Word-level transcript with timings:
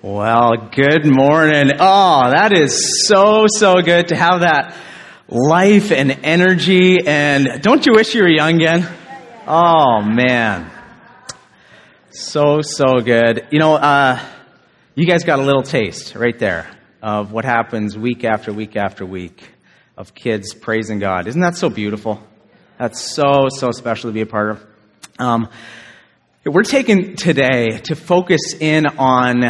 Well, 0.00 0.70
good 0.74 1.04
morning. 1.04 1.72
Oh, 1.78 2.30
that 2.30 2.52
is 2.52 3.06
so, 3.06 3.44
so 3.46 3.82
good 3.82 4.08
to 4.08 4.16
have 4.16 4.40
that 4.40 4.74
life 5.28 5.92
and 5.92 6.10
energy. 6.24 7.06
And 7.06 7.62
don't 7.62 7.86
you 7.86 7.92
wish 7.92 8.14
you 8.14 8.22
were 8.22 8.28
young 8.28 8.56
again? 8.56 8.88
Oh, 9.46 10.00
man. 10.02 10.68
So, 12.10 12.62
so 12.62 13.00
good. 13.00 13.46
You 13.52 13.60
know, 13.60 13.74
uh, 13.74 14.20
you 14.96 15.06
guys 15.06 15.22
got 15.22 15.38
a 15.38 15.42
little 15.42 15.62
taste 15.62 16.16
right 16.16 16.36
there 16.36 16.68
of 17.00 17.30
what 17.30 17.44
happens 17.44 17.96
week 17.96 18.24
after 18.24 18.52
week 18.52 18.76
after 18.76 19.06
week 19.06 19.48
of 19.96 20.14
kids 20.14 20.54
praising 20.54 20.98
God. 20.98 21.28
Isn't 21.28 21.42
that 21.42 21.56
so 21.56 21.68
beautiful? 21.68 22.20
That's 22.78 23.00
so, 23.00 23.48
so 23.50 23.70
special 23.70 24.10
to 24.10 24.14
be 24.14 24.22
a 24.22 24.26
part 24.26 24.50
of. 24.50 24.66
Um, 25.20 25.48
we're 26.44 26.64
taking 26.64 27.14
today 27.14 27.78
to 27.84 27.94
focus 27.94 28.54
in 28.58 28.86
on 28.86 29.44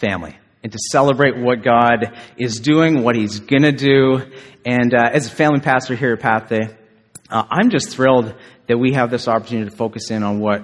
family 0.00 0.36
and 0.62 0.72
to 0.72 0.78
celebrate 0.90 1.36
what 1.36 1.62
God 1.62 2.18
is 2.36 2.60
doing, 2.60 3.02
what 3.02 3.14
He's 3.14 3.40
going 3.40 3.62
to 3.62 3.72
do. 3.72 4.22
And 4.64 4.94
uh, 4.94 5.10
as 5.12 5.26
a 5.26 5.30
family 5.30 5.60
pastor 5.60 5.94
here 5.94 6.12
at 6.12 6.20
Pathway, 6.20 6.76
uh, 7.30 7.44
I'm 7.50 7.70
just 7.70 7.90
thrilled 7.90 8.34
that 8.66 8.78
we 8.78 8.92
have 8.92 9.10
this 9.10 9.28
opportunity 9.28 9.70
to 9.70 9.76
focus 9.76 10.10
in 10.10 10.22
on 10.22 10.40
what, 10.40 10.62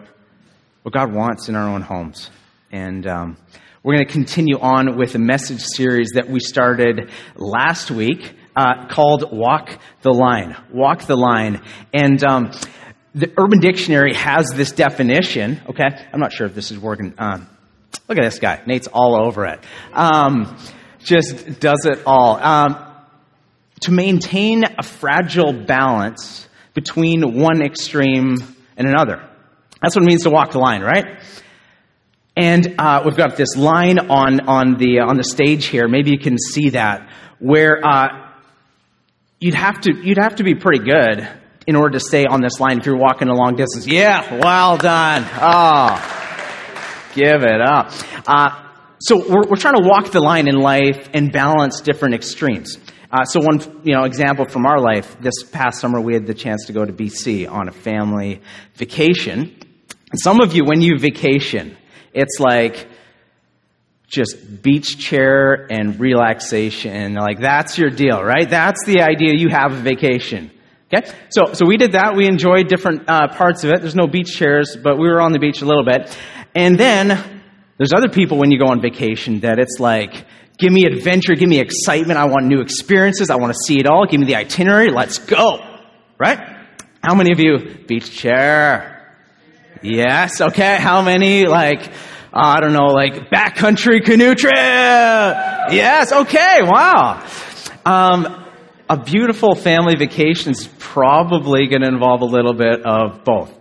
what 0.83 0.93
God 0.93 1.15
wants 1.15 1.49
in 1.49 1.55
our 1.55 1.69
own 1.69 1.83
homes. 1.83 2.31
And 2.71 3.07
um, 3.07 3.37
we're 3.83 3.95
going 3.95 4.07
to 4.07 4.13
continue 4.13 4.59
on 4.59 4.99
with 4.99 5.15
a 5.15 5.19
message 5.19 5.63
series 5.63 6.11
that 6.15 6.29
we 6.29 6.41
started 6.41 7.11
last 7.37 7.91
week 7.91 8.35
uh, 8.55 8.87
called 8.89 9.31
Walk 9.33 9.79
the 10.03 10.13
Line. 10.13 10.57
Walk 10.73 11.03
the 11.03 11.17
Line. 11.17 11.63
And 11.95 12.23
um, 12.25 12.51
the 13.15 13.33
Urban 13.39 13.61
Dictionary 13.61 14.15
has 14.15 14.51
this 14.55 14.73
definition, 14.73 15.61
okay? 15.69 15.87
I'm 16.13 16.21
not 16.21 16.33
sure 16.33 16.47
if 16.47 16.55
this 16.55 16.71
is 16.71 16.79
working. 16.79 17.15
Um, 17.19 17.49
Look 18.09 18.19
at 18.19 18.25
this 18.25 18.39
guy. 18.39 18.63
Nate's 18.67 18.87
all 18.87 19.27
over 19.27 19.47
it. 19.47 19.61
Um, 19.93 20.57
just 20.99 21.61
does 21.61 21.87
it 21.87 22.03
all. 22.07 22.37
Um, 22.37 22.87
to 23.81 23.93
maintain 23.93 24.65
a 24.79 24.83
fragile 24.83 25.53
balance 25.53 26.49
between 26.75 27.41
one 27.41 27.63
extreme 27.63 28.37
and 28.77 28.89
another. 28.89 29.29
That's 29.83 29.95
what 29.95 30.03
it 30.03 30.07
means 30.07 30.23
to 30.25 30.31
walk 30.31 30.53
the 30.53 30.59
line, 30.59 30.83
right? 30.83 31.21
And 32.37 32.75
uh, 32.79 33.03
we've 33.05 33.17
got 33.17 33.37
this 33.37 33.57
line 33.57 33.99
on 33.99 34.41
on 34.41 34.77
the 34.77 35.01
uh, 35.01 35.07
on 35.07 35.17
the 35.17 35.25
stage 35.25 35.67
here. 35.67 35.89
Maybe 35.89 36.11
you 36.11 36.19
can 36.19 36.39
see 36.39 36.71
that 36.71 37.09
where 37.39 37.81
uh, 37.83 38.31
you'd 39.41 39.55
have 39.55 39.81
to 39.83 39.95
you'd 39.95 40.19
have 40.19 40.37
to 40.37 40.45
be 40.45 40.55
pretty 40.55 40.85
good 40.85 41.29
in 41.67 41.77
order 41.77 41.99
to 41.99 42.01
stay 42.01 42.27
on 42.27 42.41
this 42.43 42.61
line 42.61 42.79
if 42.79 42.87
you're 42.87 42.97
walking 42.97 43.29
a 43.29 43.35
long 43.35 43.57
distance. 43.57 43.87
Yeah, 43.87 44.39
well 44.39 44.77
done. 44.77 45.25
Oh. 45.41 46.26
Give 47.17 47.45
it 47.45 47.63
up. 47.63 47.93
Uh, 48.29 48.63
so 49.01 49.17
we're, 49.17 49.49
we're 49.49 49.57
trying 49.57 49.77
to 49.77 49.89
walk 49.89 50.13
the 50.13 50.21
line 50.21 50.49
in 50.49 50.57
life 50.57 51.09
and 51.15 51.33
balance 51.33 51.81
different 51.81 52.15
extremes. 52.15 52.77
Uh, 53.11 53.25
so 53.25 53.41
one 53.41 53.59
you 53.85 53.95
know 53.95 54.05
example 54.05 54.45
from 54.45 54.67
our 54.67 54.79
life 54.79 55.17
this 55.23 55.43
past 55.51 55.81
summer 55.81 55.99
we 55.99 56.13
had 56.13 56.27
the 56.27 56.35
chance 56.35 56.67
to 56.67 56.75
go 56.75 56.85
to 56.85 56.93
BC 56.93 57.51
on 57.51 57.69
a 57.69 57.73
family 57.73 58.43
vacation. 58.75 59.57
And 60.11 60.21
some 60.21 60.43
of 60.43 60.55
you 60.55 60.65
when 60.67 60.83
you 60.83 60.99
vacation, 60.99 61.75
it's 62.13 62.39
like 62.39 62.87
just 64.09 64.63
beach 64.63 64.99
chair 64.99 65.67
and 65.71 65.99
relaxation. 65.99 67.15
Like 67.15 67.41
that's 67.41 67.79
your 67.79 67.89
deal, 67.89 68.23
right? 68.23 68.49
That's 68.51 68.85
the 68.85 69.01
idea 69.01 69.33
you 69.35 69.49
have 69.49 69.73
of 69.73 69.79
vacation. 69.79 70.51
Okay, 70.93 71.11
so 71.31 71.53
so 71.55 71.67
we 71.67 71.79
did 71.79 71.93
that. 71.93 72.15
We 72.15 72.27
enjoyed 72.29 72.69
different 72.69 73.09
uh, 73.09 73.29
parts 73.29 73.65
of 73.65 73.71
it. 73.71 73.81
There's 73.81 73.97
no 73.97 74.07
beach 74.07 74.37
chairs, 74.37 74.77
but 74.77 74.99
we 74.99 75.09
were 75.09 75.21
on 75.21 75.33
the 75.33 75.41
beach 75.41 75.63
a 75.63 75.65
little 75.65 75.85
bit. 75.85 76.17
And 76.57 76.81
then 76.81 77.09
there's 77.77 77.93
other 77.95 78.09
people 78.09 78.39
when 78.39 78.51
you 78.51 78.59
go 78.59 78.69
on 78.69 78.81
vacation 78.81 79.41
that 79.41 79.59
it's 79.59 79.79
like, 79.79 80.25
give 80.59 80.73
me 80.73 80.87
adventure, 80.87 81.35
give 81.35 81.51
me 81.51 81.61
excitement. 81.61 82.19
I 82.19 82.25
want 82.25 82.47
new 82.47 82.63
experiences. 82.63 83.29
I 83.29 83.37
want 83.37 83.53
to 83.53 83.59
see 83.67 83.79
it 83.79 83.87
all. 83.87 84.07
Give 84.07 84.19
me 84.19 84.27
the 84.27 84.37
itinerary. 84.37 84.89
Let's 84.91 85.19
go. 85.19 85.59
Right? 86.19 86.39
How 87.03 87.15
many 87.15 87.33
of 87.33 87.41
you 87.41 87.85
beach 87.87 88.11
chair? 88.11 89.15
Yes. 89.83 90.41
Okay. 90.41 90.77
How 90.77 91.03
many 91.03 91.45
like 91.45 91.93
I 92.33 92.61
don't 92.61 92.73
know, 92.73 92.87
like 92.87 93.31
backcountry 93.31 94.03
canoe 94.03 94.35
trip? 94.35 94.55
Yes. 94.55 96.11
Okay. 96.11 96.61
Wow. 96.63 97.23
Um, 97.85 98.47
a 98.89 98.97
beautiful 98.97 99.55
family 99.55 99.95
vacation 99.97 100.53
is 100.53 100.69
probably 100.79 101.67
going 101.67 101.83
to 101.83 101.89
involve 101.89 102.23
a 102.23 102.27
little 102.27 102.55
bit 102.55 102.81
of 102.87 103.25
both. 103.25 103.53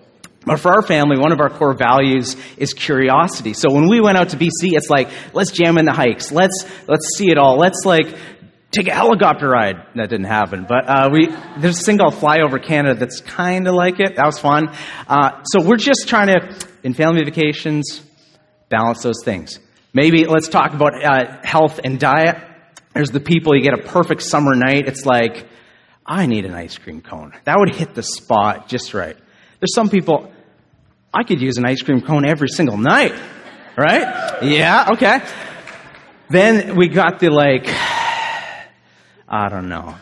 But 0.45 0.59
for 0.59 0.72
our 0.72 0.81
family, 0.83 1.17
one 1.17 1.31
of 1.31 1.39
our 1.39 1.50
core 1.50 1.73
values 1.73 2.38
is 2.57 2.73
curiosity. 2.73 3.53
So 3.53 3.72
when 3.72 3.89
we 3.89 4.00
went 4.00 4.17
out 4.17 4.29
to 4.29 4.38
BC, 4.38 4.73
it's 4.73 4.89
like, 4.89 5.09
let's 5.33 5.51
jam 5.51 5.78
in 5.78 5.85
the 5.85 5.94
hikes. 5.94 6.31
Let's, 6.31 6.66
let's 6.88 7.17
see 7.17 7.31
it 7.31 7.38
all. 7.38 7.57
Let's 7.57 7.83
like 7.83 8.16
take 8.72 8.88
a 8.88 8.94
helicopter 8.94 9.50
ride. 9.50 9.78
That 9.95 10.09
didn't 10.09 10.28
happen. 10.28 10.66
But, 10.67 10.88
uh, 10.88 11.09
we, 11.11 11.28
there's 11.57 11.81
a 11.81 11.84
thing 11.84 11.97
called 11.97 12.16
Fly 12.16 12.38
Over 12.45 12.59
Canada 12.59 13.00
that's 13.00 13.22
kind 13.22 13.67
of 13.67 13.73
like 13.73 14.00
it. 14.00 14.17
That 14.17 14.25
was 14.25 14.38
fun. 14.38 14.69
Uh, 15.07 15.44
so 15.45 15.63
we're 15.63 15.78
just 15.78 16.07
trying 16.07 16.28
to, 16.28 16.67
in 16.84 16.94
family 16.94 17.23
vacations, 17.23 18.01
balance 18.69 19.01
those 19.01 19.23
things. 19.23 19.59
Maybe 19.94 20.25
let's 20.25 20.50
talk 20.50 20.73
about 20.73 21.03
uh, 21.03 21.38
health 21.44 21.79
and 21.84 22.00
diet. 22.00 22.38
There's 22.94 23.11
the 23.11 23.19
people, 23.19 23.55
you 23.55 23.63
get 23.63 23.73
a 23.73 23.84
perfect 23.84 24.22
summer 24.22 24.53
night. 24.53 24.88
It's 24.88 25.05
like, 25.05 25.47
I 26.05 26.28
need 26.28 26.45
an 26.45 26.53
ice 26.53 26.78
cream 26.78 27.01
cone. 27.01 27.34
That 27.45 27.57
would 27.57 27.73
hit 27.73 27.95
the 27.95 28.03
spot 28.03 28.67
just 28.67 28.94
right. 28.94 29.17
There's 29.59 29.73
some 29.73 29.89
people, 29.89 30.31
I 31.16 31.24
could 31.24 31.42
use 31.42 31.58
an 31.58 31.66
ice 31.66 31.81
cream 31.81 32.02
cone 32.02 32.26
every 32.28 32.50
single 32.50 32.78
night, 32.78 33.14
right? 33.78 34.44
Yeah, 34.44 34.90
okay. 34.92 35.22
Then 36.30 36.76
we 36.76 36.90
got 36.90 37.20
the 37.20 37.30
like, 37.30 37.68
I 39.30 39.48
don't 39.50 39.70
know, 39.70 39.96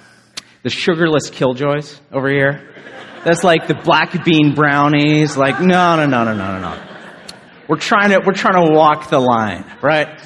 the 0.63 0.71
sugarless 0.71 1.29
killjoys 1.29 1.99
over 2.11 2.27
here. 2.27 2.73
That's 3.23 3.43
like 3.43 3.67
the 3.67 3.75
black 3.75 4.25
bean 4.25 4.55
brownies. 4.55 5.37
Like, 5.37 5.61
no, 5.61 5.95
no, 5.95 6.07
no, 6.07 6.23
no, 6.23 6.33
no, 6.33 6.59
no, 6.59 6.59
no. 6.59 6.83
We're 7.67 7.77
trying 7.77 8.09
to, 8.09 8.21
we're 8.25 8.33
trying 8.33 8.65
to 8.65 8.73
walk 8.73 9.09
the 9.09 9.19
line, 9.19 9.65
right? 9.81 10.19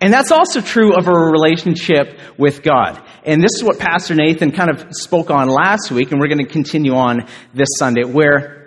And 0.00 0.12
that's 0.12 0.30
also 0.30 0.60
true 0.60 0.94
of 0.96 1.08
our 1.08 1.30
relationship 1.30 2.18
with 2.38 2.62
God. 2.62 3.02
And 3.24 3.42
this 3.42 3.50
is 3.56 3.64
what 3.64 3.78
Pastor 3.78 4.14
Nathan 4.14 4.52
kind 4.52 4.70
of 4.70 4.86
spoke 4.92 5.30
on 5.30 5.48
last 5.48 5.90
week, 5.90 6.12
and 6.12 6.20
we're 6.20 6.28
going 6.28 6.38
to 6.38 6.50
continue 6.50 6.94
on 6.94 7.26
this 7.52 7.68
Sunday, 7.78 8.04
where 8.04 8.59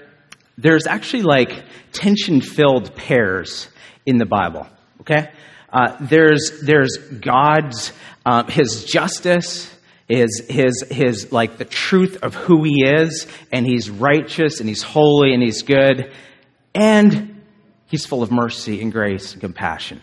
there's 0.58 0.88
actually 0.88 1.24
like 1.24 1.64
tension 1.92 2.42
filled 2.42 2.96
pairs 2.96 3.68
in 4.06 4.18
the 4.18 4.26
Bible, 4.26 4.68
okay? 5.02 5.32
Uh, 5.72 5.98
there's, 6.02 6.62
there's 6.64 6.98
God's, 6.98 7.92
uh, 8.26 8.44
His 8.44 8.86
justice, 8.86 9.74
his, 10.08 10.46
his, 10.50 10.84
his, 10.92 11.32
like 11.32 11.58
the 11.58 11.66
truth 11.66 12.20
of 12.22 12.36
who 12.36 12.64
He 12.64 12.86
is, 12.86 13.26
and 13.52 13.66
He's 13.66 13.90
righteous, 13.90 14.60
and 14.60 14.70
He's 14.70 14.84
holy, 14.84 15.34
and 15.34 15.42
He's 15.42 15.64
good, 15.64 16.12
and 16.76 17.42
He's 17.88 18.06
full 18.06 18.22
of 18.22 18.32
mercy 18.32 18.82
and 18.82 18.92
grace 18.92 19.34
and 19.34 19.42
compassion. 19.42 20.02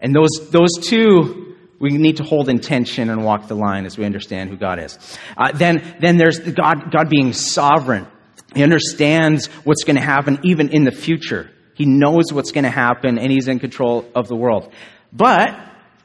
And 0.00 0.14
those, 0.14 0.50
those 0.50 0.72
two 0.80 1.56
we 1.80 1.90
need 1.90 2.16
to 2.16 2.24
hold 2.24 2.48
in 2.48 2.58
tension 2.58 3.08
and 3.08 3.24
walk 3.24 3.46
the 3.46 3.54
line 3.54 3.86
as 3.86 3.96
we 3.96 4.04
understand 4.04 4.50
who 4.50 4.56
God 4.56 4.80
is. 4.80 4.98
Uh, 5.36 5.52
then, 5.52 5.96
then 6.00 6.16
there's 6.16 6.40
God, 6.40 6.90
God 6.90 7.08
being 7.08 7.32
sovereign 7.32 8.06
he 8.54 8.62
understands 8.62 9.46
what's 9.64 9.84
going 9.84 9.96
to 9.96 10.02
happen 10.02 10.38
even 10.44 10.70
in 10.70 10.84
the 10.84 10.90
future. 10.90 11.50
He 11.74 11.86
knows 11.86 12.32
what's 12.32 12.50
going 12.50 12.64
to 12.64 12.70
happen 12.70 13.18
and 13.18 13.30
he's 13.30 13.48
in 13.48 13.58
control 13.58 14.08
of 14.14 14.28
the 14.28 14.36
world. 14.36 14.72
But 15.12 15.50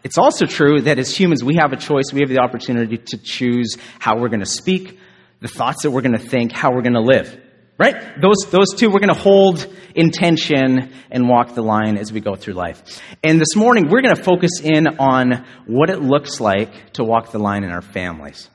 it's 0.03 0.17
also 0.17 0.45
true 0.45 0.81
that 0.81 0.99
as 0.99 1.15
humans, 1.15 1.43
we 1.43 1.55
have 1.55 1.71
a 1.71 1.77
choice. 1.77 2.11
We 2.13 2.19
have 2.19 2.29
the 2.29 2.39
opportunity 2.39 2.97
to 2.97 3.17
choose 3.17 3.77
how 3.99 4.19
we're 4.19 4.27
going 4.27 4.41
to 4.41 4.45
speak, 4.45 4.99
the 5.39 5.47
thoughts 5.47 5.83
that 5.83 5.91
we're 5.91 6.01
going 6.01 6.17
to 6.17 6.27
think, 6.29 6.51
how 6.51 6.71
we're 6.71 6.81
going 6.81 6.93
to 6.93 7.01
live. 7.01 7.39
Right? 7.77 8.21
Those, 8.21 8.51
those 8.51 8.75
two 8.75 8.89
we're 8.89 8.99
going 8.99 9.15
to 9.15 9.19
hold 9.19 9.65
in 9.95 10.11
tension 10.11 10.93
and 11.09 11.27
walk 11.27 11.55
the 11.55 11.63
line 11.63 11.97
as 11.97 12.13
we 12.13 12.19
go 12.19 12.35
through 12.35 12.53
life. 12.53 13.01
And 13.23 13.41
this 13.41 13.55
morning, 13.55 13.89
we're 13.89 14.01
going 14.01 14.15
to 14.15 14.23
focus 14.23 14.61
in 14.61 14.87
on 14.99 15.45
what 15.65 15.89
it 15.89 15.99
looks 15.99 16.39
like 16.39 16.93
to 16.93 17.03
walk 17.03 17.31
the 17.31 17.39
line 17.39 17.63
in 17.63 17.71
our 17.71 17.81
families. 17.81 18.47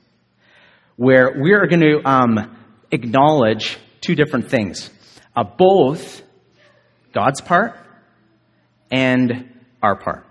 Where 0.96 1.36
we 1.42 1.52
are 1.52 1.66
going 1.66 1.80
to 1.80 2.00
um, 2.08 2.57
acknowledge 2.90 3.78
two 4.00 4.14
different 4.14 4.50
things 4.50 4.90
uh, 5.36 5.44
both 5.44 6.22
God's 7.12 7.40
part 7.40 7.76
and 8.90 9.52
our 9.82 9.96
part. 9.96 10.26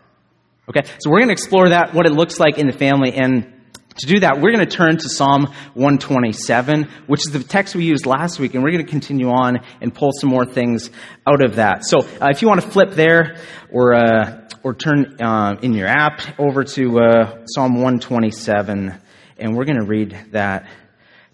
Okay, 0.69 0.83
so 0.99 1.09
we're 1.09 1.19
going 1.19 1.29
to 1.29 1.33
explore 1.33 1.69
that, 1.69 1.93
what 1.93 2.05
it 2.05 2.11
looks 2.11 2.39
like 2.39 2.57
in 2.57 2.67
the 2.67 2.73
family. 2.73 3.13
And 3.13 3.53
to 3.99 4.05
do 4.05 4.19
that, 4.19 4.41
we're 4.41 4.51
going 4.51 4.67
to 4.67 4.75
turn 4.75 4.97
to 4.97 5.09
Psalm 5.09 5.45
127, 5.75 6.89
which 7.07 7.21
is 7.25 7.31
the 7.31 7.41
text 7.41 7.73
we 7.73 7.85
used 7.85 8.05
last 8.05 8.37
week, 8.37 8.53
and 8.53 8.63
we're 8.63 8.71
going 8.71 8.85
to 8.85 8.91
continue 8.91 9.29
on 9.29 9.59
and 9.81 9.93
pull 9.93 10.11
some 10.11 10.29
more 10.29 10.45
things 10.45 10.91
out 11.25 11.43
of 11.43 11.55
that. 11.55 11.85
So 11.85 11.99
uh, 11.99 12.27
if 12.29 12.41
you 12.41 12.49
want 12.49 12.61
to 12.61 12.67
flip 12.67 12.91
there 12.91 13.37
or, 13.71 13.95
uh, 13.95 14.49
or 14.61 14.75
turn 14.75 15.21
uh, 15.21 15.57
in 15.61 15.73
your 15.73 15.87
app 15.87 16.21
over 16.37 16.63
to 16.63 16.99
uh, 16.99 17.45
Psalm 17.45 17.75
127, 17.75 18.93
and 19.39 19.55
we're 19.55 19.65
going 19.65 19.79
to 19.79 19.85
read 19.85 20.17
that 20.31 20.67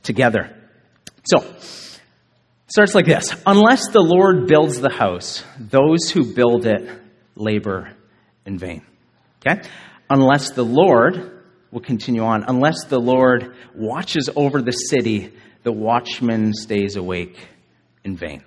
together. 0.04 0.63
So, 1.26 1.40
starts 2.68 2.96
like 2.96 3.06
this 3.06 3.36
Unless 3.46 3.90
the 3.90 4.02
Lord 4.02 4.48
builds 4.48 4.80
the 4.80 4.92
house, 4.92 5.44
those 5.60 6.10
who 6.10 6.34
build 6.34 6.66
it 6.66 6.90
labor 7.36 7.94
in 8.46 8.58
vain. 8.58 8.86
Okay? 9.46 9.62
Unless 10.10 10.52
the 10.52 10.64
Lord, 10.64 11.34
will 11.74 11.82
continue 11.82 12.24
on, 12.24 12.46
unless 12.48 12.86
the 12.86 13.00
Lord 13.00 13.56
watches 13.76 14.30
over 14.36 14.62
the 14.62 14.72
city, 14.72 15.34
the 15.64 15.72
watchman 15.72 16.54
stays 16.54 16.96
awake 16.96 17.38
in 18.04 18.16
vain. 18.16 18.44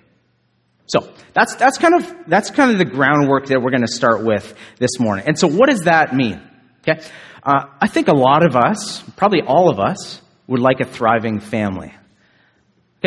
So 0.85 1.11
that's, 1.33 1.55
that's 1.55 1.77
kind 1.77 1.95
of, 1.95 2.15
that's 2.27 2.49
kind 2.49 2.71
of 2.71 2.77
the 2.77 2.85
groundwork 2.85 3.47
that 3.47 3.61
we're 3.61 3.71
going 3.71 3.85
to 3.85 3.93
start 3.93 4.23
with 4.23 4.55
this 4.79 4.97
morning. 4.99 5.25
And 5.27 5.37
so 5.37 5.47
what 5.47 5.69
does 5.69 5.81
that 5.81 6.15
mean? 6.15 6.41
Okay? 6.87 7.05
Uh, 7.43 7.65
I 7.81 7.87
think 7.87 8.07
a 8.07 8.15
lot 8.15 8.45
of 8.45 8.55
us, 8.55 9.03
probably 9.17 9.41
all 9.41 9.69
of 9.69 9.79
us, 9.79 10.21
would 10.47 10.61
like 10.61 10.79
a 10.79 10.85
thriving 10.85 11.41
family. 11.41 11.93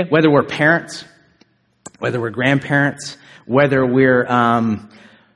Whether 0.08 0.31
we're 0.31 0.44
parents, 0.44 1.05
whether 1.99 2.20
we're 2.20 2.31
grandparents, 2.31 3.17
whether 3.47 3.85
we're 3.85 4.26
um, 4.26 4.88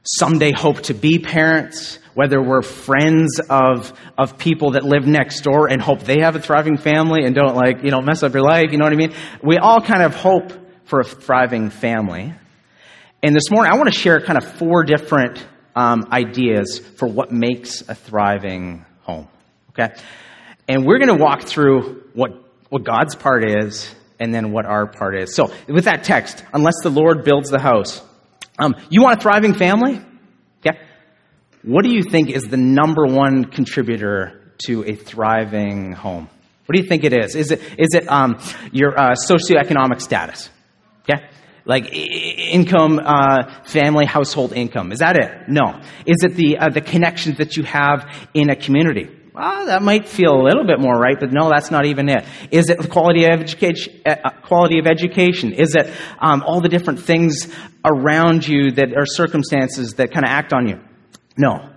someday 0.03 0.53
hope 0.53 0.81
to 0.83 0.95
be 0.95 1.19
parents, 1.19 1.99
whether 2.15 2.41
we're 2.41 2.63
friends 2.63 3.41
of, 3.51 3.93
of 4.17 4.39
people 4.39 4.73
that 4.73 4.85
live 4.85 5.07
next 5.07 5.41
door 5.43 5.69
and 5.69 5.83
hope 5.83 6.01
they 6.01 6.21
have 6.21 6.37
a 6.37 6.41
thriving 6.41 6.77
family 6.77 7.25
and 7.25 7.35
don't 7.35 7.57
like, 7.57 7.83
you 7.83 7.91
know, 7.91 8.01
mess 8.01 8.23
up 8.23 8.33
your 8.33 8.43
life, 8.43 8.71
you 8.71 8.79
know 8.79 8.85
what 8.85 8.93
I 8.93 8.97
mean? 8.97 9.13
We 9.43 9.59
all 9.59 9.81
kind 9.81 10.03
of 10.03 10.15
hope 10.15 10.53
for 10.85 11.01
a 11.01 11.05
thriving 11.05 11.71
family. 11.71 12.33
And 13.23 13.35
this 13.35 13.51
morning, 13.51 13.73
I 13.73 13.77
want 13.77 13.93
to 13.93 13.99
share 13.99 14.21
kind 14.21 14.39
of 14.39 14.45
four 14.59 14.85
different 14.85 15.45
um, 15.75 16.09
ideas 16.13 16.79
for 16.79 17.09
what 17.09 17.33
makes 17.33 17.81
a 17.89 17.95
thriving 17.95 18.85
home. 19.03 19.29
Okay? 19.71 19.95
And 20.69 20.87
we're 20.87 20.99
going 20.99 21.17
to 21.17 21.23
walk 21.23 21.43
through 21.43 22.05
what, 22.15 22.31
what 22.69 22.85
God's 22.85 23.17
part 23.17 23.49
is 23.49 23.93
and 24.25 24.35
then 24.35 24.51
what 24.51 24.65
our 24.65 24.87
part 24.87 25.17
is. 25.17 25.37
So, 25.37 25.53
with 25.69 25.85
that 25.85 26.03
text, 26.03 26.43
unless 26.53 26.75
the 26.83 26.91
Lord 26.91 27.25
builds 27.25 27.51
the 27.51 27.61
house, 27.61 28.03
um, 28.59 28.75
you 28.89 29.03
want 29.03 29.19
a 29.19 29.23
thriving 29.23 29.55
family? 29.55 30.01
Okay. 30.67 30.79
What 31.63 31.85
do 31.85 31.91
you 31.91 32.03
think 32.03 32.31
is 32.31 32.45
the 32.45 32.57
number 32.57 33.05
one 33.07 33.45
contributor 33.45 34.55
to 34.67 34.85
a 34.85 34.95
thriving 34.95 35.93
home? 35.93 36.29
What 36.67 36.75
do 36.75 36.81
you 36.81 36.89
think 36.89 37.05
it 37.05 37.13
is? 37.13 37.37
Is 37.37 37.51
it, 37.51 37.61
is 37.79 37.95
it 37.95 38.11
um, 38.11 38.39
your 38.73 38.99
uh, 38.99 39.15
socioeconomic 39.15 40.01
status? 40.01 40.49
Okay. 41.03 41.23
Like 41.67 41.93
income, 41.93 42.99
uh, 43.05 43.63
family, 43.65 44.07
household 44.07 44.53
income. 44.55 44.93
Is 44.93 45.01
that 45.01 45.17
it? 45.17 45.49
No. 45.49 45.81
Is 46.07 46.23
it 46.23 46.35
the, 46.35 46.59
uh, 46.59 46.71
the 46.71 46.81
connections 46.81 47.39
that 47.39 47.57
you 47.57 47.65
have 47.65 48.07
in 48.33 48.51
a 48.51 48.57
community? 48.57 49.11
Well, 49.35 49.67
that 49.67 49.83
might 49.83 50.07
feel 50.07 50.33
a 50.33 50.45
little 50.45 50.65
bit 50.65 50.79
more 50.79 50.97
right, 50.97 51.19
but 51.19 51.33
no, 51.33 51.51
that's 51.51 51.69
not 51.69 51.87
even 51.87 52.09
it. 52.09 52.25
Is 52.53 52.71
it 52.71 52.79
the 52.79 52.87
quality 52.87 53.25
of 53.25 53.41
education? 53.41 54.01
Uh, 54.07 54.31
quality 54.45 54.79
of 54.79 54.87
education? 54.87 55.53
Is 55.53 55.75
it 55.75 55.93
um, 56.21 56.45
all 56.47 56.61
the 56.61 56.69
different 56.69 57.01
things 57.01 57.53
around 57.85 58.47
you 58.47 58.71
that 58.71 58.97
are 58.97 59.07
circumstances 59.07 59.95
that 59.95 60.13
kind 60.13 60.25
of 60.25 60.31
act 60.31 60.53
on 60.53 60.69
you? 60.69 60.81
No. 61.37 61.69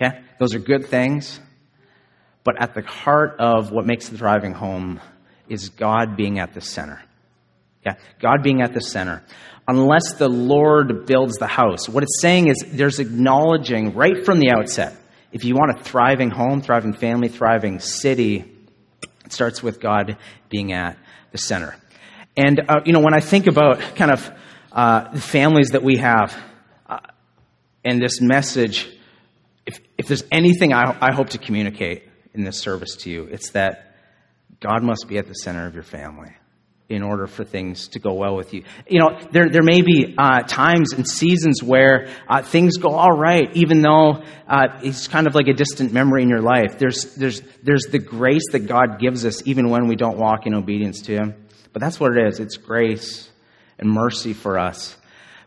Okay, 0.00 0.20
those 0.38 0.54
are 0.54 0.60
good 0.60 0.86
things, 0.86 1.40
but 2.44 2.62
at 2.62 2.72
the 2.72 2.82
heart 2.82 3.34
of 3.40 3.72
what 3.72 3.84
makes 3.84 4.08
the 4.08 4.16
thriving 4.16 4.52
home 4.52 5.00
is 5.48 5.70
God 5.70 6.16
being 6.16 6.38
at 6.38 6.54
the 6.54 6.60
center. 6.60 7.02
Okay, 7.84 7.98
God 8.20 8.44
being 8.44 8.62
at 8.62 8.74
the 8.74 8.80
center. 8.80 9.24
Unless 9.66 10.14
the 10.14 10.28
Lord 10.28 11.06
builds 11.06 11.34
the 11.38 11.48
house, 11.48 11.88
what 11.88 12.04
it's 12.04 12.20
saying 12.20 12.46
is 12.46 12.64
there's 12.68 13.00
acknowledging 13.00 13.94
right 13.94 14.24
from 14.24 14.38
the 14.38 14.52
outset 14.52 14.96
if 15.32 15.44
you 15.44 15.54
want 15.54 15.78
a 15.78 15.82
thriving 15.82 16.30
home, 16.30 16.60
thriving 16.60 16.92
family, 16.92 17.28
thriving 17.28 17.80
city, 17.80 18.44
it 19.24 19.32
starts 19.32 19.62
with 19.62 19.80
God 19.80 20.18
being 20.48 20.72
at 20.72 20.98
the 21.32 21.38
center. 21.38 21.74
And, 22.36 22.60
uh, 22.68 22.80
you 22.84 22.92
know, 22.92 23.00
when 23.00 23.14
I 23.14 23.20
think 23.20 23.46
about 23.46 23.80
kind 23.96 24.10
of 24.10 24.30
uh, 24.70 25.10
the 25.12 25.20
families 25.20 25.70
that 25.70 25.82
we 25.82 25.96
have 25.96 26.36
uh, 26.86 26.98
and 27.84 28.00
this 28.00 28.20
message, 28.20 28.88
if, 29.66 29.80
if 29.98 30.06
there's 30.06 30.24
anything 30.30 30.72
I, 30.72 30.96
I 31.00 31.12
hope 31.12 31.30
to 31.30 31.38
communicate 31.38 32.08
in 32.34 32.44
this 32.44 32.58
service 32.58 32.96
to 32.96 33.10
you, 33.10 33.24
it's 33.24 33.50
that 33.50 33.96
God 34.60 34.82
must 34.82 35.08
be 35.08 35.18
at 35.18 35.26
the 35.26 35.34
center 35.34 35.66
of 35.66 35.74
your 35.74 35.82
family 35.82 36.32
in 36.92 37.02
order 37.02 37.26
for 37.26 37.44
things 37.44 37.88
to 37.88 37.98
go 37.98 38.14
well 38.14 38.36
with 38.36 38.52
you. 38.54 38.64
You 38.88 39.00
know, 39.00 39.18
there, 39.32 39.48
there 39.48 39.62
may 39.62 39.82
be 39.82 40.14
uh, 40.16 40.42
times 40.42 40.92
and 40.92 41.08
seasons 41.08 41.62
where 41.62 42.08
uh, 42.28 42.42
things 42.42 42.76
go 42.76 42.90
all 42.90 43.12
right, 43.12 43.50
even 43.54 43.82
though 43.82 44.22
uh, 44.46 44.80
it's 44.82 45.08
kind 45.08 45.26
of 45.26 45.34
like 45.34 45.48
a 45.48 45.54
distant 45.54 45.92
memory 45.92 46.22
in 46.22 46.28
your 46.28 46.42
life. 46.42 46.78
There's, 46.78 47.14
there's, 47.14 47.42
there's 47.62 47.86
the 47.90 47.98
grace 47.98 48.50
that 48.52 48.66
God 48.66 48.98
gives 48.98 49.24
us 49.24 49.46
even 49.46 49.70
when 49.70 49.86
we 49.86 49.96
don't 49.96 50.18
walk 50.18 50.46
in 50.46 50.54
obedience 50.54 51.02
to 51.02 51.14
Him. 51.14 51.34
But 51.72 51.80
that's 51.80 51.98
what 51.98 52.16
it 52.16 52.26
is 52.28 52.40
it's 52.40 52.56
grace 52.56 53.30
and 53.78 53.90
mercy 53.90 54.32
for 54.32 54.58
us. 54.58 54.96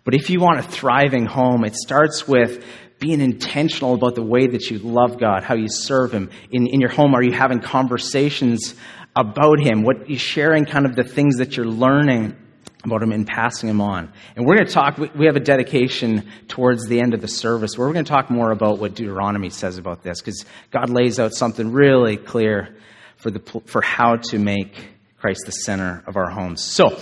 But 0.04 0.14
if 0.14 0.30
you 0.30 0.40
want 0.40 0.60
a 0.60 0.64
thriving 0.64 1.26
home, 1.26 1.64
it 1.66 1.76
starts 1.76 2.28
with 2.28 2.64
being 3.00 3.22
intentional 3.22 3.96
about 3.96 4.16
the 4.16 4.24
way 4.24 4.48
that 4.48 4.70
you 4.70 4.80
love 4.80 5.20
God, 5.20 5.44
how 5.44 5.56
you 5.56 5.68
serve 5.68 6.12
Him. 6.12 6.30
In, 6.52 6.68
in 6.68 6.80
your 6.80 6.90
home, 6.90 7.14
are 7.14 7.24
you 7.24 7.34
having 7.34 7.60
conversations 7.60 8.76
about 9.16 9.60
him, 9.60 9.84
what 9.84 10.10
you're 10.10 10.20
sharing 10.20 10.66
kind 10.66 10.86
of 10.86 10.96
the 10.96 11.04
things 11.04 11.38
that 11.38 11.56
you're 11.56 11.66
learning 11.66 12.36
about 12.84 13.02
him 13.02 13.12
and 13.12 13.26
passing 13.26 13.70
him 13.70 13.82
on. 13.82 14.12
And 14.36 14.46
we're 14.46 14.56
going 14.56 14.68
to 14.68 14.74
talk, 14.74 14.98
we 14.98 15.26
have 15.26 15.36
a 15.36 15.40
dedication 15.42 16.30
towards 16.48 16.86
the 16.88 17.00
end 17.00 17.14
of 17.14 17.22
the 17.22 17.28
service 17.28 17.78
where 17.78 17.88
we're 17.88 17.94
going 17.94 18.06
to 18.06 18.12
talk 18.12 18.30
more 18.30 18.52
about 18.52 18.80
what 18.80 18.94
Deuteronomy 18.94 19.50
says 19.50 19.78
about 19.78 20.04
this 20.04 20.22
because 20.22 20.46
God 20.72 20.90
lays 20.90 21.20
out 21.20 21.34
something 21.34 21.72
really 21.72 22.18
clear 22.18 22.76
for, 23.18 23.32
the, 23.32 23.62
for 23.66 23.82
how 23.82 24.18
to 24.18 24.38
make 24.38 24.90
Christ 25.18 25.44
the 25.46 25.52
center 25.52 26.04
of 26.06 26.18
our 26.18 26.30
homes. 26.30 26.64
So, 26.64 26.98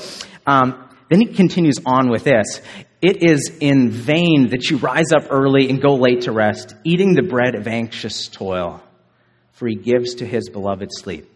um, 0.46 0.90
then 1.10 1.20
he 1.20 1.28
continues 1.28 1.76
on 1.86 2.10
with 2.10 2.24
this. 2.24 2.62
It 3.02 3.22
is 3.22 3.58
in 3.60 3.92
vain 3.92 4.50
that 4.50 4.70
you 4.70 4.78
rise 4.78 5.12
up 5.12 5.28
early 5.30 5.70
and 5.70 5.82
go 5.82 5.96
late 5.96 6.22
to 6.22 6.32
rest, 6.32 6.74
eating 6.84 7.14
the 7.14 7.22
bread 7.22 7.56
of 7.56 7.68
anxious 7.68 8.28
toil, 8.30 8.82
for 9.52 9.68
he 9.68 9.76
gives 9.76 10.16
to 10.16 10.26
his 10.26 10.50
beloved 10.50 10.90
sleep. 10.92 11.30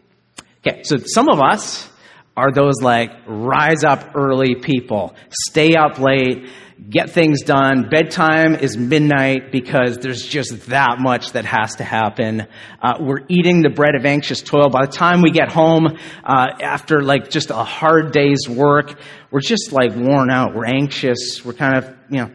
Okay, 0.68 0.84
so 0.84 0.98
some 0.98 1.30
of 1.30 1.40
us 1.40 1.90
are 2.36 2.52
those 2.52 2.82
like 2.82 3.12
rise 3.26 3.84
up 3.84 4.16
early 4.16 4.56
people, 4.56 5.16
stay 5.30 5.76
up 5.76 5.98
late, 5.98 6.50
get 6.90 7.10
things 7.10 7.42
done. 7.42 7.90
Bedtime 7.90 8.56
is 8.56 8.76
midnight 8.76 9.52
because 9.52 9.98
there's 9.98 10.26
just 10.26 10.68
that 10.68 10.98
much 11.00 11.32
that 11.32 11.46
has 11.46 11.76
to 11.76 11.84
happen. 11.84 12.48
Uh, 12.82 12.98
we're 13.00 13.22
eating 13.30 13.62
the 13.62 13.70
bread 13.70 13.96
of 13.96 14.06
anxious 14.06 14.42
toil. 14.42 14.70
By 14.70 14.86
the 14.86 14.92
time 14.92 15.22
we 15.22 15.32
get 15.32 15.50
home, 15.50 15.98
uh, 16.24 16.48
after 16.62 17.02
like 17.02 17.30
just 17.30 17.50
a 17.50 17.64
hard 17.64 18.12
day's 18.12 18.48
work, 18.48 19.00
we're 19.32 19.40
just 19.40 19.72
like 19.72 19.96
worn 19.96 20.30
out. 20.30 20.54
We're 20.54 20.68
anxious. 20.68 21.44
We're 21.46 21.54
kind 21.54 21.78
of, 21.78 21.96
you 22.10 22.18
know, 22.18 22.32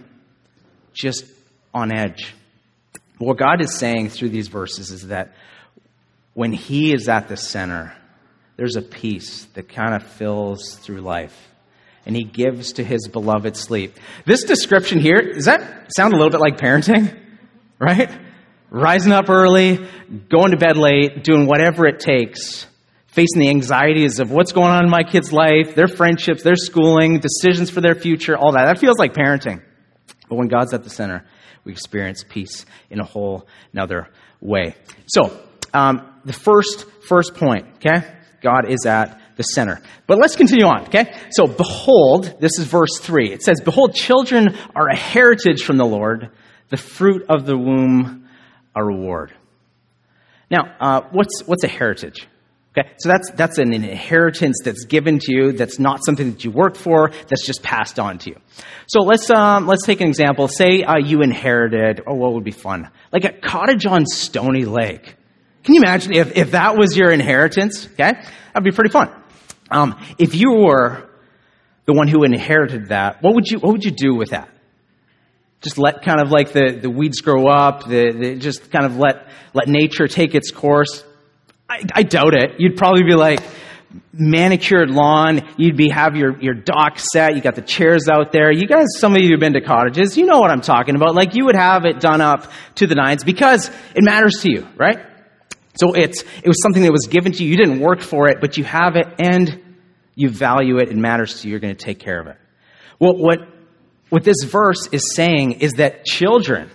just 0.95 1.25
on 1.75 1.93
edge. 1.93 2.35
What 3.19 3.37
God 3.37 3.61
is 3.61 3.77
saying 3.79 4.09
through 4.09 4.31
these 4.31 4.49
verses 4.49 4.91
is 4.91 5.09
that 5.09 5.35
when 6.35 6.53
He 6.53 6.95
is 6.95 7.09
at 7.09 7.29
the 7.29 7.37
center, 7.37 7.95
there's 8.57 8.77
a 8.77 8.83
peace 8.83 9.47
that 9.55 9.69
kind 9.69 9.95
of 9.95 10.03
fills 10.03 10.77
through 10.77 11.01
life. 11.01 11.49
And 12.05 12.17
he 12.17 12.25
gives 12.25 12.75
to 12.75 12.85
his 12.85 13.09
beloved 13.09 13.57
sleep. 13.57 13.97
This 14.27 14.45
description 14.45 15.01
here, 15.01 15.33
does 15.35 15.45
that 15.45 15.93
sound 15.97 16.13
a 16.13 16.17
little 16.17 16.31
bit 16.31 16.41
like 16.41 16.59
parenting? 16.59 17.19
Right? 17.79 18.09
Rising 18.71 19.11
up 19.11 19.29
early, 19.29 19.85
going 20.29 20.53
to 20.53 20.57
bed 20.57 20.77
late, 20.77 21.25
doing 21.25 21.49
whatever 21.49 21.85
it 21.85 21.99
takes, 21.99 22.65
facing 23.09 23.41
the 23.41 23.49
anxieties 23.49 24.21
of 24.21 24.31
what's 24.31 24.53
going 24.53 24.71
on 24.71 24.85
in 24.85 24.91
my 24.91 25.03
kid's 25.03 25.33
life, 25.33 25.75
their 25.75 25.89
friendships, 25.89 26.45
their 26.45 26.55
schooling, 26.55 27.19
decisions 27.19 27.71
for 27.71 27.81
their 27.81 27.97
future, 27.97 28.37
all 28.37 28.53
that. 28.53 28.67
That 28.67 28.79
feels 28.79 28.99
like 28.99 29.15
parenting. 29.15 29.65
But 30.29 30.37
when 30.37 30.47
God's 30.47 30.73
at 30.75 30.85
the 30.85 30.91
center, 30.91 31.27
we 31.65 31.73
experience 31.73 32.25
peace 32.27 32.67
in 32.89 33.01
a 33.01 33.05
whole 33.05 33.49
another 33.73 34.09
way. 34.41 34.77
So, 35.07 35.37
um, 35.75 36.09
the 36.25 36.33
first 36.33 36.87
first 37.03 37.35
point, 37.35 37.67
okay? 37.77 38.07
God 38.43 38.69
is 38.69 38.85
at 38.87 39.21
the 39.37 39.43
center. 39.43 39.81
But 40.07 40.19
let's 40.19 40.37
continue 40.37 40.67
on, 40.67 40.83
okay? 40.87 41.15
So, 41.31 41.47
behold, 41.47 42.37
this 42.41 42.59
is 42.59 42.67
verse 42.67 42.99
3. 43.01 43.33
It 43.33 43.43
says, 43.43 43.61
Behold, 43.61 43.95
children 43.95 44.57
are 44.75 44.89
a 44.89 44.97
heritage 44.97 45.63
from 45.63 45.79
the 45.79 45.87
Lord, 45.87 46.31
the 46.69 46.77
fruit 46.77 47.25
of 47.29 47.47
the 47.47 47.57
womb 47.57 48.29
a 48.75 48.85
reward. 48.85 49.33
Now, 50.51 50.75
uh, 50.81 51.01
what's, 51.13 51.43
what's 51.47 51.65
a 51.65 51.69
heritage? 51.69 52.27
Okay, 52.77 52.89
so 52.99 53.11
that's, 53.11 53.31
that's 53.33 53.59
an 53.59 53.75
inheritance 53.75 54.57
that's 54.65 54.87
given 54.87 55.19
to 55.19 55.33
you, 55.33 55.53
that's 55.53 55.79
not 55.79 56.01
something 56.05 56.31
that 56.33 56.43
you 56.43 56.51
work 56.51 56.75
for, 56.75 57.11
that's 57.29 57.45
just 57.45 57.63
passed 57.63 57.99
on 57.99 58.17
to 58.19 58.31
you. 58.31 58.37
So 58.87 59.03
let's, 59.03 59.31
um, 59.31 59.67
let's 59.67 59.85
take 59.85 60.01
an 60.01 60.09
example. 60.09 60.49
Say 60.49 60.83
uh, 60.83 60.97
you 60.97 61.21
inherited, 61.21 62.01
oh, 62.07 62.15
what 62.15 62.33
would 62.33 62.45
be 62.45 62.51
fun? 62.51 62.91
Like 63.13 63.25
a 63.25 63.33
cottage 63.33 63.85
on 63.85 64.07
Stony 64.07 64.65
Lake. 64.65 65.17
Can 65.63 65.75
you 65.75 65.81
imagine 65.81 66.13
if, 66.15 66.37
if 66.37 66.51
that 66.53 66.77
was 66.77 66.97
your 66.97 67.11
inheritance? 67.11 67.87
Okay? 67.87 68.13
That'd 68.13 68.65
be 68.65 68.73
pretty 68.73 68.91
fun. 68.91 69.11
Um, 69.71 69.99
if 70.19 70.35
you 70.35 70.53
were 70.53 71.09
the 71.87 71.93
one 71.93 72.09
who 72.09 72.25
inherited 72.25 72.89
that, 72.89 73.23
what 73.23 73.35
would 73.35 73.47
you, 73.47 73.59
what 73.59 73.73
would 73.73 73.85
you 73.85 73.91
do 73.91 74.15
with 74.15 74.31
that? 74.31 74.49
Just 75.61 75.79
let 75.79 76.03
kind 76.03 76.21
of 76.21 76.31
like 76.31 76.53
the, 76.53 76.79
the 76.81 76.91
weeds 76.91 77.21
grow 77.21 77.47
up, 77.47 77.87
the, 77.87 78.13
the 78.13 78.37
just 78.37 78.71
kind 78.71 78.85
of 78.85 78.97
let, 78.97 79.29
let 79.55 79.69
nature 79.69 80.09
take 80.09 80.35
its 80.35 80.51
course? 80.51 81.05
I, 81.71 81.85
I 81.95 82.03
doubt 82.03 82.35
it. 82.35 82.57
You'd 82.59 82.77
probably 82.77 83.05
be 83.05 83.15
like, 83.15 83.41
manicured 84.13 84.91
lawn. 84.91 85.47
You'd 85.57 85.77
be 85.77 85.91
have 85.91 86.17
your, 86.17 86.41
your 86.41 86.55
dock 86.55 86.99
set. 86.99 87.37
You 87.37 87.43
got 87.43 87.55
the 87.55 87.63
chairs 87.63 88.09
out 88.09 88.33
there. 88.33 88.51
You 88.51 88.67
guys, 88.67 88.87
some 88.99 89.15
of 89.15 89.23
you 89.23 89.31
have 89.33 89.41
been 89.41 89.53
to 89.53 89.61
cottages. 89.61 90.17
You 90.17 90.27
know 90.27 90.41
what 90.41 90.51
I'm 90.51 90.63
talking 90.63 90.97
about. 90.97 91.15
Like 91.15 91.35
you 91.35 91.45
would 91.45 91.57
have 91.57 91.85
it 91.85 92.01
done 92.01 92.21
up 92.21 92.51
to 92.77 92.87
the 92.87 92.95
nines 92.95 93.23
because 93.23 93.69
it 93.95 94.03
matters 94.03 94.39
to 94.41 94.51
you, 94.51 94.67
right? 94.77 94.99
So 95.75 95.95
it's, 95.95 96.23
it 96.23 96.47
was 96.47 96.63
something 96.63 96.83
that 96.83 96.93
was 96.93 97.07
given 97.09 97.33
to 97.33 97.45
you. 97.45 97.51
You 97.51 97.57
didn't 97.57 97.81
work 97.81 98.01
for 98.01 98.29
it, 98.29 98.41
but 98.41 98.57
you 98.57 98.65
have 98.65 98.97
it 98.97 99.07
and 99.19 99.77
you 100.15 100.29
value 100.29 100.79
it. 100.79 100.91
It 100.91 100.97
matters 100.97 101.41
to 101.41 101.49
you. 101.49 101.53
You're 101.53 101.61
going 101.61 101.75
to 101.75 101.85
take 101.85 101.99
care 101.99 102.21
of 102.21 102.27
it. 102.27 102.37
Well, 102.99 103.17
what, 103.17 103.39
what 104.11 104.25
this 104.25 104.45
verse 104.45 104.89
is 104.93 105.15
saying 105.15 105.53
is 105.61 105.75
that 105.75 106.05
children 106.05 106.71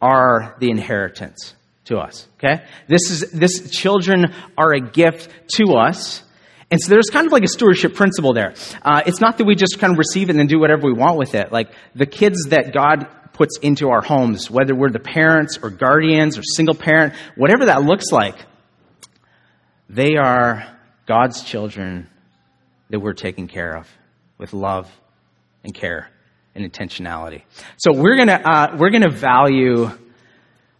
are 0.00 0.56
the 0.60 0.70
inheritance 0.70 1.54
to 1.86 1.96
us. 1.96 2.28
Okay? 2.38 2.64
This 2.86 3.10
is, 3.10 3.30
this 3.32 3.70
children 3.70 4.32
are 4.56 4.72
a 4.72 4.80
gift 4.80 5.30
to 5.56 5.74
us. 5.74 6.22
And 6.70 6.80
so 6.80 6.90
there's 6.90 7.10
kind 7.10 7.26
of 7.26 7.32
like 7.32 7.44
a 7.44 7.48
stewardship 7.48 7.94
principle 7.94 8.32
there. 8.32 8.54
Uh, 8.82 9.02
it's 9.06 9.20
not 9.20 9.38
that 9.38 9.44
we 9.44 9.54
just 9.54 9.78
kind 9.78 9.92
of 9.92 9.98
receive 9.98 10.28
it 10.28 10.32
and 10.32 10.38
then 10.38 10.46
do 10.46 10.58
whatever 10.58 10.86
we 10.86 10.92
want 10.92 11.18
with 11.18 11.34
it. 11.34 11.52
Like 11.52 11.70
the 11.94 12.06
kids 12.06 12.44
that 12.50 12.72
God 12.72 13.06
puts 13.34 13.58
into 13.58 13.90
our 13.90 14.00
homes, 14.00 14.50
whether 14.50 14.74
we're 14.74 14.90
the 14.90 14.98
parents 14.98 15.58
or 15.62 15.68
guardians 15.68 16.38
or 16.38 16.42
single 16.42 16.74
parent, 16.74 17.14
whatever 17.36 17.66
that 17.66 17.82
looks 17.82 18.10
like, 18.10 18.36
they 19.90 20.16
are 20.16 20.64
God's 21.06 21.42
children 21.42 22.08
that 22.88 23.00
we're 23.00 23.12
taking 23.12 23.48
care 23.48 23.76
of 23.76 23.88
with 24.38 24.54
love 24.54 24.90
and 25.62 25.74
care 25.74 26.08
and 26.54 26.70
intentionality. 26.70 27.42
So 27.76 27.92
we're 27.92 28.16
gonna 28.16 28.40
uh, 28.44 28.76
we're 28.78 28.90
gonna 28.90 29.10
value 29.10 29.90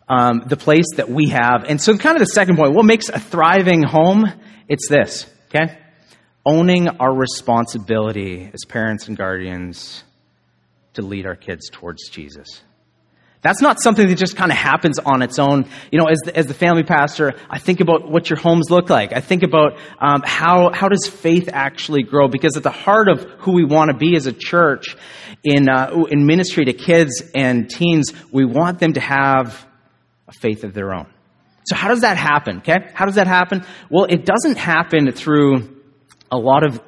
um, 0.09 0.45
the 0.47 0.57
place 0.57 0.87
that 0.97 1.09
we 1.09 1.31
have, 1.31 1.65
and 1.65 1.81
so 1.81 1.97
kind 1.99 2.17
of 2.17 2.21
the 2.21 2.33
second 2.33 2.57
point, 2.57 2.75
what 2.75 2.85
makes 2.85 3.09
a 3.09 3.19
thriving 3.19 3.83
home? 3.83 4.31
It's 4.69 4.89
this, 4.89 5.27
okay? 5.49 5.79
Owning 6.47 6.89
our 6.89 7.15
responsibility 7.15 8.51
as 8.53 8.65
parents 8.67 9.09
and 9.09 9.17
guardians 9.17 10.05
to 10.95 11.03
lead 11.03 11.27
our 11.27 11.37
kids 11.37 11.69
towards 11.71 12.09
Jesus. 12.09 12.63
That's 13.45 13.61
not 13.61 13.79
something 13.79 14.09
that 14.09 14.15
just 14.17 14.37
kind 14.37 14.51
of 14.51 14.57
happens 14.57 14.99
on 14.99 15.21
its 15.21 15.39
own. 15.39 15.69
You 15.93 15.99
know, 15.99 16.07
as 16.07 16.19
the, 16.25 16.35
as 16.35 16.47
the 16.47 16.55
family 16.55 16.83
pastor, 16.83 17.35
I 17.51 17.59
think 17.59 17.81
about 17.81 18.11
what 18.11 18.31
your 18.31 18.39
homes 18.39 18.71
look 18.71 18.89
like. 18.89 19.13
I 19.13 19.21
think 19.21 19.43
about 19.43 19.75
um, 20.01 20.23
how, 20.25 20.71
how 20.73 20.89
does 20.89 21.07
faith 21.07 21.51
actually 21.53 22.05
grow? 22.05 22.27
Because 22.27 22.57
at 22.57 22.63
the 22.63 22.71
heart 22.71 23.07
of 23.09 23.25
who 23.41 23.53
we 23.53 23.67
want 23.67 23.91
to 23.91 23.97
be 23.99 24.17
as 24.17 24.27
a 24.27 24.33
church 24.33 24.97
in, 25.43 25.69
uh, 25.69 26.05
in 26.11 26.25
ministry 26.25 26.65
to 26.65 26.73
kids 26.73 27.23
and 27.35 27.69
teens, 27.69 28.15
we 28.33 28.47
want 28.47 28.79
them 28.79 28.95
to 28.95 29.01
have 29.01 29.67
a 30.27 30.33
faith 30.33 30.65
of 30.65 30.73
their 30.73 30.95
own. 30.95 31.07
So 31.67 31.77
how 31.77 31.89
does 31.89 32.01
that 32.01 32.17
happen? 32.17 32.59
Okay? 32.59 32.91
How 32.95 33.05
does 33.05 33.17
that 33.17 33.27
happen? 33.27 33.63
Well, 33.91 34.07
it 34.09 34.25
doesn't 34.25 34.57
happen 34.57 35.13
through 35.13 35.83
a 36.33 36.39
lot 36.39 36.65
of 36.65 36.81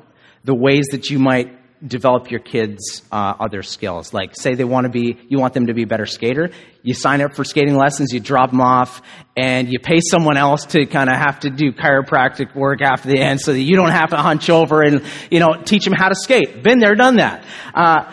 the 0.45 0.55
ways 0.55 0.87
that 0.93 1.11
you 1.11 1.19
might 1.19 1.53
develop 1.85 2.31
your 2.31 2.41
kids' 2.41 3.03
uh, 3.11 3.35
other 3.41 3.63
skills. 3.63 4.15
Like, 4.15 4.37
say 4.37 4.55
they 4.55 4.65
want 4.65 4.85
to 4.85 4.91
be, 4.91 5.19
you 5.29 5.39
want 5.39 5.55
them 5.55 5.67
to 5.67 5.75
be 5.75 5.83
a 5.83 5.87
better 5.87 6.07
skater. 6.07 6.51
You 6.83 6.95
sign 6.95 7.21
up 7.21 7.35
for 7.35 7.45
skating 7.45 7.75
lessons, 7.75 8.13
you 8.13 8.21
drop 8.21 8.51
them 8.51 8.61
off, 8.61 9.03
and 9.37 9.69
you 9.71 9.79
pay 9.79 10.01
someone 10.01 10.37
else 10.37 10.67
to 10.67 10.87
kind 10.87 11.11
of 11.11 11.17
have 11.17 11.41
to 11.41 11.51
do 11.51 11.73
chiropractic 11.73 12.55
work 12.55 12.81
after 12.83 13.09
the 13.09 13.19
end 13.19 13.41
so 13.41 13.53
that 13.53 13.61
you 13.61 13.77
don't 13.77 13.91
have 13.91 14.11
to 14.11 14.17
hunch 14.17 14.49
over 14.51 14.83
and, 14.83 15.03
you 15.31 15.41
know, 15.41 15.55
teach 15.65 15.85
them 15.85 15.95
how 15.95 16.09
to 16.09 16.15
skate. 16.15 16.63
Been 16.63 16.79
there, 16.79 16.95
done 16.95 17.17
that. 17.17 17.45
Uh, 17.75 18.13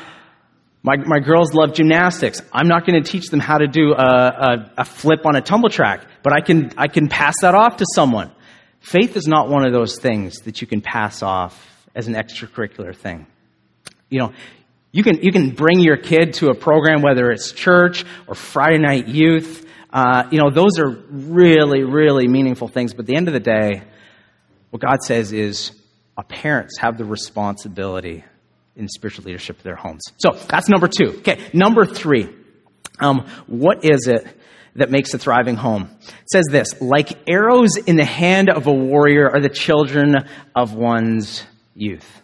my, 0.81 0.97
my 0.97 1.19
girls 1.19 1.53
love 1.53 1.73
gymnastics. 1.73 2.41
I'm 2.51 2.67
not 2.67 2.85
going 2.85 3.01
to 3.01 3.09
teach 3.09 3.29
them 3.29 3.39
how 3.39 3.57
to 3.57 3.67
do 3.67 3.93
a, 3.93 4.03
a, 4.03 4.71
a 4.79 4.85
flip 4.85 5.25
on 5.25 5.35
a 5.35 5.41
tumble 5.41 5.69
track, 5.69 6.05
but 6.23 6.33
I 6.33 6.41
can, 6.41 6.71
I 6.77 6.87
can 6.87 7.07
pass 7.07 7.35
that 7.41 7.55
off 7.55 7.77
to 7.77 7.85
someone. 7.95 8.31
Faith 8.81 9.15
is 9.15 9.27
not 9.27 9.47
one 9.47 9.65
of 9.65 9.71
those 9.71 9.97
things 9.97 10.39
that 10.39 10.59
you 10.59 10.67
can 10.67 10.81
pass 10.81 11.23
off 11.23 11.85
as 11.95 12.07
an 12.07 12.15
extracurricular 12.15 12.93
thing. 12.93 13.27
You 14.13 14.19
know, 14.19 14.33
you 14.91 15.01
can, 15.01 15.23
you 15.23 15.31
can 15.31 15.49
bring 15.49 15.79
your 15.79 15.97
kid 15.97 16.35
to 16.35 16.49
a 16.49 16.53
program, 16.53 17.01
whether 17.01 17.31
it's 17.31 17.51
church 17.51 18.05
or 18.27 18.35
Friday 18.35 18.77
night 18.77 19.07
youth. 19.07 19.65
Uh, 19.91 20.27
you 20.29 20.37
know, 20.37 20.51
those 20.51 20.77
are 20.77 20.87
really, 21.09 21.83
really 21.83 22.27
meaningful 22.27 22.67
things. 22.67 22.93
But 22.93 23.01
at 23.01 23.07
the 23.07 23.15
end 23.15 23.27
of 23.27 23.33
the 23.33 23.39
day, 23.39 23.81
what 24.69 24.83
God 24.83 25.01
says 25.01 25.33
is 25.33 25.71
our 26.15 26.23
uh, 26.23 26.27
parents 26.27 26.77
have 26.77 26.99
the 26.99 27.05
responsibility 27.05 28.23
in 28.75 28.87
spiritual 28.87 29.25
leadership 29.25 29.57
of 29.57 29.63
their 29.63 29.75
homes. 29.75 30.03
So 30.17 30.33
that's 30.47 30.69
number 30.69 30.87
two. 30.87 31.17
Okay, 31.17 31.39
number 31.53 31.85
three. 31.85 32.29
Um, 32.99 33.25
what 33.47 33.83
is 33.83 34.07
it 34.07 34.27
that 34.75 34.91
makes 34.91 35.11
a 35.15 35.17
thriving 35.17 35.55
home? 35.55 35.89
It 36.01 36.29
says 36.31 36.45
this 36.51 36.79
like 36.81 37.17
arrows 37.27 37.77
in 37.77 37.95
the 37.95 38.05
hand 38.05 38.51
of 38.51 38.67
a 38.67 38.73
warrior 38.73 39.27
are 39.27 39.41
the 39.41 39.49
children 39.49 40.17
of 40.55 40.75
one's 40.75 41.43
youth 41.73 42.21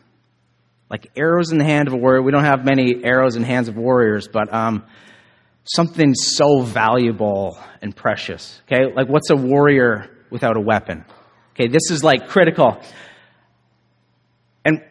like 0.90 1.12
arrows 1.16 1.52
in 1.52 1.58
the 1.58 1.66
hand 1.66 1.88
of 1.88 1.94
a 1.94 1.98
warrior. 1.98 2.22
We 2.22 2.32
don't 2.32 2.44
have 2.44 2.66
many 2.66 3.04
arrows 3.04 3.36
in 3.36 3.44
hands 3.44 3.68
of 3.68 3.78
warriors, 3.78 4.28
but 4.28 4.54
um, 4.54 4.86
something 5.64 6.14
so 6.14 6.62
valuable 6.62 7.60
and 7.82 7.96
precious. 7.96 8.62
Okay, 8.66 8.92
like 8.94 9.08
what's 9.08 9.30
a 9.30 9.36
warrior 9.36 10.10
without 10.30 10.58
a 10.58 10.62
weapon? 10.62 11.06
Okay, 11.54 11.68
this 11.68 11.92
is 11.92 12.04
like 12.04 12.28
critical. 12.28 12.82
And 14.66 14.84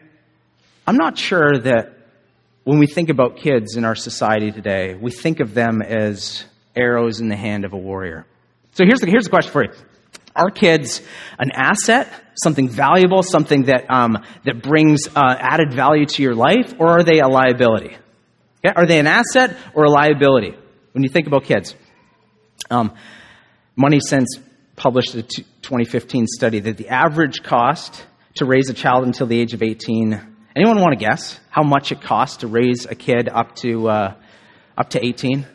I'm 0.87 0.97
not 0.97 1.17
sure 1.17 1.57
that 1.57 1.97
when 2.63 2.79
we 2.79 2.87
think 2.87 3.09
about 3.09 3.37
kids 3.37 3.75
in 3.75 3.85
our 3.85 3.95
society 3.95 4.51
today, 4.51 4.95
we 4.95 5.11
think 5.11 5.39
of 5.39 5.53
them 5.53 5.81
as 5.81 6.45
arrows 6.75 7.19
in 7.19 7.27
the 7.27 7.35
hand 7.35 7.65
of 7.65 7.73
a 7.73 7.77
warrior. 7.77 8.25
So 8.73 8.85
here's 8.85 8.99
the, 8.99 9.07
here's 9.07 9.25
the 9.25 9.29
question 9.29 9.51
for 9.51 9.63
you 9.63 9.71
Are 10.35 10.49
kids 10.49 11.01
an 11.39 11.51
asset, 11.53 12.07
something 12.41 12.69
valuable, 12.69 13.23
something 13.23 13.63
that, 13.63 13.89
um, 13.89 14.17
that 14.45 14.61
brings 14.61 15.07
uh, 15.07 15.35
added 15.37 15.73
value 15.73 16.05
to 16.05 16.23
your 16.23 16.35
life, 16.35 16.73
or 16.79 16.99
are 16.99 17.03
they 17.03 17.19
a 17.19 17.27
liability? 17.27 17.97
Okay? 18.65 18.73
Are 18.75 18.85
they 18.85 18.99
an 18.99 19.07
asset 19.07 19.57
or 19.73 19.85
a 19.85 19.89
liability 19.89 20.55
when 20.93 21.03
you 21.03 21.09
think 21.09 21.27
about 21.27 21.43
kids? 21.43 21.75
Um, 22.69 22.93
Money 23.75 23.99
Sense 23.99 24.39
published 24.75 25.15
a 25.15 25.23
2015 25.23 26.27
study 26.27 26.59
that 26.59 26.77
the 26.77 26.89
average 26.89 27.43
cost 27.43 28.05
to 28.35 28.45
raise 28.45 28.69
a 28.69 28.73
child 28.73 29.05
until 29.05 29.27
the 29.27 29.39
age 29.39 29.53
of 29.53 29.61
18. 29.61 30.13
Anyone 30.55 30.81
want 30.81 30.97
to 30.97 31.05
guess 31.05 31.39
how 31.49 31.63
much 31.63 31.91
it 31.91 32.01
costs 32.01 32.37
to 32.37 32.47
raise 32.47 32.85
a 32.85 32.95
kid 32.95 33.29
up 33.29 33.55
to 33.57 33.89
uh, 33.89 34.15
up 34.77 34.89
to 34.91 35.05
18? 35.05 35.45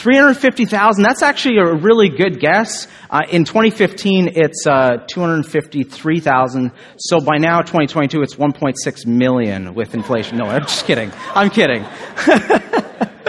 350,000, 0.00 1.02
that's 1.02 1.22
actually 1.22 1.58
a 1.58 1.74
really 1.74 2.08
good 2.08 2.40
guess. 2.40 2.88
Uh, 3.10 3.20
in 3.30 3.44
2015, 3.44 4.32
it's 4.34 4.66
uh, 4.66 4.96
253,000. 5.06 6.72
So 6.96 7.20
by 7.20 7.36
now, 7.36 7.60
2022, 7.60 8.22
it's 8.22 8.34
1.6 8.34 9.06
million 9.06 9.74
with 9.74 9.94
inflation. 9.94 10.38
No, 10.38 10.46
I'm 10.46 10.62
just 10.62 10.86
kidding. 10.86 11.12
I'm 11.34 11.50
kidding. 11.50 11.82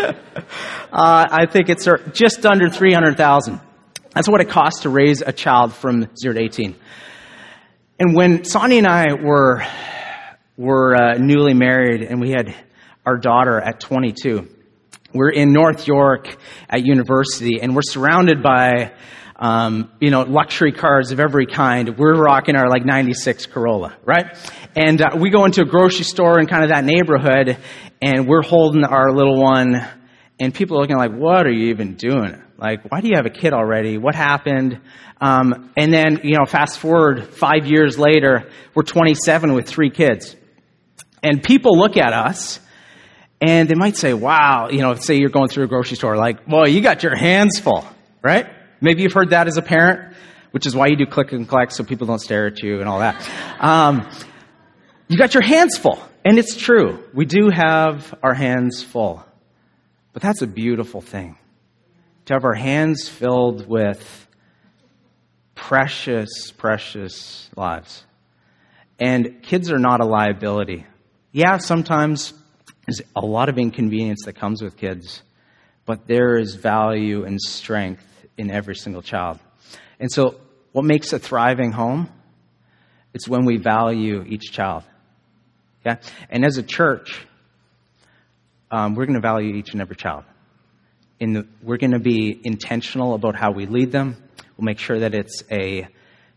uh, 0.04 0.16
I 0.94 1.46
think 1.46 1.68
it's 1.68 1.86
uh, 1.86 1.98
just 2.14 2.46
under 2.46 2.70
300,000. 2.70 3.60
That's 4.16 4.30
what 4.30 4.40
it 4.40 4.48
costs 4.48 4.84
to 4.84 4.90
raise 4.90 5.22
a 5.22 5.34
child 5.34 5.74
from 5.74 6.08
0 6.16 6.36
to 6.36 6.42
18. 6.42 6.76
And 8.00 8.16
when 8.16 8.46
Sonny 8.46 8.78
and 8.78 8.88
I 8.88 9.14
were, 9.14 9.66
were 10.56 10.96
uh, 10.96 11.18
newly 11.18 11.54
married 11.54 12.02
and 12.02 12.22
we 12.22 12.30
had 12.32 12.56
our 13.06 13.18
daughter 13.18 13.60
at 13.60 13.82
22, 13.82 14.48
we're 15.14 15.30
in 15.30 15.52
North 15.52 15.88
York 15.88 16.38
at 16.70 16.86
university, 16.86 17.62
and 17.62 17.76
we're 17.76 17.82
surrounded 17.82 18.42
by, 18.42 18.94
um, 19.36 19.92
you 20.00 20.10
know, 20.10 20.22
luxury 20.22 20.72
cars 20.72 21.12
of 21.12 21.20
every 21.20 21.46
kind. 21.46 21.98
We're 21.98 22.16
rocking 22.16 22.56
our 22.56 22.70
like 22.70 22.86
'96 22.86 23.48
Corolla, 23.48 23.98
right? 24.06 24.38
And 24.76 25.02
uh, 25.02 25.18
we 25.20 25.30
go 25.30 25.46
into 25.46 25.62
a 25.62 25.66
grocery 25.66 26.06
store 26.06 26.40
in 26.40 26.48
kind 26.48 26.64
of 26.64 26.70
that 26.70 26.86
neighborhood, 26.86 27.58
and 28.02 28.28
we're 28.28 28.44
holding 28.44 28.84
our 28.84 29.12
little 29.12 29.42
one, 29.42 29.86
and 30.40 30.54
people 30.54 30.78
are 30.78 30.82
looking 30.82 30.98
like, 30.98 31.12
"What 31.12 31.46
are 31.46 31.52
you 31.52 31.70
even 31.70 31.96
doing? 31.96 32.42
Like, 32.58 32.90
why 32.90 33.02
do 33.02 33.08
you 33.08 33.16
have 33.16 33.26
a 33.26 33.32
kid 33.32 33.54
already? 33.54 33.98
What 33.98 34.16
happened?" 34.16 34.80
Um, 35.20 35.72
and 35.78 35.94
then, 35.94 36.22
you 36.24 36.36
know, 36.38 36.46
fast 36.46 36.80
forward 36.80 37.28
five 37.28 37.68
years 37.68 38.00
later, 38.00 38.50
we're 38.74 38.82
27 38.82 39.54
with 39.54 39.68
three 39.68 39.92
kids, 39.92 40.36
and 41.22 41.44
people 41.44 41.78
look 41.78 41.98
at 41.98 42.14
us 42.14 42.60
and 43.42 43.68
they 43.68 43.76
might 43.76 43.98
say, 43.98 44.14
wow, 44.14 44.70
you 44.70 44.82
know, 44.82 44.94
say 44.94 45.18
you're 45.18 45.30
going 45.30 45.50
through 45.50 45.64
a 45.64 45.68
grocery 45.68 45.98
store, 45.98 46.16
like, 46.16 46.48
well, 46.48 46.68
you 46.68 46.80
got 46.82 47.02
your 47.02 47.16
hands 47.16 47.60
full, 47.60 47.86
right? 48.22 48.48
Maybe 48.80 49.02
you've 49.02 49.14
heard 49.14 49.32
that 49.32 49.48
as 49.48 49.58
a 49.58 49.64
parent, 49.64 50.16
which 50.52 50.68
is 50.68 50.76
why 50.76 50.88
you 50.88 50.96
do 50.96 51.06
click 51.08 51.32
and 51.32 51.50
collect 51.50 51.74
so 51.74 51.84
people 51.84 52.06
don't 52.06 52.20
stare 52.20 52.48
at 52.48 52.62
you 52.62 52.80
and 52.80 52.88
all 52.88 53.00
that. 53.00 53.28
Um, 53.60 54.08
you 55.08 55.18
got 55.18 55.34
your 55.34 55.44
hands 55.44 55.78
full. 55.78 56.00
And 56.24 56.38
it's 56.38 56.56
true. 56.56 57.04
We 57.14 57.26
do 57.26 57.50
have 57.52 58.14
our 58.22 58.36
hands 58.36 58.84
full. 58.84 59.26
But 60.14 60.22
that's 60.22 60.42
a 60.42 60.48
beautiful 60.48 61.02
thing. 61.02 61.38
To 62.26 62.34
have 62.34 62.46
our 62.46 62.54
hands 62.54 63.10
filled 63.10 63.68
with 63.68 64.28
precious, 65.56 66.52
precious 66.52 67.50
lives. 67.56 68.06
And 69.00 69.42
kids 69.42 69.72
are 69.72 69.80
not 69.80 70.00
a 70.00 70.06
liability. 70.06 70.86
Yeah, 71.32 71.58
sometimes 71.58 72.34
there's 72.92 73.10
a 73.16 73.26
lot 73.26 73.48
of 73.48 73.58
inconvenience 73.58 74.26
that 74.26 74.34
comes 74.34 74.62
with 74.62 74.76
kids, 74.76 75.22
but 75.86 76.08
there 76.08 76.38
is 76.38 76.56
value 76.56 77.24
and 77.24 77.40
strength 77.40 78.04
in 78.38 78.52
every 78.52 78.76
single 78.76 79.02
child. 79.02 79.40
And 80.00 80.12
so, 80.12 80.42
what 80.74 80.84
makes 80.84 81.14
a 81.14 81.20
thriving 81.20 81.72
home? 81.72 82.10
It's 83.14 83.30
when 83.30 83.46
we 83.46 83.58
value 83.58 84.26
each 84.28 84.52
child. 84.52 84.84
Okay? 85.86 86.02
And 86.30 86.44
as 86.44 86.58
a 86.58 86.64
church, 86.64 87.26
um, 88.72 88.96
we're 88.96 89.06
going 89.06 89.16
to 89.16 89.22
value 89.22 89.56
each 89.56 89.72
and 89.72 89.82
every 89.82 89.96
child. 89.96 90.26
In 91.20 91.34
the, 91.34 91.48
we're 91.62 91.78
going 91.78 91.92
to 91.92 92.00
be 92.00 92.42
intentional 92.44 93.14
about 93.14 93.36
how 93.36 93.52
we 93.52 93.68
lead 93.68 93.92
them. 93.92 94.18
We'll 94.58 94.66
make 94.66 94.80
sure 94.80 95.00
that 95.00 95.14
it's 95.14 95.44
a 95.50 95.88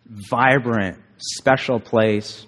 vibrant, 0.07 0.99
special 1.17 1.81
place 1.81 2.47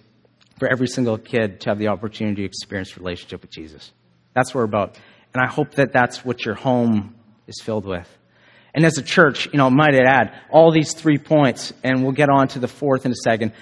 for 0.59 0.69
every 0.69 0.87
single 0.87 1.19
kid 1.19 1.61
to 1.63 1.71
have 1.71 1.79
the 1.79 1.89
opportunity 1.89 2.43
to 2.43 2.45
experience 2.45 2.97
relationship 2.97 3.43
with 3.43 3.51
Jesus. 3.51 3.93
That's 4.37 4.55
what 4.55 4.61
we're 4.61 4.65
about. 4.65 4.99
And 5.35 5.43
I 5.43 5.51
hope 5.51 5.73
that 5.73 5.93
that's 5.93 6.25
what 6.25 6.45
your 6.45 6.55
home 6.55 7.15
is 7.47 7.61
filled 7.61 7.87
with. 7.87 8.07
And 8.75 8.85
as 8.85 8.99
a 8.99 9.03
church, 9.03 9.47
you 9.51 9.57
know, 9.57 9.71
might 9.71 9.95
I 9.95 10.03
add 10.07 10.39
all 10.51 10.71
these 10.71 10.93
three 10.93 11.17
points, 11.17 11.73
and 11.83 12.03
we'll 12.03 12.13
get 12.13 12.29
on 12.29 12.49
to 12.49 12.59
the 12.59 12.69
fourth 12.69 13.07
in 13.07 13.13
a 13.13 13.17
second. 13.25 13.53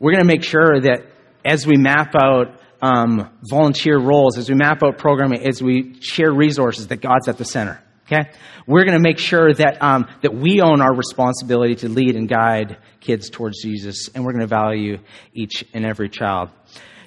We're 0.00 0.10
going 0.10 0.26
to 0.26 0.26
make 0.26 0.42
sure 0.42 0.80
that 0.80 1.06
as 1.44 1.64
we 1.64 1.76
map 1.76 2.16
out 2.16 2.60
um, 2.82 3.30
volunteer 3.48 3.96
roles, 3.96 4.38
as 4.38 4.48
we 4.48 4.56
map 4.56 4.82
out 4.82 4.98
programming, 4.98 5.46
as 5.46 5.62
we 5.62 5.94
share 6.00 6.32
resources, 6.32 6.88
that 6.88 7.00
God's 7.00 7.28
at 7.28 7.38
the 7.38 7.44
center. 7.44 7.80
Okay, 8.06 8.28
we're 8.66 8.84
going 8.84 8.98
to 8.98 9.02
make 9.02 9.18
sure 9.18 9.54
that 9.54 9.80
um, 9.80 10.08
that 10.22 10.34
we 10.34 10.60
own 10.60 10.80
our 10.80 10.92
responsibility 10.92 11.76
to 11.76 11.88
lead 11.88 12.16
and 12.16 12.28
guide 12.28 12.78
kids 12.98 13.30
towards 13.30 13.62
Jesus, 13.62 14.08
and 14.12 14.24
we're 14.24 14.32
going 14.32 14.40
to 14.40 14.48
value 14.48 14.98
each 15.32 15.64
and 15.72 15.86
every 15.86 16.08
child. 16.08 16.50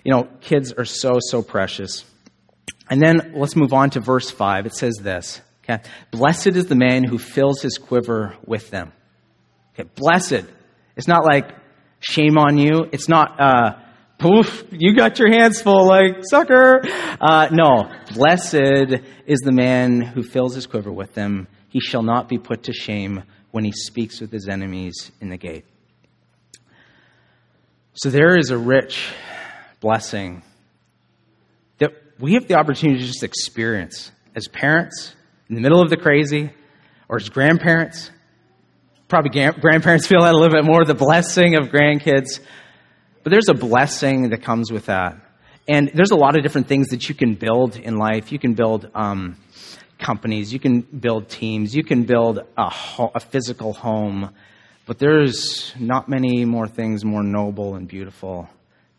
You 0.06 0.14
know, 0.14 0.30
kids 0.40 0.72
are 0.72 0.86
so 0.86 1.18
so 1.20 1.42
precious. 1.44 2.06
And 2.90 3.02
then 3.02 3.34
let's 3.36 3.56
move 3.56 3.74
on 3.74 3.90
to 3.92 4.00
verse 4.00 4.30
five. 4.30 4.66
It 4.66 4.76
says 4.76 4.96
this. 5.02 5.42
Okay, 5.64 5.82
blessed 6.12 6.56
is 6.56 6.68
the 6.68 6.76
man 6.76 7.04
who 7.04 7.18
fills 7.18 7.62
his 7.62 7.78
quiver 7.78 8.36
with 8.46 8.70
them. 8.70 8.92
Okay, 9.74 9.90
blessed. 9.96 10.46
It's 10.96 11.08
not 11.08 11.26
like 11.26 11.52
shame 12.00 12.38
on 12.38 12.58
you. 12.58 12.86
It's 12.92 13.10
not. 13.10 13.40
Uh, 13.40 13.80
poof, 14.18 14.64
you 14.72 14.96
got 14.96 15.20
your 15.20 15.30
hands 15.30 15.62
full, 15.62 15.88
like, 15.88 16.18
sucker. 16.22 16.82
Uh, 17.20 17.50
no, 17.52 17.92
blessed 18.14 18.54
is 19.26 19.40
the 19.42 19.52
man 19.52 20.02
who 20.02 20.24
fills 20.24 20.56
his 20.56 20.68
quiver 20.68 20.92
with 20.92 21.14
them. 21.16 21.48
He 21.68 21.82
shall 21.82 22.04
not 22.04 22.30
be 22.30 22.38
put 22.38 22.64
to 22.64 22.74
shame 22.74 23.24
when 23.52 23.66
he 23.66 23.74
speaks 23.74 24.22
with 24.22 24.32
his 24.32 24.48
enemies 24.48 25.12
in 25.20 25.30
the 25.30 25.38
gate. 25.38 25.66
So 27.96 28.10
there 28.10 28.38
is 28.38 28.52
a 28.52 28.58
rich 28.58 29.12
blessing 29.82 30.44
we 32.20 32.34
have 32.34 32.48
the 32.48 32.56
opportunity 32.56 33.00
to 33.00 33.06
just 33.06 33.24
experience 33.24 34.12
as 34.36 34.48
parents 34.48 35.14
in 35.50 35.56
the 35.56 35.62
middle 35.62 35.82
of 35.82 35.90
the 35.90 35.98
crazy 35.98 36.52
or 37.10 37.18
as 37.18 37.30
grandparents. 37.30 38.10
Probably 39.08 39.30
grandparents 39.30 40.08
feel 40.08 40.22
that 40.22 40.34
a 40.34 40.38
little 40.38 40.56
bit 40.56 40.66
more 40.66 40.84
the 40.86 40.96
blessing 40.96 41.58
of 41.58 41.68
grandkids. 41.68 42.40
But 43.24 43.32
there's 43.32 43.50
a 43.50 43.54
blessing 43.54 44.30
that 44.30 44.44
comes 44.44 44.72
with 44.72 44.86
that. 44.86 45.18
And 45.68 45.92
there's 45.94 46.12
a 46.12 46.16
lot 46.16 46.38
of 46.38 46.44
different 46.44 46.68
things 46.68 46.90
that 46.90 47.10
you 47.10 47.16
can 47.16 47.36
build 47.36 47.76
in 47.76 47.98
life. 47.98 48.32
You 48.32 48.40
can 48.40 48.54
build 48.54 48.90
um, 48.94 49.38
companies, 50.00 50.54
you 50.54 50.60
can 50.60 50.82
build 50.82 51.30
teams, 51.30 51.76
you 51.76 51.84
can 51.84 52.04
build 52.04 52.40
a, 52.58 52.70
ho- 52.70 53.12
a 53.14 53.20
physical 53.20 53.74
home. 53.74 54.34
But 54.86 55.00
there's 55.00 55.74
not 55.80 56.08
many 56.08 56.46
more 56.46 56.68
things 56.68 57.04
more 57.04 57.24
noble 57.24 57.76
and 57.76 57.88
beautiful 57.88 58.48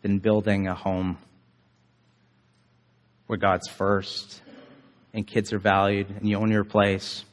than 0.01 0.19
building 0.19 0.67
a 0.67 0.75
home 0.75 1.17
where 3.27 3.37
God's 3.37 3.67
first 3.67 4.41
and 5.13 5.25
kids 5.25 5.53
are 5.53 5.59
valued 5.59 6.09
and 6.09 6.27
you 6.27 6.37
own 6.37 6.51
your 6.51 6.63
place 6.63 7.23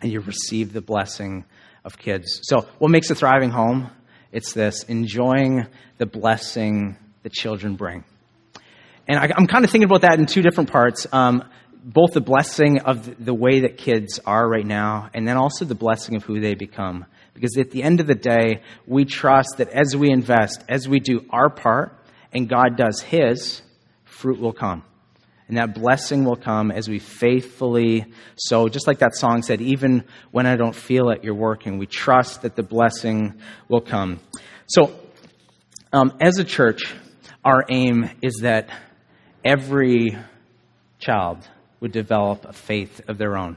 and 0.00 0.12
you 0.12 0.20
receive 0.20 0.72
the 0.72 0.80
blessing 0.80 1.44
of 1.84 1.98
kids. 1.98 2.40
So, 2.44 2.66
what 2.78 2.90
makes 2.90 3.10
a 3.10 3.14
thriving 3.14 3.50
home? 3.50 3.90
It's 4.32 4.52
this 4.52 4.84
enjoying 4.84 5.66
the 5.98 6.06
blessing 6.06 6.96
that 7.22 7.32
children 7.32 7.74
bring. 7.74 8.04
And 9.08 9.18
I, 9.18 9.32
am 9.36 9.46
kind 9.46 9.64
of 9.64 9.70
thinking 9.70 9.88
about 9.90 10.02
that 10.02 10.18
in 10.18 10.26
two 10.26 10.42
different 10.42 10.70
parts. 10.70 11.06
Um, 11.12 11.44
both 11.82 12.12
the 12.12 12.20
blessing 12.20 12.80
of 12.80 13.24
the 13.24 13.34
way 13.34 13.60
that 13.60 13.78
kids 13.78 14.20
are 14.26 14.46
right 14.46 14.66
now, 14.66 15.08
and 15.14 15.26
then 15.26 15.36
also 15.36 15.64
the 15.64 15.74
blessing 15.74 16.14
of 16.14 16.22
who 16.22 16.40
they 16.40 16.54
become. 16.54 17.06
Because 17.32 17.56
at 17.56 17.70
the 17.70 17.82
end 17.82 18.00
of 18.00 18.06
the 18.06 18.14
day, 18.14 18.60
we 18.86 19.06
trust 19.06 19.56
that 19.58 19.70
as 19.70 19.96
we 19.96 20.10
invest, 20.10 20.62
as 20.68 20.86
we 20.86 21.00
do 21.00 21.24
our 21.30 21.48
part, 21.48 21.96
and 22.32 22.48
God 22.48 22.76
does 22.76 23.00
His, 23.00 23.62
fruit 24.04 24.38
will 24.38 24.52
come. 24.52 24.84
And 25.50 25.58
that 25.58 25.74
blessing 25.74 26.24
will 26.24 26.36
come 26.36 26.70
as 26.70 26.88
we 26.88 27.00
faithfully 27.00 28.04
sow. 28.36 28.68
Just 28.68 28.86
like 28.86 29.00
that 29.00 29.16
song 29.16 29.42
said, 29.42 29.60
even 29.60 30.04
when 30.30 30.46
I 30.46 30.54
don't 30.54 30.76
feel 30.76 31.10
it, 31.10 31.24
you're 31.24 31.34
working. 31.34 31.76
We 31.76 31.86
trust 31.86 32.42
that 32.42 32.54
the 32.54 32.62
blessing 32.62 33.34
will 33.68 33.80
come. 33.80 34.20
So, 34.68 34.94
um, 35.92 36.12
as 36.20 36.38
a 36.38 36.44
church, 36.44 36.94
our 37.44 37.64
aim 37.68 38.08
is 38.22 38.42
that 38.42 38.70
every 39.44 40.16
child 41.00 41.38
would 41.80 41.90
develop 41.90 42.44
a 42.44 42.52
faith 42.52 43.00
of 43.08 43.18
their 43.18 43.36
own. 43.36 43.56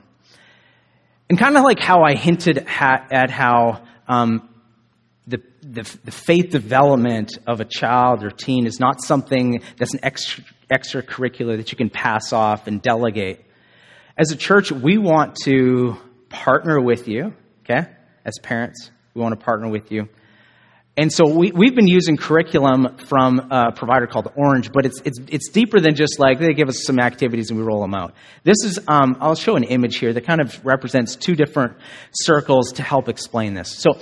And 1.29 1.37
kind 1.37 1.55
of 1.55 1.63
like 1.63 1.79
how 1.79 2.01
I 2.01 2.15
hinted 2.15 2.57
at 2.57 3.29
how 3.29 3.83
um, 4.07 4.49
the, 5.27 5.43
the, 5.61 5.83
the, 6.03 6.11
faith 6.11 6.49
development 6.49 7.37
of 7.45 7.61
a 7.61 7.65
child 7.65 8.23
or 8.23 8.31
teen 8.31 8.65
is 8.65 8.79
not 8.79 9.01
something 9.03 9.61
that's 9.77 9.93
an 9.93 9.99
extra, 10.01 10.43
extracurricular 10.73 11.57
that 11.57 11.71
you 11.71 11.77
can 11.77 11.89
pass 11.89 12.33
off 12.33 12.67
and 12.67 12.81
delegate. 12.81 13.45
As 14.17 14.31
a 14.31 14.35
church, 14.35 14.71
we 14.71 14.97
want 14.97 15.35
to 15.43 15.97
partner 16.29 16.81
with 16.81 17.07
you, 17.07 17.33
okay? 17.63 17.89
As 18.25 18.33
parents, 18.41 18.89
we 19.13 19.21
want 19.21 19.37
to 19.37 19.43
partner 19.43 19.69
with 19.69 19.91
you. 19.91 20.07
And 20.95 21.11
so 21.11 21.27
we, 21.27 21.51
we've 21.51 21.73
been 21.73 21.87
using 21.87 22.17
curriculum 22.17 22.97
from 23.09 23.39
a 23.39 23.71
provider 23.71 24.05
called 24.05 24.31
Orange, 24.35 24.71
but 24.71 24.85
it's, 24.85 25.01
it's, 25.03 25.19
it's 25.27 25.49
deeper 25.49 25.79
than 25.79 25.95
just 25.95 26.19
like 26.19 26.37
they 26.37 26.53
give 26.53 26.69
us 26.69 26.83
some 26.85 26.99
activities 26.99 27.49
and 27.49 27.57
we 27.57 27.65
roll 27.65 27.81
them 27.81 27.95
out. 27.95 28.13
This 28.43 28.57
is, 28.63 28.79
um, 28.87 29.17
I'll 29.19 29.33
show 29.33 29.55
an 29.55 29.63
image 29.63 29.97
here 29.97 30.13
that 30.13 30.25
kind 30.25 30.39
of 30.39 30.63
represents 30.63 31.15
two 31.15 31.35
different 31.35 31.77
circles 32.11 32.73
to 32.73 32.83
help 32.83 33.09
explain 33.09 33.55
this. 33.55 33.75
So 33.75 33.97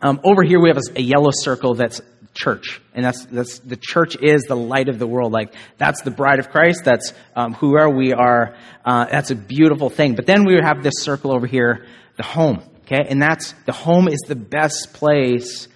um, 0.00 0.20
over 0.24 0.42
here 0.42 0.58
we 0.58 0.70
have 0.70 0.78
a, 0.78 1.00
a 1.00 1.02
yellow 1.02 1.30
circle 1.32 1.74
that's 1.74 2.00
church. 2.36 2.80
And 2.94 3.04
that's, 3.04 3.24
that's, 3.26 3.58
the 3.58 3.76
church 3.76 4.16
is 4.22 4.42
the 4.42 4.54
light 4.54 4.88
of 4.88 4.98
the 4.98 5.06
world. 5.06 5.32
Like, 5.32 5.54
that's 5.78 6.02
the 6.02 6.12
bride 6.12 6.38
of 6.38 6.50
Christ. 6.50 6.82
That's 6.84 7.12
um, 7.34 7.54
who 7.54 7.76
are 7.76 7.90
we 7.90 8.12
are. 8.12 8.54
Uh, 8.84 9.06
that's 9.06 9.32
a 9.32 9.34
beautiful 9.34 9.90
thing. 9.90 10.14
But 10.14 10.26
then 10.26 10.44
we 10.44 10.54
have 10.62 10.82
this 10.82 10.94
circle 11.00 11.34
over 11.34 11.46
here, 11.46 11.86
the 12.16 12.22
home. 12.22 12.62
Okay? 12.82 13.06
And 13.08 13.20
that's, 13.20 13.54
the 13.64 13.72
home 13.72 14.06
is 14.06 14.20
the 14.28 14.36
best 14.36 14.92
place 14.92 15.66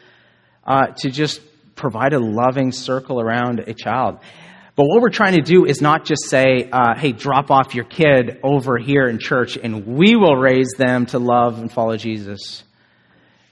uh, 0.65 0.89
to 0.99 1.11
just 1.11 1.41
provide 1.75 2.13
a 2.13 2.21
loving 2.21 2.71
circle 2.73 3.21
around 3.21 3.61
a 3.61 3.75
child. 3.75 4.19
But 4.77 4.85
what 4.85 5.03
we're 5.03 5.11
trying 5.11 5.35
to 5.35 5.43
do 5.43 5.65
is 5.65 5.81
not 5.81 6.05
just 6.05 6.29
say, 6.29 6.69
uh, 6.71 6.95
hey, 6.97 7.13
drop 7.13 7.51
off 7.51 7.75
your 7.75 7.85
kid 7.85 8.39
over 8.43 8.79
here 8.79 9.09
in 9.09 9.19
church 9.19 9.57
and 9.57 9.87
we 9.87 10.15
will 10.15 10.37
raise 10.37 10.73
them 10.79 11.07
to 11.07 11.19
love 11.19 11.59
and 11.59 11.71
follow 11.73 11.97
Jesus. 11.97 12.63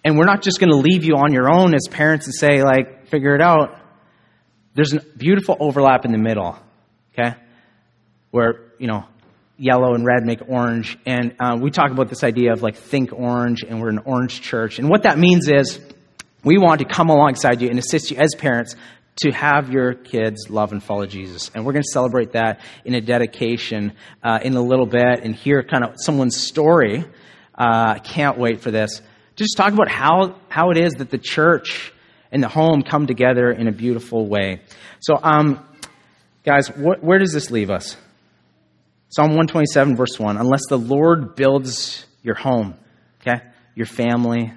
And 0.05 0.17
we're 0.17 0.27
not 0.27 0.43
just 0.43 0.61
going 0.61 0.71
to 0.71 0.77
leave 0.77 1.05
you 1.05 1.17
on 1.17 1.33
your 1.33 1.53
own 1.53 1.75
as 1.75 1.87
parents 1.91 2.27
and 2.27 2.35
say, 2.35 2.63
like, 2.63 2.98
figure 3.09 3.35
it 3.35 3.41
out. 3.41 3.79
There's 4.75 4.93
a 4.93 5.01
beautiful 5.01 5.57
overlap 5.59 6.05
in 6.05 6.13
the 6.13 6.19
middle, 6.19 6.59
okay? 7.13 7.37
Where, 8.31 8.73
you 8.79 8.87
know, 8.87 9.05
yellow 9.57 9.95
and 9.95 10.07
red 10.07 10.25
make 10.25 10.41
orange. 10.49 10.99
And 11.05 11.35
uh, 11.41 11.59
we 11.61 11.71
talk 11.71 11.91
about 11.91 12.09
this 12.09 12.23
idea 12.23 12.53
of 12.53 12.63
like 12.63 12.77
think 12.77 13.13
orange, 13.13 13.65
and 13.65 13.81
we're 13.81 13.89
an 13.89 14.01
orange 14.05 14.41
church. 14.41 14.79
And 14.79 14.89
what 14.89 15.03
that 15.03 15.19
means 15.19 15.49
is 15.49 15.81
we 16.45 16.59
want 16.59 16.81
to 16.81 16.87
come 16.87 17.09
alongside 17.09 17.61
you 17.61 17.69
and 17.69 17.79
assist 17.79 18.11
you 18.11 18.19
as 18.19 18.35
parents 18.37 18.77
to 19.23 19.33
have 19.33 19.71
your 19.71 19.95
kids 19.95 20.49
love 20.49 20.71
and 20.71 20.81
follow 20.81 21.07
Jesus. 21.07 21.51
And 21.53 21.67
we're 21.67 21.73
going 21.73 21.83
to 21.83 21.93
celebrate 21.93 22.33
that 22.33 22.61
in 22.85 22.95
a 22.95 23.01
dedication 23.01 23.95
uh, 24.23 24.39
in 24.43 24.55
a 24.55 24.63
little 24.63 24.87
bit 24.87 25.25
and 25.25 25.35
hear 25.35 25.65
kind 25.65 25.83
of 25.83 25.97
someone's 25.97 26.37
story. 26.37 27.05
Uh, 27.53 27.99
can't 27.99 28.39
wait 28.39 28.61
for 28.61 28.71
this 28.71 29.03
just 29.39 29.57
talk 29.57 29.73
about 29.73 29.89
how, 29.89 30.35
how 30.49 30.71
it 30.71 30.77
is 30.77 30.95
that 30.95 31.11
the 31.11 31.19
church 31.19 31.93
and 32.31 32.43
the 32.43 32.49
home 32.49 32.83
come 32.83 33.07
together 33.07 33.51
in 33.51 33.69
a 33.69 33.73
beautiful 33.73 34.27
way. 34.27 34.61
So, 35.01 35.19
um, 35.23 35.65
guys, 36.45 36.69
wh- 36.69 37.03
where 37.03 37.19
does 37.19 37.33
this 37.33 37.51
leave 37.51 37.71
us? 37.71 37.97
Psalm 39.11 39.29
127, 39.29 39.97
verse 39.97 40.19
1 40.19 40.37
Unless 40.37 40.63
the 40.69 40.79
Lord 40.79 41.35
builds 41.35 42.07
your 42.23 42.35
home, 42.35 42.75
okay, 43.21 43.43
your 43.75 43.87
family, 43.87 44.53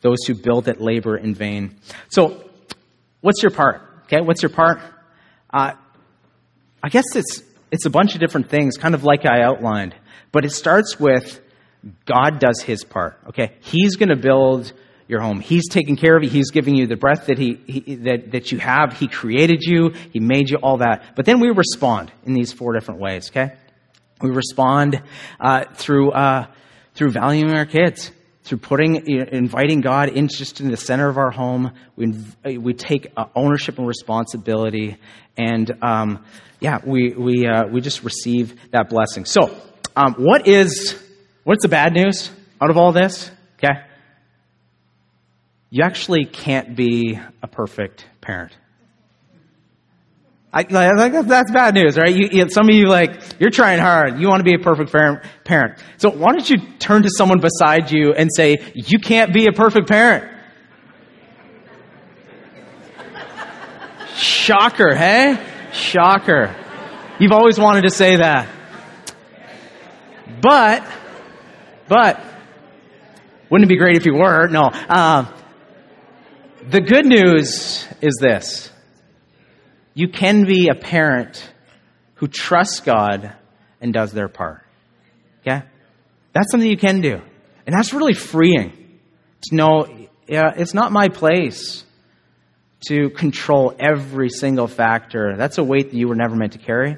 those 0.00 0.24
who 0.26 0.34
build 0.34 0.68
it 0.68 0.80
labor 0.80 1.16
in 1.16 1.34
vain. 1.34 1.76
So, 2.08 2.44
what's 3.20 3.42
your 3.42 3.50
part? 3.50 3.82
Okay, 4.04 4.20
what's 4.20 4.42
your 4.42 4.50
part? 4.50 4.80
Uh, 5.50 5.72
I 6.82 6.88
guess 6.90 7.04
it's 7.14 7.42
it's 7.70 7.86
a 7.86 7.90
bunch 7.90 8.14
of 8.14 8.20
different 8.20 8.50
things, 8.50 8.76
kind 8.76 8.94
of 8.94 9.02
like 9.02 9.24
I 9.24 9.42
outlined, 9.42 9.94
but 10.30 10.44
it 10.44 10.50
starts 10.50 11.00
with 11.00 11.40
God 12.04 12.38
does 12.38 12.60
his 12.62 12.84
part. 12.84 13.18
Okay? 13.28 13.52
He's 13.60 13.96
going 13.96 14.08
to 14.08 14.16
build 14.16 14.72
your 15.08 15.20
home. 15.20 15.40
He's 15.40 15.68
taking 15.68 15.96
care 15.96 16.16
of 16.16 16.24
you. 16.24 16.30
He's 16.30 16.50
giving 16.50 16.74
you 16.74 16.86
the 16.86 16.96
breath 16.96 17.26
that 17.26 17.38
he, 17.38 17.54
he, 17.66 17.94
that, 17.96 18.32
that 18.32 18.52
you 18.52 18.58
have. 18.58 18.98
He 18.98 19.06
created 19.08 19.62
you. 19.62 19.90
He 20.12 20.20
made 20.20 20.50
you 20.50 20.56
all 20.62 20.78
that. 20.78 21.14
But 21.16 21.26
then 21.26 21.40
we 21.40 21.50
respond 21.50 22.10
in 22.24 22.32
these 22.32 22.52
four 22.52 22.72
different 22.72 23.00
ways, 23.00 23.30
okay? 23.30 23.54
We 24.20 24.30
respond 24.30 25.02
uh, 25.40 25.64
through, 25.74 26.12
uh, 26.12 26.46
through 26.94 27.10
valuing 27.10 27.54
our 27.54 27.66
kids. 27.66 28.10
through 28.44 28.58
putting, 28.58 29.06
inviting 29.06 29.80
God 29.80 30.10
in 30.10 30.28
just 30.28 30.60
in 30.60 30.70
the 30.70 30.76
center 30.76 31.08
of 31.08 31.16
our 31.16 31.30
home. 31.30 31.72
We, 31.96 32.58
we 32.58 32.74
take 32.74 33.10
uh, 33.16 33.24
ownership 33.34 33.78
and 33.78 33.86
responsibility, 33.86 34.98
and 35.36 35.70
um, 35.82 36.24
yeah, 36.60 36.78
we 36.84 37.14
we 37.14 37.46
uh, 37.46 37.66
we 37.66 37.80
just 37.80 38.04
receive 38.04 38.70
that 38.70 38.90
blessing. 38.90 39.24
So, 39.24 39.56
um, 39.96 40.14
what 40.18 40.46
is 40.46 40.94
what's 41.44 41.62
the 41.62 41.68
bad 41.68 41.94
news 41.94 42.30
out 42.60 42.70
of 42.70 42.76
all 42.76 42.92
this? 42.92 43.30
Okay, 43.58 43.80
you 45.74 45.82
actually 45.82 46.24
can't 46.24 46.76
be 46.76 47.18
a 47.42 47.48
perfect 47.48 48.06
parent. 48.20 48.56
I, 50.52 50.62
like, 50.70 51.26
that's 51.26 51.50
bad 51.50 51.74
news, 51.74 51.96
right? 51.96 52.14
You, 52.14 52.28
you, 52.30 52.48
some 52.48 52.68
of 52.68 52.76
you, 52.76 52.86
like, 52.86 53.40
you're 53.40 53.50
trying 53.50 53.80
hard. 53.80 54.20
You 54.20 54.28
want 54.28 54.38
to 54.38 54.44
be 54.44 54.54
a 54.54 54.60
perfect 54.60 54.92
parent. 54.92 55.82
So 55.96 56.10
why 56.10 56.30
don't 56.30 56.48
you 56.48 56.58
turn 56.78 57.02
to 57.02 57.10
someone 57.10 57.40
beside 57.40 57.90
you 57.90 58.14
and 58.14 58.30
say, 58.32 58.58
you 58.72 59.00
can't 59.00 59.34
be 59.34 59.46
a 59.46 59.52
perfect 59.52 59.88
parent? 59.88 60.30
Shocker, 64.14 64.94
hey? 64.94 65.44
Shocker. 65.72 66.54
You've 67.18 67.32
always 67.32 67.58
wanted 67.58 67.82
to 67.82 67.90
say 67.90 68.14
that. 68.14 68.48
But, 70.40 70.86
but, 71.88 72.24
wouldn't 73.50 73.68
it 73.68 73.74
be 73.74 73.76
great 73.76 73.96
if 73.96 74.06
you 74.06 74.14
were? 74.14 74.46
No. 74.46 74.66
Uh, 74.66 75.32
the 76.68 76.80
good 76.80 77.06
news 77.06 77.86
is 78.00 78.18
this 78.20 78.70
you 79.94 80.08
can 80.08 80.44
be 80.44 80.68
a 80.68 80.74
parent 80.74 81.48
who 82.14 82.26
trusts 82.26 82.80
God 82.80 83.32
and 83.80 83.92
does 83.92 84.12
their 84.12 84.28
part. 84.28 84.62
Okay? 85.40 85.62
That's 86.32 86.50
something 86.50 86.68
you 86.68 86.76
can 86.76 87.00
do. 87.00 87.20
And 87.66 87.74
that's 87.76 87.92
really 87.92 88.14
freeing 88.14 88.98
to 89.42 89.54
know 89.54 89.86
yeah, 90.26 90.52
it's 90.56 90.74
not 90.74 90.90
my 90.90 91.08
place 91.08 91.84
to 92.88 93.10
control 93.10 93.74
every 93.78 94.30
single 94.30 94.66
factor. 94.66 95.36
That's 95.36 95.58
a 95.58 95.64
weight 95.64 95.90
that 95.90 95.96
you 95.96 96.08
were 96.08 96.14
never 96.14 96.34
meant 96.34 96.52
to 96.52 96.58
carry. 96.58 96.96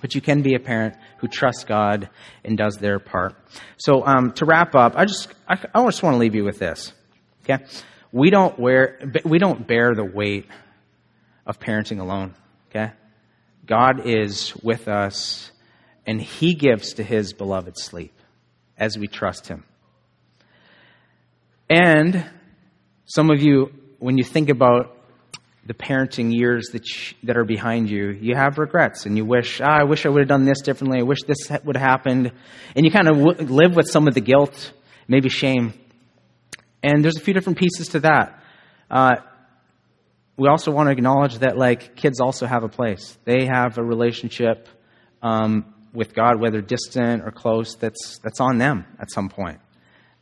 But 0.00 0.14
you 0.14 0.20
can 0.20 0.42
be 0.42 0.54
a 0.54 0.60
parent 0.60 0.94
who 1.18 1.28
trusts 1.28 1.64
God 1.64 2.08
and 2.44 2.56
does 2.56 2.76
their 2.76 2.98
part. 2.98 3.34
So 3.76 4.06
um, 4.06 4.32
to 4.32 4.44
wrap 4.44 4.74
up, 4.74 4.94
I 4.96 5.04
just 5.04 5.28
I, 5.46 5.58
I 5.74 5.84
just 5.84 6.02
want 6.02 6.14
to 6.14 6.18
leave 6.18 6.34
you 6.34 6.44
with 6.44 6.58
this. 6.58 6.92
Okay, 7.42 7.64
we 8.12 8.30
don't 8.30 8.58
wear 8.58 8.98
we 9.24 9.38
don't 9.38 9.66
bear 9.66 9.94
the 9.94 10.04
weight 10.04 10.46
of 11.46 11.58
parenting 11.58 12.00
alone, 12.00 12.34
okay? 12.70 12.92
God 13.66 14.06
is 14.06 14.54
with 14.62 14.88
us, 14.88 15.50
and 16.06 16.20
He 16.20 16.54
gives 16.54 16.94
to 16.94 17.02
His 17.02 17.32
beloved 17.32 17.78
sleep 17.78 18.14
as 18.76 18.96
we 18.98 19.08
trust 19.08 19.48
Him. 19.48 19.64
And 21.68 22.24
some 23.04 23.30
of 23.30 23.42
you, 23.42 23.72
when 23.98 24.16
you 24.16 24.24
think 24.24 24.48
about 24.48 24.94
the 25.66 25.74
parenting 25.74 26.34
years 26.34 26.68
that, 26.72 26.86
sh- 26.86 27.12
that 27.24 27.36
are 27.36 27.44
behind 27.44 27.90
you, 27.90 28.08
you 28.08 28.34
have 28.34 28.56
regrets 28.56 29.04
and 29.04 29.18
you 29.18 29.24
wish, 29.26 29.60
ah, 29.60 29.80
I 29.80 29.84
wish 29.84 30.06
I 30.06 30.08
would 30.08 30.20
have 30.20 30.28
done 30.28 30.46
this 30.46 30.62
differently. 30.62 31.00
I 31.00 31.02
wish 31.02 31.18
this 31.26 31.50
would 31.64 31.76
have 31.76 31.86
happened. 31.86 32.32
And 32.74 32.86
you 32.86 32.90
kind 32.90 33.06
of 33.06 33.18
w- 33.18 33.54
live 33.54 33.76
with 33.76 33.86
some 33.86 34.08
of 34.08 34.14
the 34.14 34.22
guilt, 34.22 34.72
maybe 35.08 35.28
shame. 35.28 35.74
And 36.82 37.02
there's 37.02 37.16
a 37.16 37.20
few 37.20 37.34
different 37.34 37.58
pieces 37.58 37.88
to 37.88 38.00
that. 38.00 38.42
Uh, 38.90 39.16
we 40.36 40.48
also 40.48 40.70
want 40.70 40.86
to 40.86 40.92
acknowledge 40.92 41.38
that 41.38 41.58
like 41.58 41.96
kids 41.96 42.20
also 42.20 42.46
have 42.46 42.62
a 42.62 42.68
place. 42.68 43.18
They 43.24 43.46
have 43.46 43.76
a 43.76 43.82
relationship 43.82 44.68
um, 45.20 45.74
with 45.92 46.14
God, 46.14 46.40
whether 46.40 46.60
distant 46.60 47.24
or 47.24 47.32
close. 47.32 47.74
That's 47.74 48.18
that's 48.22 48.40
on 48.40 48.58
them 48.58 48.86
at 49.00 49.10
some 49.10 49.28
point. 49.28 49.58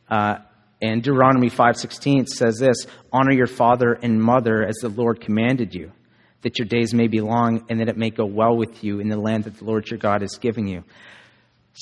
Uh, 0.09 0.39
and 0.81 1.03
Deuteronomy 1.03 1.49
five 1.49 1.77
sixteen 1.77 2.25
says 2.25 2.57
this: 2.57 2.87
Honor 3.13 3.31
your 3.31 3.47
father 3.47 3.93
and 3.93 4.21
mother 4.21 4.65
as 4.65 4.77
the 4.77 4.89
Lord 4.89 5.21
commanded 5.21 5.75
you, 5.75 5.91
that 6.41 6.57
your 6.57 6.67
days 6.67 6.93
may 6.95 7.07
be 7.07 7.21
long 7.21 7.65
and 7.69 7.79
that 7.79 7.89
it 7.89 7.97
may 7.97 8.09
go 8.09 8.25
well 8.25 8.57
with 8.57 8.83
you 8.83 8.99
in 8.99 9.09
the 9.09 9.17
land 9.17 9.43
that 9.43 9.57
the 9.57 9.65
Lord 9.65 9.89
your 9.89 9.99
God 9.99 10.23
is 10.23 10.39
giving 10.41 10.67
you. 10.67 10.83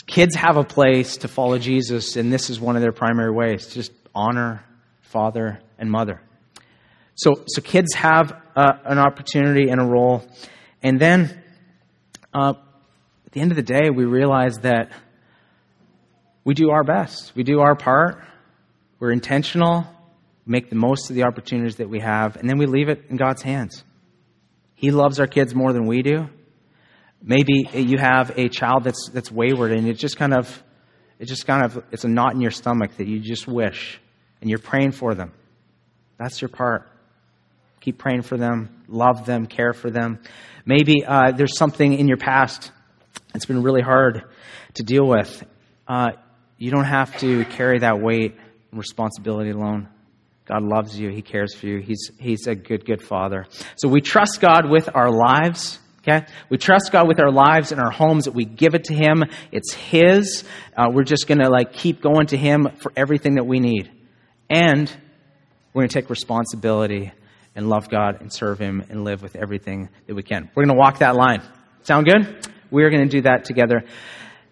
Kids 0.07 0.35
have 0.35 0.57
a 0.57 0.63
place 0.65 1.17
to 1.17 1.29
follow 1.29 1.57
Jesus, 1.57 2.17
and 2.17 2.33
this 2.33 2.49
is 2.49 2.59
one 2.59 2.75
of 2.75 2.81
their 2.81 2.91
primary 2.91 3.31
ways: 3.31 3.73
just 3.73 3.93
honor 4.15 4.63
father 5.01 5.60
and 5.78 5.91
mother. 5.91 6.21
So, 7.15 7.43
so 7.47 7.62
kids 7.62 7.93
have 7.93 8.32
uh, 8.56 8.73
an 8.86 8.97
opportunity 8.97 9.69
and 9.69 9.82
a 9.82 9.86
role. 9.86 10.25
And 10.82 10.99
then 10.99 11.43
uh, 12.34 12.54
at 13.25 13.32
the 13.32 13.41
end 13.41 13.51
of 13.51 13.56
the 13.56 13.63
day, 13.63 13.89
we 13.93 14.06
realize 14.06 14.60
that 14.60 14.91
we 16.43 16.54
do 16.54 16.71
our 16.71 16.84
best. 16.84 17.34
We 17.36 17.43
do 17.43 17.60
our 17.60 17.75
part. 17.75 18.23
We're 18.99 19.12
intentional, 19.12 19.86
make 20.45 20.69
the 20.69 20.75
most 20.75 21.10
of 21.10 21.15
the 21.15 21.23
opportunities 21.23 21.78
that 21.78 21.89
we 21.89 21.99
have, 21.99 22.38
and 22.38 22.49
then 22.49 22.58
we 22.58 22.65
leave 22.65 22.88
it 22.88 23.06
in 23.10 23.17
God's 23.17 23.41
hands. 23.41 23.84
He 24.75 24.91
loves 24.91 25.19
our 25.19 25.28
kids 25.28 25.54
more 25.54 25.73
than 25.73 25.86
we 25.86 26.01
do. 26.01 26.30
Maybe 27.21 27.67
you 27.73 27.97
have 27.97 28.38
a 28.38 28.49
child 28.49 28.84
that's, 28.84 29.10
that's 29.10 29.32
wayward 29.32 29.71
and 29.71 29.88
it 29.88 29.93
just 29.93 30.17
kind 30.17 30.34
of, 30.34 30.63
it 31.17 31.25
just 31.25 31.47
kind 31.47 31.63
of, 31.63 31.84
it's 31.91 32.04
a 32.04 32.08
knot 32.08 32.34
in 32.34 32.41
your 32.41 32.51
stomach 32.51 32.97
that 32.97 33.08
you 33.08 33.19
just 33.19 33.47
wish, 33.47 33.99
and 34.41 34.50
you're 34.50 34.60
praying 34.60 34.91
for 34.91 35.15
them. 35.15 35.32
That's 36.17 36.41
your 36.41 36.50
part. 36.50 36.89
Keep 37.82 37.98
praying 38.00 38.24
for 38.24 38.38
them, 38.38 38.84
love 38.88 39.26
them, 39.26 39.45
care 39.45 39.74
for 39.74 39.91
them. 39.91 40.19
Maybe 40.65 41.06
uh, 41.06 41.32
there's 41.32 41.58
something 41.58 41.93
in 41.93 42.08
your 42.08 42.17
past 42.17 42.71
that's 43.32 43.45
been 43.45 43.62
really 43.62 43.82
hard 43.82 44.24
to 44.76 44.84
deal 44.84 45.08
with. 45.08 45.43
Uh, 45.88 46.12
you 46.58 46.71
don't 46.71 46.86
have 46.86 47.17
to 47.19 47.45
carry 47.45 47.80
that 47.80 48.00
weight 48.00 48.36
and 48.71 48.80
responsibility 48.80 49.52
alone. 49.52 49.88
God 50.45 50.63
loves 50.63 50.98
you. 50.98 51.10
He 51.10 51.21
cares 51.21 51.54
for 51.54 51.67
you. 51.67 51.80
He's, 51.80 52.12
he's 52.19 52.48
a 52.48 52.56
good, 52.56 52.86
good 52.86 53.02
father. 53.02 53.45
So 53.76 53.88
we 53.89 54.02
trust 54.02 54.41
God 54.41 54.69
with 54.69 54.89
our 54.93 55.12
lives. 55.12 55.80
Okay? 56.00 56.26
We 56.50 56.58
trust 56.58 56.91
God 56.91 57.08
with 57.08 57.19
our 57.19 57.32
lives 57.32 57.71
and 57.71 57.82
our 57.82 57.89
homes 57.89 58.26
that 58.26 58.34
we 58.34 58.45
give 58.45 58.76
it 58.76 58.86
to 58.86 58.93
Him. 58.93 59.24
It's 59.52 59.74
His. 59.74 60.43
Uh, 60.78 60.89
we're 60.91 61.04
just 61.04 61.28
going 61.28 61.39
to 61.39 61.50
like 61.50 61.74
keep 61.74 62.02
going 62.02 62.28
to 62.28 62.38
Him 62.38 62.67
for 62.78 62.91
everything 62.95 63.36
that 63.36 63.45
we 63.45 63.60
need. 63.60 63.91
And 64.49 64.89
we're 65.73 65.81
going 65.81 65.89
to 65.89 65.93
take 65.93 66.10
responsibility 66.10 67.12
and 67.55 67.69
love 67.69 67.89
God 67.89 68.21
and 68.21 68.31
serve 68.31 68.60
Him 68.60 68.84
and 68.89 69.03
live 69.03 69.21
with 69.21 69.36
everything 69.36 69.89
that 70.08 70.15
we 70.15 70.23
can. 70.23 70.49
We're 70.53 70.65
going 70.65 70.75
to 70.75 70.79
walk 70.79 70.99
that 70.99 71.15
line. 71.15 71.41
Sound 71.84 72.05
good? 72.05 72.47
We're 72.69 72.89
going 72.89 73.03
to 73.03 73.10
do 73.10 73.21
that 73.21 73.45
together. 73.45 73.84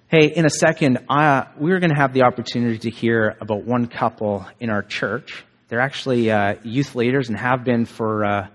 Hey, 0.08 0.28
in 0.28 0.46
a 0.46 0.50
second, 0.50 1.00
uh, 1.10 1.46
we're 1.58 1.80
going 1.80 1.90
to 1.90 2.00
have 2.00 2.14
the 2.14 2.24
opportunity 2.24 2.78
to 2.80 2.90
hear 2.90 3.36
about 3.42 3.66
one 3.66 3.88
couple 3.88 4.46
in 4.60 4.70
our 4.70 4.84
church. 4.84 5.44
They're 5.68 5.82
actually 5.82 6.30
uh, 6.30 6.56
youth 6.64 6.96
leaders 6.96 7.30
and 7.30 7.38
have 7.38 7.64
been 7.64 7.86
for, 7.86 8.24
uh, 8.24 8.48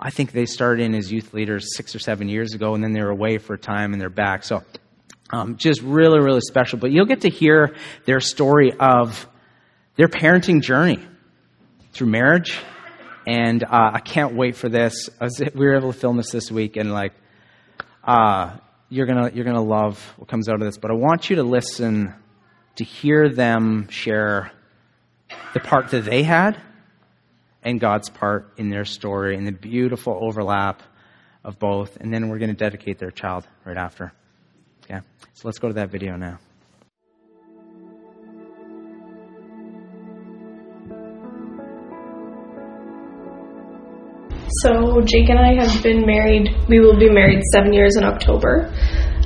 I 0.00 0.10
think 0.10 0.32
they 0.32 0.46
started 0.46 0.82
in 0.82 0.94
as 0.94 1.12
youth 1.12 1.34
leaders 1.34 1.76
six 1.76 1.94
or 1.94 1.98
seven 1.98 2.28
years 2.28 2.54
ago, 2.54 2.74
and 2.74 2.82
then 2.82 2.92
they 2.92 3.02
were 3.02 3.10
away 3.10 3.38
for 3.38 3.54
a 3.54 3.58
time 3.58 3.92
and 3.92 4.00
they're 4.00 4.08
back. 4.08 4.44
So, 4.44 4.62
um, 5.30 5.56
just 5.56 5.82
really, 5.82 6.20
really 6.20 6.40
special. 6.40 6.78
But 6.78 6.90
you'll 6.90 7.06
get 7.06 7.22
to 7.22 7.30
hear 7.30 7.74
their 8.06 8.20
story 8.20 8.72
of 8.72 9.26
their 9.96 10.08
parenting 10.08 10.62
journey 10.62 10.98
through 11.92 12.08
marriage 12.08 12.58
and 13.26 13.62
uh, 13.64 13.90
I 13.94 14.00
can't 14.00 14.34
wait 14.34 14.56
for 14.56 14.68
this. 14.68 15.08
We 15.20 15.66
were 15.66 15.76
able 15.76 15.92
to 15.92 15.98
film 15.98 16.16
this 16.16 16.30
this 16.30 16.50
week, 16.50 16.76
and 16.76 16.92
like, 16.92 17.12
uh, 18.02 18.56
you're 18.88 19.06
gonna 19.06 19.30
you're 19.32 19.44
gonna 19.44 19.62
love 19.62 19.98
what 20.16 20.28
comes 20.28 20.48
out 20.48 20.56
of 20.56 20.60
this. 20.60 20.76
But 20.76 20.90
I 20.90 20.94
want 20.94 21.30
you 21.30 21.36
to 21.36 21.42
listen 21.42 22.14
to 22.76 22.84
hear 22.84 23.28
them 23.28 23.88
share 23.88 24.52
the 25.54 25.60
part 25.60 25.90
that 25.90 26.04
they 26.04 26.22
had 26.22 26.60
and 27.62 27.80
God's 27.80 28.10
part 28.10 28.52
in 28.58 28.68
their 28.68 28.84
story 28.84 29.36
and 29.36 29.46
the 29.46 29.52
beautiful 29.52 30.18
overlap 30.20 30.82
of 31.42 31.58
both. 31.58 31.96
And 31.96 32.12
then 32.12 32.28
we're 32.28 32.38
going 32.38 32.50
to 32.50 32.56
dedicate 32.56 32.98
their 32.98 33.10
child 33.10 33.46
right 33.64 33.76
after. 33.76 34.12
Okay, 34.84 35.00
so 35.32 35.48
let's 35.48 35.58
go 35.58 35.68
to 35.68 35.74
that 35.74 35.90
video 35.90 36.16
now. 36.16 36.38
So 44.62 45.00
Jake 45.00 45.30
and 45.30 45.38
I 45.38 45.54
have 45.64 45.82
been 45.82 46.06
married. 46.06 46.48
We 46.68 46.78
will 46.78 46.98
be 46.98 47.10
married 47.10 47.42
seven 47.52 47.72
years 47.72 47.96
in 47.96 48.04
October. 48.04 48.70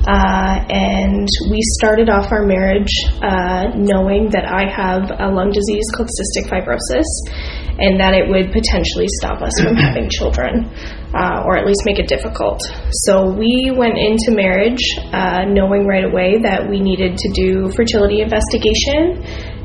Uh, 0.06 0.64
and 0.70 1.28
we 1.50 1.60
started 1.76 2.08
off 2.08 2.32
our 2.32 2.46
marriage 2.46 2.88
uh, 3.20 3.68
knowing 3.76 4.30
that 4.30 4.46
I 4.46 4.64
have 4.70 5.10
a 5.10 5.28
lung 5.28 5.50
disease 5.50 5.84
called 5.92 6.08
cystic 6.08 6.48
fibrosis 6.48 7.04
and 7.78 8.00
that 8.00 8.14
it 8.14 8.30
would 8.30 8.52
potentially 8.52 9.06
stop 9.20 9.42
us 9.42 9.52
from 9.60 9.76
having 9.76 10.08
children 10.18 10.70
uh, 11.12 11.44
or 11.44 11.58
at 11.58 11.66
least 11.66 11.82
make 11.84 11.98
it 11.98 12.08
difficult. 12.08 12.62
So 13.04 13.28
we 13.28 13.74
went 13.76 13.98
into 13.98 14.32
marriage 14.32 14.80
uh, 15.12 15.44
knowing 15.44 15.84
right 15.86 16.04
away 16.04 16.40
that 16.40 16.64
we 16.70 16.80
needed 16.80 17.18
to 17.18 17.28
do 17.34 17.70
fertility 17.76 18.22
investigation 18.22 19.20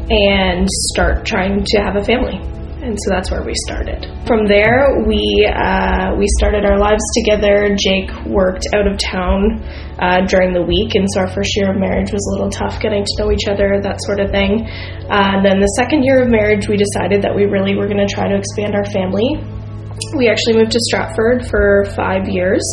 and 0.09 0.67
start 0.91 1.25
trying 1.25 1.63
to 1.63 1.77
have 1.79 1.95
a 1.95 2.03
family 2.03 2.41
and 2.83 2.99
so 2.99 3.15
that's 3.15 3.31
where 3.31 3.43
we 3.43 3.55
started. 3.63 4.03
From 4.27 4.43
there, 4.45 4.99
we 5.07 5.23
uh, 5.47 6.11
we 6.19 6.27
started 6.39 6.67
our 6.67 6.77
lives 6.77 7.03
together. 7.23 7.71
Jake 7.79 8.11
worked 8.27 8.67
out 8.75 8.85
of 8.85 8.99
town 8.99 9.63
uh, 10.03 10.27
during 10.27 10.51
the 10.51 10.61
week, 10.61 10.95
and 10.99 11.07
so 11.15 11.23
our 11.23 11.31
first 11.31 11.55
year 11.55 11.71
of 11.71 11.79
marriage 11.79 12.11
was 12.11 12.19
a 12.19 12.31
little 12.35 12.51
tough 12.51 12.83
getting 12.83 13.07
to 13.07 13.13
know 13.23 13.31
each 13.31 13.47
other, 13.47 13.79
that 13.79 14.03
sort 14.03 14.19
of 14.19 14.31
thing. 14.35 14.67
Uh, 15.07 15.39
and 15.39 15.45
then 15.47 15.63
the 15.63 15.71
second 15.79 16.03
year 16.03 16.21
of 16.21 16.27
marriage, 16.27 16.67
we 16.67 16.75
decided 16.75 17.23
that 17.23 17.31
we 17.31 17.47
really 17.47 17.73
were 17.75 17.87
going 17.87 18.03
to 18.03 18.11
try 18.11 18.27
to 18.27 18.35
expand 18.35 18.75
our 18.75 18.85
family. 18.91 19.39
We 20.19 20.27
actually 20.27 20.59
moved 20.59 20.75
to 20.75 20.81
Stratford 20.91 21.47
for 21.47 21.87
five 21.95 22.27
years, 22.27 22.63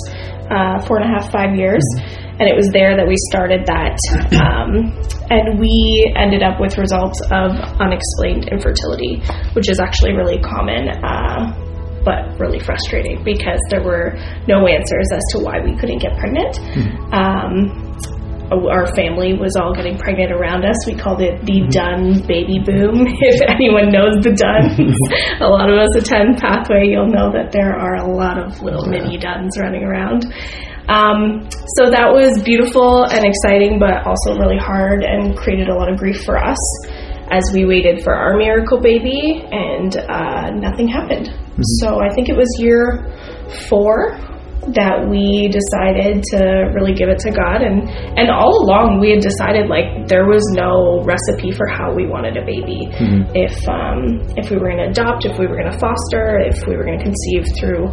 uh, 0.51 0.83
four 0.91 0.99
and 0.99 1.07
a 1.07 1.11
half, 1.15 1.31
five 1.31 1.55
years. 1.55 1.87
Mm-hmm 2.03 2.30
and 2.41 2.49
it 2.49 2.57
was 2.57 2.73
there 2.73 2.97
that 2.97 3.07
we 3.07 3.17
started 3.29 3.69
that. 3.69 4.01
Um, 4.33 4.97
and 5.29 5.61
we 5.61 6.11
ended 6.17 6.43
up 6.43 6.59
with 6.59 6.79
results 6.79 7.21
of 7.29 7.53
unexplained 7.77 8.49
infertility, 8.49 9.21
which 9.53 9.69
is 9.69 9.79
actually 9.79 10.17
really 10.17 10.41
common. 10.41 10.89
Uh, 10.89 11.53
but 12.03 12.33
really 12.41 12.59
frustrating 12.59 13.23
because 13.25 13.61
there 13.69 13.85
were 13.85 14.17
no 14.49 14.67
answers 14.67 15.05
as 15.13 15.21
to 15.33 15.39
why 15.45 15.61
we 15.61 15.77
couldn't 15.77 16.01
get 16.01 16.17
pregnant. 16.17 16.57
Mm-hmm. 16.57 17.13
Um, 17.13 17.91
our 18.51 18.87
family 18.97 19.35
was 19.35 19.55
all 19.55 19.73
getting 19.75 19.97
pregnant 19.97 20.33
around 20.33 20.65
us. 20.65 20.75
We 20.87 20.97
called 20.97 21.21
it 21.21 21.45
the 21.45 21.61
mm-hmm. 21.61 21.71
Dunn 21.71 22.27
baby 22.27 22.59
boom. 22.59 23.07
If 23.21 23.45
anyone 23.47 23.93
knows 23.93 24.17
the 24.25 24.33
Dunns, 24.33 24.97
a 25.41 25.47
lot 25.47 25.71
of 25.71 25.79
us 25.79 25.95
attend 25.95 26.39
Pathway, 26.39 26.89
you'll 26.89 27.13
know 27.13 27.31
that 27.31 27.53
there 27.53 27.77
are 27.77 27.97
a 27.97 28.09
lot 28.09 28.43
of 28.43 28.61
little 28.63 28.87
mini 28.87 29.19
Dunns 29.19 29.61
running 29.61 29.85
around. 29.85 30.25
Um, 30.91 31.47
so 31.79 31.87
that 31.87 32.11
was 32.11 32.43
beautiful 32.43 33.07
and 33.07 33.25
exciting, 33.25 33.79
but 33.79 34.03
also 34.05 34.35
really 34.35 34.59
hard 34.59 35.05
and 35.05 35.37
created 35.39 35.69
a 35.69 35.75
lot 35.75 35.89
of 35.89 35.97
grief 35.97 36.25
for 36.25 36.37
us 36.37 36.59
as 37.31 37.45
we 37.55 37.65
waited 37.65 38.03
for 38.03 38.13
our 38.13 38.37
miracle 38.37 38.81
baby, 38.81 39.47
and 39.53 39.97
uh, 40.11 40.51
nothing 40.51 40.89
happened. 40.89 41.29
Mm-hmm. 41.29 41.63
So 41.79 42.03
I 42.03 42.13
think 42.13 42.29
it 42.29 42.37
was 42.37 42.51
year 42.59 43.07
four 43.69 44.19
that 44.77 45.09
we 45.09 45.49
decided 45.49 46.21
to 46.37 46.69
really 46.77 46.93
give 46.93 47.09
it 47.09 47.17
to 47.25 47.33
God 47.33 47.65
and 47.65 47.89
and 48.21 48.29
all 48.29 48.61
along 48.61 49.01
we 49.01 49.09
had 49.17 49.25
decided 49.25 49.73
like 49.73 50.05
there 50.05 50.29
was 50.29 50.45
no 50.53 51.01
recipe 51.01 51.49
for 51.49 51.65
how 51.65 51.97
we 51.97 52.05
wanted 52.05 52.37
a 52.37 52.45
baby 52.45 52.85
mm-hmm. 52.93 53.25
if 53.33 53.57
um, 53.65 54.21
if 54.37 54.53
we 54.53 54.61
were 54.61 54.69
going 54.69 54.85
to 54.85 54.93
adopt 54.93 55.25
if 55.25 55.41
we 55.41 55.49
were 55.49 55.57
going 55.57 55.73
to 55.73 55.81
foster 55.81 56.45
if 56.45 56.61
we 56.69 56.77
were 56.77 56.85
going 56.85 57.01
to 57.01 57.05
conceive 57.09 57.49
through 57.57 57.89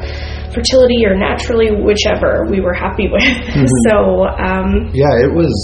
fertility 0.52 1.08
or 1.08 1.16
naturally 1.16 1.72
whichever 1.72 2.44
we 2.52 2.60
were 2.60 2.76
happy 2.76 3.08
with 3.16 3.24
mm-hmm. 3.24 3.64
so 3.88 4.28
um, 4.36 4.92
yeah 4.92 5.16
it 5.24 5.32
was 5.32 5.56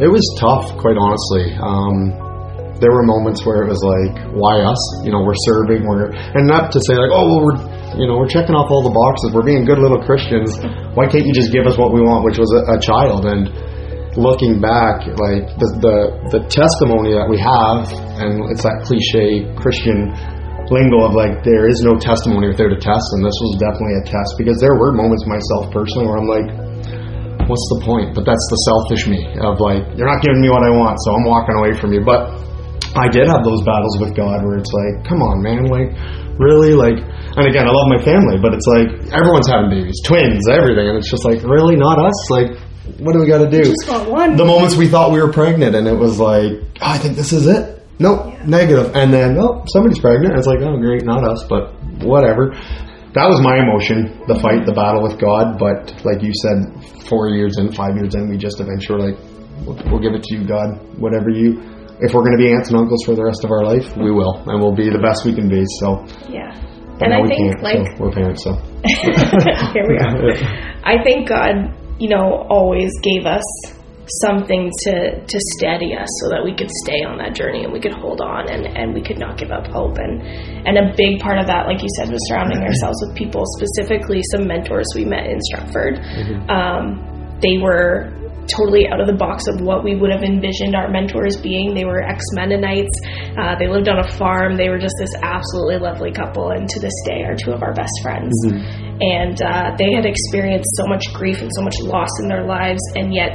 it 0.00 0.08
was 0.08 0.24
tough 0.40 0.72
quite 0.80 0.96
honestly 0.96 1.52
um, 1.60 2.16
there 2.80 2.92
were 2.92 3.04
moments 3.04 3.44
where 3.44 3.64
it 3.64 3.68
was 3.72 3.80
like, 3.80 4.36
why 4.36 4.60
us? 4.60 4.76
You 5.00 5.08
know, 5.08 5.24
we're 5.24 5.38
serving, 5.48 5.88
we're, 5.88 6.12
and 6.12 6.44
not 6.44 6.72
to 6.72 6.80
say 6.84 6.92
like, 6.92 7.08
oh, 7.08 7.24
well, 7.24 7.40
we're, 7.40 7.75
you 7.94 8.10
know, 8.10 8.18
we're 8.18 8.30
checking 8.30 8.58
off 8.58 8.66
all 8.66 8.82
the 8.82 8.90
boxes, 8.90 9.30
we're 9.30 9.46
being 9.46 9.62
good 9.62 9.78
little 9.78 10.02
Christians. 10.02 10.58
Why 10.98 11.06
can't 11.06 11.22
you 11.22 11.34
just 11.36 11.54
give 11.54 11.68
us 11.68 11.78
what 11.78 11.94
we 11.94 12.02
want, 12.02 12.26
which 12.26 12.42
was 12.42 12.50
a, 12.50 12.62
a 12.74 12.78
child? 12.82 13.30
And 13.30 13.52
looking 14.18 14.58
back, 14.58 15.06
like 15.06 15.46
the, 15.60 15.68
the, 15.78 15.96
the 16.34 16.40
testimony 16.48 17.14
that 17.14 17.28
we 17.28 17.36
have, 17.38 17.86
and 18.18 18.48
it's 18.50 18.64
that 18.64 18.82
cliche 18.88 19.46
Christian 19.54 20.10
lingo 20.72 21.06
of 21.06 21.14
like, 21.14 21.46
there 21.46 21.70
is 21.70 21.84
no 21.86 21.94
testimony 22.00 22.50
without 22.50 22.74
a 22.74 22.80
test, 22.80 23.06
and 23.14 23.22
this 23.22 23.36
was 23.38 23.52
definitely 23.62 24.02
a 24.02 24.04
test 24.08 24.34
because 24.40 24.58
there 24.58 24.74
were 24.74 24.90
moments 24.90 25.22
myself 25.28 25.70
personally 25.70 26.10
where 26.10 26.18
I'm 26.18 26.26
like, 26.26 26.48
what's 27.46 27.66
the 27.78 27.80
point? 27.86 28.10
But 28.16 28.26
that's 28.26 28.42
the 28.50 28.58
selfish 28.66 29.06
me 29.06 29.22
of 29.38 29.62
like, 29.62 29.86
you're 29.94 30.10
not 30.10 30.18
giving 30.24 30.42
me 30.42 30.50
what 30.50 30.66
I 30.66 30.72
want, 30.74 30.98
so 31.06 31.14
I'm 31.14 31.26
walking 31.28 31.54
away 31.54 31.72
from 31.78 31.94
you. 31.94 32.02
But 32.02 32.34
I 32.96 33.06
did 33.12 33.28
have 33.28 33.44
those 33.44 33.62
battles 33.62 34.00
with 34.00 34.16
God 34.16 34.42
where 34.42 34.58
it's 34.58 34.72
like, 34.72 35.04
come 35.06 35.20
on, 35.22 35.44
man, 35.44 35.68
like, 35.68 35.92
really? 36.38 36.72
Like, 36.72 36.98
and 37.00 37.46
again, 37.46 37.66
I 37.66 37.72
love 37.72 37.88
my 37.88 38.02
family, 38.02 38.38
but 38.40 38.54
it's 38.54 38.66
like, 38.66 39.12
everyone's 39.12 39.48
having 39.48 39.70
babies, 39.70 40.00
twins, 40.04 40.48
everything. 40.48 40.88
And 40.88 40.98
it's 40.98 41.10
just 41.10 41.24
like, 41.24 41.42
really? 41.42 41.76
Not 41.76 41.98
us? 41.98 42.30
Like, 42.30 42.58
what 42.98 43.12
do 43.12 43.20
we 43.20 43.26
got 43.26 43.38
to 43.38 43.50
do? 43.50 43.64
Just 43.64 43.86
got 43.86 44.08
one. 44.08 44.36
The 44.36 44.44
moments 44.44 44.76
we 44.76 44.88
thought 44.88 45.12
we 45.12 45.20
were 45.20 45.32
pregnant, 45.32 45.74
and 45.74 45.86
it 45.86 45.96
was 45.96 46.18
like, 46.18 46.52
oh, 46.80 46.92
I 46.94 46.98
think 46.98 47.16
this 47.16 47.32
is 47.32 47.46
it. 47.46 47.82
Nope, 47.98 48.26
yeah. 48.26 48.44
negative. 48.44 48.94
And 48.94 49.12
then, 49.12 49.36
oh, 49.38 49.64
somebody's 49.66 49.98
pregnant. 49.98 50.32
And 50.32 50.38
it's 50.38 50.46
like, 50.46 50.60
oh, 50.60 50.76
great, 50.78 51.04
not 51.04 51.24
us, 51.24 51.44
but 51.48 51.72
whatever. 52.04 52.52
That 53.16 53.32
was 53.32 53.40
my 53.40 53.56
emotion, 53.56 54.20
the 54.28 54.38
fight, 54.38 54.66
the 54.66 54.76
battle 54.76 55.02
with 55.02 55.18
God. 55.18 55.58
But 55.58 55.96
like 56.04 56.22
you 56.22 56.32
said, 56.36 57.08
four 57.08 57.30
years 57.30 57.56
in, 57.56 57.72
five 57.72 57.96
years 57.96 58.14
in, 58.14 58.28
we 58.28 58.36
just 58.36 58.60
eventually 58.60 59.12
like, 59.12 59.18
we'll, 59.64 59.80
we'll 59.88 60.04
give 60.04 60.12
it 60.12 60.22
to 60.24 60.36
you, 60.36 60.44
God. 60.46 60.76
Whatever 61.00 61.30
you 61.30 61.64
if 62.00 62.12
we're 62.12 62.24
going 62.24 62.36
to 62.36 62.42
be 62.42 62.52
aunts 62.52 62.68
and 62.68 62.78
uncles 62.78 63.04
for 63.04 63.14
the 63.14 63.24
rest 63.24 63.44
of 63.44 63.50
our 63.50 63.64
life, 63.64 63.96
we 63.96 64.10
will, 64.10 64.36
and 64.46 64.60
we'll 64.60 64.74
be 64.74 64.90
the 64.90 65.00
best 65.00 65.24
we 65.24 65.34
can 65.34 65.48
be. 65.48 65.64
So 65.80 66.04
yeah, 66.28 66.52
but 66.98 67.08
and 67.08 67.14
I 67.14 67.24
think 67.24 67.62
like 67.62 67.80
so 67.80 67.96
we're 67.98 68.12
parents, 68.12 68.44
so 68.44 68.52
here 69.72 69.86
we 69.88 69.96
are. 69.96 70.36
I 70.84 71.02
think 71.02 71.28
God, 71.28 71.72
you 71.98 72.08
know, 72.08 72.46
always 72.48 72.92
gave 73.02 73.24
us 73.24 73.44
something 74.22 74.70
to 74.86 75.18
to 75.24 75.38
steady 75.58 75.94
us 75.94 76.06
so 76.22 76.30
that 76.30 76.42
we 76.44 76.54
could 76.54 76.70
stay 76.86 77.02
on 77.02 77.18
that 77.18 77.34
journey 77.34 77.64
and 77.64 77.72
we 77.72 77.80
could 77.80 77.94
hold 77.94 78.20
on 78.20 78.48
and, 78.48 78.66
and 78.66 78.94
we 78.94 79.02
could 79.02 79.18
not 79.18 79.36
give 79.36 79.50
up 79.50 79.66
hope 79.66 79.98
and 79.98 80.22
and 80.62 80.78
a 80.78 80.94
big 80.96 81.18
part 81.18 81.38
of 81.38 81.46
that 81.46 81.66
like 81.66 81.82
you 81.82 81.88
said 81.98 82.08
was 82.08 82.22
surrounding 82.28 82.62
ourselves 82.62 82.94
with 83.02 83.16
people 83.16 83.42
specifically 83.58 84.22
some 84.30 84.46
mentors 84.46 84.86
we 84.94 85.04
met 85.04 85.26
in 85.26 85.40
Stratford 85.50 85.98
mm-hmm. 85.98 86.50
um, 86.50 87.02
they 87.42 87.58
were 87.58 88.14
totally 88.48 88.88
out 88.88 89.00
of 89.00 89.06
the 89.06 89.16
box 89.16 89.46
of 89.48 89.60
what 89.60 89.84
we 89.84 89.94
would 89.94 90.10
have 90.10 90.22
envisioned 90.22 90.74
our 90.74 90.88
mentors 90.88 91.36
being. 91.36 91.74
They 91.74 91.84
were 91.84 92.02
ex 92.02 92.22
Mennonites. 92.32 92.92
Uh, 93.36 93.54
they 93.58 93.68
lived 93.68 93.88
on 93.88 93.98
a 93.98 94.08
farm. 94.16 94.56
They 94.56 94.68
were 94.68 94.78
just 94.78 94.94
this 94.98 95.14
absolutely 95.22 95.78
lovely 95.78 96.12
couple, 96.12 96.50
and 96.50 96.68
to 96.68 96.80
this 96.80 96.94
day 97.06 97.22
are 97.22 97.36
two 97.36 97.52
of 97.52 97.62
our 97.62 97.74
best 97.74 97.92
friends. 98.02 98.32
Mm-hmm. 98.46 98.98
And 99.00 99.36
uh, 99.42 99.76
they 99.76 99.92
had 99.92 100.06
experienced 100.06 100.70
so 100.76 100.86
much 100.86 101.12
grief 101.12 101.42
and 101.42 101.50
so 101.52 101.62
much 101.62 101.76
loss 101.80 102.10
in 102.22 102.28
their 102.28 102.46
lives, 102.46 102.80
and 102.94 103.14
yet 103.14 103.34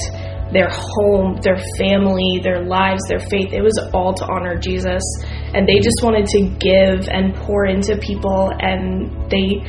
their 0.51 0.69
home, 0.69 1.39
their 1.41 1.57
family, 1.77 2.39
their 2.43 2.63
lives, 2.63 3.01
their 3.07 3.19
faith, 3.19 3.53
it 3.53 3.61
was 3.61 3.77
all 3.93 4.13
to 4.13 4.25
honor 4.25 4.57
Jesus. 4.57 5.03
And 5.53 5.67
they 5.67 5.79
just 5.79 6.03
wanted 6.03 6.25
to 6.27 6.49
give 6.59 7.07
and 7.07 7.33
pour 7.35 7.65
into 7.65 7.97
people, 7.97 8.51
and 8.59 9.31
they 9.31 9.63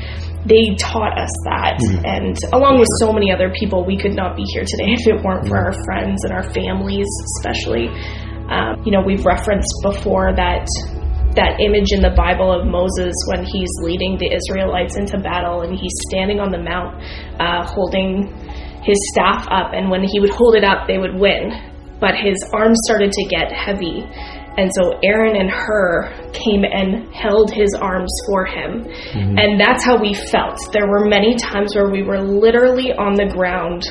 they 0.45 0.75
taught 0.79 1.15
us 1.19 1.31
that. 1.47 1.79
Mm-hmm. 1.79 2.05
And 2.05 2.37
along 2.53 2.79
with 2.79 2.89
so 2.99 3.13
many 3.13 3.31
other 3.31 3.53
people, 3.55 3.85
we 3.85 3.97
could 3.97 4.15
not 4.15 4.37
be 4.37 4.45
here 4.53 4.65
today 4.67 4.95
if 4.99 5.07
it 5.07 5.23
weren't 5.23 5.47
for 5.47 5.57
our 5.59 5.75
friends 5.85 6.25
and 6.25 6.33
our 6.33 6.47
families, 6.51 7.09
especially. 7.39 7.89
Um, 8.51 8.83
you 8.85 8.93
know, 8.93 9.01
we've 9.01 9.25
referenced 9.25 9.73
before 9.83 10.35
that 10.37 10.67
that 11.33 11.57
image 11.65 11.97
in 11.97 12.05
the 12.05 12.13
Bible 12.13 12.53
of 12.53 12.69
Moses 12.69 13.17
when 13.33 13.41
he's 13.41 13.73
leading 13.81 14.19
the 14.21 14.29
Israelites 14.29 14.99
into 15.01 15.17
battle 15.17 15.63
and 15.63 15.73
he's 15.73 15.97
standing 16.13 16.41
on 16.41 16.53
the 16.53 16.61
mount 16.61 17.01
uh, 17.41 17.65
holding 17.65 18.29
his 18.85 18.99
staff 19.15 19.47
up, 19.49 19.73
and 19.73 19.91
when 19.91 20.03
he 20.03 20.19
would 20.21 20.31
hold 20.31 20.57
it 20.57 20.65
up, 20.65 20.87
they 20.87 20.99
would 20.99 21.15
win. 21.15 21.55
But 22.01 22.19
his 22.19 22.37
arms 22.53 22.79
started 22.85 23.13
to 23.13 23.25
get 23.31 23.53
heavy, 23.53 24.03
and 24.57 24.71
so 24.75 24.99
Aaron 25.03 25.37
and 25.37 25.51
Hur 25.51 26.31
came 26.33 26.65
and 26.65 27.13
held 27.15 27.51
his 27.51 27.73
arms 27.81 28.13
for 28.27 28.45
him. 28.45 28.85
Mm-hmm. 28.85 29.39
And 29.39 29.61
that's 29.61 29.85
how 29.85 29.97
we 30.01 30.15
felt. 30.15 30.59
There 30.73 30.87
were 30.87 31.09
many 31.09 31.37
times 31.37 31.75
where 31.75 31.91
we 31.91 32.03
were 32.03 32.21
literally 32.21 32.93
on 32.93 33.15
the 33.15 33.27
ground 33.27 33.89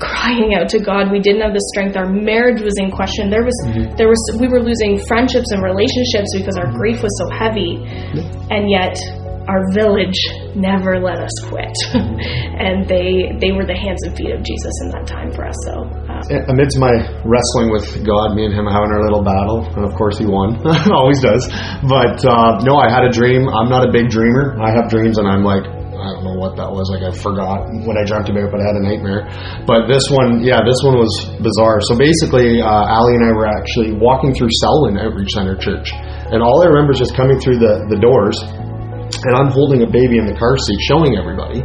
crying 0.00 0.54
out 0.54 0.68
to 0.70 0.80
God. 0.80 1.12
We 1.12 1.20
didn't 1.20 1.42
have 1.42 1.54
the 1.54 1.62
strength. 1.70 1.96
Our 1.96 2.10
marriage 2.10 2.60
was 2.60 2.74
in 2.80 2.90
question. 2.90 3.30
There 3.30 3.44
was 3.44 3.54
mm-hmm. 3.68 3.94
there 3.94 4.08
was 4.08 4.18
we 4.40 4.48
were 4.48 4.64
losing 4.64 4.98
friendships 5.06 5.52
and 5.52 5.62
relationships 5.62 6.32
because 6.34 6.56
our 6.56 6.72
grief 6.72 7.02
was 7.02 7.12
so 7.22 7.30
heavy. 7.30 7.84
And 8.50 8.66
yet 8.66 8.96
our 9.48 9.62
village 9.74 10.18
never 10.54 11.00
let 11.00 11.18
us 11.18 11.32
quit, 11.50 11.74
and 11.94 12.86
they 12.86 13.34
they 13.40 13.50
were 13.50 13.66
the 13.66 13.74
hands 13.74 14.02
and 14.06 14.14
feet 14.16 14.30
of 14.30 14.42
Jesus 14.42 14.74
in 14.86 14.88
that 14.94 15.06
time 15.06 15.32
for 15.32 15.46
us. 15.46 15.56
So, 15.66 15.82
amidst 16.28 16.78
my 16.78 16.92
wrestling 17.24 17.72
with 17.72 17.86
God, 18.04 18.34
me 18.36 18.46
and 18.46 18.54
him 18.54 18.66
having 18.66 18.90
our 18.92 19.02
little 19.02 19.22
battle, 19.24 19.64
and 19.74 19.84
of 19.84 19.94
course 19.94 20.18
he 20.18 20.26
won, 20.26 20.60
always 20.92 21.20
does. 21.22 21.48
But 21.88 22.22
uh, 22.22 22.62
no, 22.62 22.76
I 22.78 22.90
had 22.90 23.02
a 23.04 23.12
dream. 23.12 23.48
I'm 23.48 23.70
not 23.70 23.88
a 23.88 23.90
big 23.90 24.10
dreamer. 24.10 24.58
I 24.60 24.70
have 24.70 24.90
dreams, 24.90 25.18
and 25.18 25.26
I'm 25.26 25.44
like. 25.44 25.64
I 26.02 26.18
don't 26.18 26.26
know 26.26 26.34
what 26.34 26.58
that 26.58 26.66
was. 26.66 26.90
Like 26.90 27.06
I 27.06 27.14
forgot 27.14 27.62
what 27.86 27.94
I 27.94 28.02
dreamt 28.02 28.26
about, 28.26 28.50
but 28.50 28.58
I 28.58 28.66
had 28.66 28.74
a 28.74 28.82
nightmare. 28.82 29.22
But 29.70 29.86
this 29.86 30.02
one, 30.10 30.42
yeah, 30.42 30.58
this 30.66 30.82
one 30.82 30.98
was 30.98 31.14
bizarre. 31.38 31.78
So 31.86 31.94
basically, 31.94 32.58
uh, 32.58 32.66
Ali 32.66 33.14
and 33.14 33.22
I 33.22 33.30
were 33.30 33.46
actually 33.46 33.94
walking 33.94 34.34
through 34.34 34.50
Selwyn 34.66 34.98
Outreach 34.98 35.30
Center 35.30 35.54
Church, 35.54 35.94
and 35.94 36.42
all 36.42 36.66
I 36.66 36.74
remember 36.74 36.90
is 36.90 36.98
just 36.98 37.14
coming 37.14 37.38
through 37.38 37.62
the 37.62 37.86
the 37.86 38.02
doors 38.02 38.34
and 39.20 39.36
I'm 39.36 39.50
holding 39.52 39.82
a 39.82 39.90
baby 39.90 40.16
in 40.16 40.26
the 40.26 40.34
car 40.34 40.56
seat, 40.56 40.80
showing 40.88 41.16
everybody. 41.20 41.60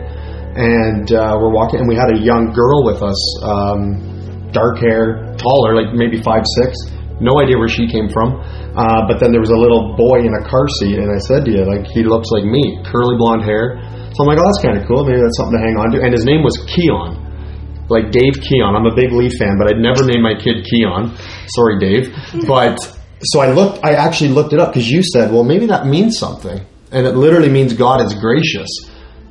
And 0.58 1.08
uh, 1.14 1.38
we're 1.38 1.54
walking, 1.54 1.80
and 1.80 1.88
we 1.88 1.96
had 1.96 2.10
a 2.12 2.20
young 2.20 2.52
girl 2.52 2.84
with 2.84 3.02
us, 3.06 3.20
um, 3.46 4.17
dark 4.52 4.80
hair, 4.80 5.36
taller, 5.38 5.76
like 5.76 5.94
maybe 5.94 6.22
five 6.22 6.44
six. 6.62 6.76
No 7.20 7.42
idea 7.42 7.58
where 7.58 7.68
she 7.68 7.90
came 7.90 8.10
from. 8.10 8.38
Uh, 8.78 9.10
but 9.10 9.18
then 9.20 9.32
there 9.32 9.42
was 9.42 9.50
a 9.50 9.58
little 9.58 9.98
boy 9.98 10.22
in 10.22 10.30
a 10.38 10.44
car 10.46 10.70
seat, 10.80 11.02
and 11.02 11.10
I 11.10 11.18
said 11.18 11.46
to 11.46 11.52
you, 11.52 11.66
like, 11.66 11.88
he 11.90 12.04
looks 12.04 12.30
like 12.30 12.46
me, 12.46 12.78
curly 12.86 13.18
blonde 13.18 13.42
hair. 13.42 13.82
So 14.14 14.22
I'm 14.22 14.30
like, 14.30 14.38
oh, 14.38 14.46
that's 14.46 14.62
kind 14.62 14.78
of 14.78 14.86
cool. 14.86 15.02
Maybe 15.02 15.18
that's 15.18 15.38
something 15.38 15.58
to 15.58 15.64
hang 15.66 15.78
on 15.82 15.90
to. 15.98 16.02
And 16.06 16.14
his 16.14 16.26
name 16.26 16.44
was 16.44 16.54
Keon 16.70 17.28
like 17.90 18.12
Dave 18.12 18.42
Keon. 18.42 18.76
I'm 18.76 18.86
a 18.86 18.96
big 18.96 19.12
Leaf 19.12 19.34
fan, 19.40 19.58
but 19.58 19.68
I'd 19.70 19.80
never 19.80 20.04
name 20.04 20.22
my 20.22 20.36
kid 20.36 20.66
Keon. 20.66 21.16
Sorry, 21.48 21.80
Dave. 21.80 22.14
But 22.46 22.78
so 23.22 23.40
I 23.40 23.52
looked. 23.52 23.84
I 23.84 23.94
actually 23.94 24.30
looked 24.30 24.54
it 24.54 24.60
up 24.60 24.74
because 24.74 24.90
you 24.90 25.02
said, 25.04 25.32
"Well, 25.32 25.44
maybe 25.44 25.68
that 25.68 25.88
means 25.88 26.18
something," 26.18 26.60
and 26.92 27.08
it 27.08 27.16
literally 27.16 27.50
means 27.50 27.74
God 27.74 28.02
is 28.06 28.14
gracious. 28.14 28.70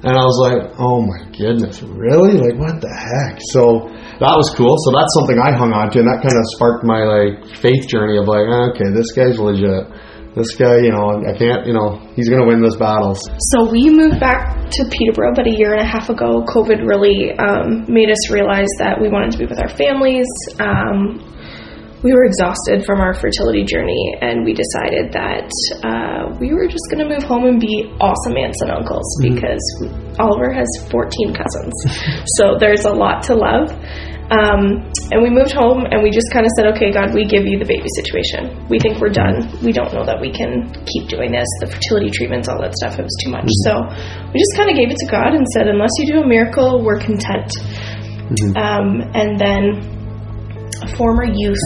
And 0.06 0.14
I 0.14 0.22
was 0.22 0.38
like, 0.38 0.70
"Oh 0.78 1.02
my 1.02 1.26
goodness, 1.34 1.82
really? 1.82 2.38
Like, 2.38 2.54
what 2.54 2.78
the 2.78 2.94
heck?" 2.94 3.42
So 3.50 3.90
that 4.22 4.32
was 4.32 4.48
cool. 4.56 4.72
So 4.86 4.94
that's 4.96 5.12
something 5.20 5.36
I 5.36 5.52
hung 5.52 5.74
on 5.74 5.90
to, 5.92 5.98
and 6.00 6.08
that 6.08 6.24
kind 6.24 6.38
of 6.38 6.44
sparked 6.56 6.86
my 6.86 7.04
like 7.04 7.42
faith 7.60 7.84
journey 7.90 8.16
of 8.16 8.24
like, 8.30 8.48
okay, 8.72 8.88
this 8.94 9.12
guy's 9.12 9.36
legit. 9.36 9.90
This 10.36 10.52
guy, 10.54 10.84
you 10.84 10.92
know, 10.92 11.24
I 11.24 11.32
can't, 11.32 11.64
you 11.64 11.72
know, 11.72 11.96
he's 12.12 12.28
to 12.28 12.44
win 12.44 12.60
this 12.60 12.76
battle. 12.76 13.16
So 13.56 13.72
we 13.72 13.88
moved 13.88 14.20
back 14.20 14.68
to 14.68 14.80
Peterborough 14.92 15.32
about 15.32 15.48
a 15.48 15.56
year 15.56 15.72
and 15.72 15.80
a 15.80 15.88
half 15.88 16.10
ago. 16.10 16.44
COVID 16.44 16.84
really 16.84 17.32
um, 17.40 17.88
made 17.88 18.12
us 18.12 18.30
realize 18.30 18.68
that 18.78 19.00
we 19.00 19.08
wanted 19.08 19.32
to 19.32 19.38
be 19.38 19.46
with 19.46 19.58
our 19.58 19.72
families. 19.72 20.28
Um, 20.60 21.24
we 22.02 22.12
were 22.12 22.24
exhausted 22.24 22.84
from 22.84 23.00
our 23.00 23.14
fertility 23.14 23.64
journey, 23.64 24.16
and 24.20 24.44
we 24.44 24.52
decided 24.52 25.12
that 25.12 25.48
uh, 25.80 26.36
we 26.38 26.52
were 26.52 26.68
just 26.68 26.84
going 26.90 27.00
to 27.00 27.08
move 27.08 27.24
home 27.24 27.44
and 27.46 27.60
be 27.60 27.88
awesome 28.00 28.36
aunts 28.36 28.60
and 28.60 28.70
uncles 28.70 29.06
because 29.22 29.62
Oliver 30.18 30.52
has 30.52 30.68
14 30.90 31.32
cousins. 31.32 31.74
so 32.36 32.56
there's 32.60 32.84
a 32.84 32.92
lot 32.92 33.22
to 33.24 33.34
love. 33.34 33.72
Um, 34.26 34.90
and 35.14 35.22
we 35.22 35.30
moved 35.30 35.54
home 35.54 35.86
and 35.86 36.02
we 36.02 36.10
just 36.10 36.26
kind 36.34 36.42
of 36.42 36.50
said, 36.58 36.66
okay, 36.74 36.90
God, 36.90 37.14
we 37.14 37.22
give 37.30 37.46
you 37.46 37.62
the 37.62 37.68
baby 37.68 37.86
situation. 37.94 38.58
We 38.66 38.82
think 38.82 38.98
we're 38.98 39.14
done. 39.14 39.46
We 39.62 39.70
don't 39.70 39.94
know 39.94 40.02
that 40.02 40.18
we 40.18 40.34
can 40.34 40.66
keep 40.82 41.06
doing 41.06 41.30
this. 41.30 41.46
The 41.62 41.70
fertility 41.70 42.10
treatments, 42.10 42.50
all 42.50 42.58
that 42.58 42.74
stuff, 42.74 42.98
it 42.98 43.06
was 43.06 43.16
too 43.22 43.30
much. 43.30 43.46
So 43.62 43.86
we 44.34 44.42
just 44.42 44.58
kind 44.58 44.66
of 44.66 44.74
gave 44.74 44.90
it 44.90 44.98
to 44.98 45.06
God 45.06 45.30
and 45.30 45.46
said, 45.54 45.70
unless 45.70 45.94
you 46.02 46.10
do 46.10 46.18
a 46.22 46.26
miracle, 46.26 46.82
we're 46.82 46.98
content. 46.98 47.54
Um, 48.58 49.06
and 49.14 49.38
then 49.38 49.95
a 50.82 50.96
former 50.96 51.24
youth 51.24 51.62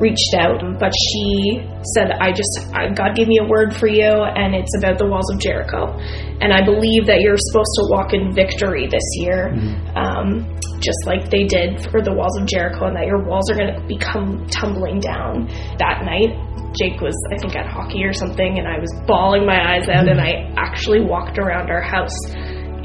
reached 0.00 0.32
out, 0.34 0.64
but 0.80 0.92
she 0.96 1.60
said, 1.94 2.10
I 2.10 2.32
just, 2.32 2.72
I, 2.72 2.88
God 2.96 3.14
gave 3.14 3.28
me 3.28 3.38
a 3.38 3.46
word 3.46 3.76
for 3.76 3.86
you, 3.86 4.08
and 4.08 4.56
it's 4.56 4.72
about 4.80 4.96
the 4.96 5.06
walls 5.06 5.28
of 5.30 5.38
Jericho. 5.38 5.92
And 6.40 6.52
I 6.56 6.64
believe 6.64 7.04
that 7.06 7.20
you're 7.20 7.36
supposed 7.36 7.72
to 7.76 7.84
walk 7.92 8.16
in 8.16 8.32
victory 8.32 8.88
this 8.88 9.04
year, 9.20 9.52
mm-hmm. 9.52 9.76
um, 9.92 10.48
just 10.80 11.04
like 11.04 11.28
they 11.28 11.44
did 11.44 11.84
for 11.92 12.00
the 12.00 12.16
walls 12.16 12.32
of 12.40 12.48
Jericho, 12.48 12.88
and 12.88 12.96
that 12.96 13.04
your 13.04 13.20
walls 13.22 13.52
are 13.52 13.56
going 13.60 13.76
to 13.76 13.84
become 13.84 14.48
tumbling 14.48 15.04
down. 15.04 15.46
That 15.76 16.00
night, 16.08 16.32
Jake 16.80 17.04
was, 17.04 17.14
I 17.28 17.36
think, 17.36 17.52
at 17.54 17.68
hockey 17.68 18.00
or 18.02 18.16
something, 18.16 18.56
and 18.56 18.64
I 18.66 18.80
was 18.80 18.88
bawling 19.04 19.44
my 19.44 19.76
eyes 19.76 19.84
out, 19.92 20.08
and 20.08 20.16
I 20.16 20.48
mm-hmm. 20.48 20.56
actually 20.56 21.04
walked 21.04 21.36
around 21.36 21.68
our 21.68 21.84
house 21.84 22.16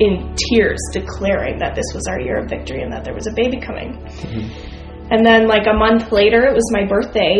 in 0.04 0.36
tears, 0.36 0.84
declaring 0.92 1.60
that 1.60 1.76
this 1.80 1.88
was 1.96 2.04
our 2.12 2.20
year 2.20 2.44
of 2.44 2.50
victory 2.50 2.84
and 2.84 2.92
that 2.92 3.06
there 3.06 3.16
was 3.16 3.28
a 3.28 3.32
baby 3.32 3.64
coming. 3.64 3.96
Mm-hmm. 4.04 4.75
And 5.12 5.26
then, 5.26 5.48
like 5.48 5.68
a 5.68 5.78
month 5.78 6.12
later, 6.12 6.46
it 6.46 6.54
was 6.54 6.66
my 6.74 6.86
birthday, 6.86 7.38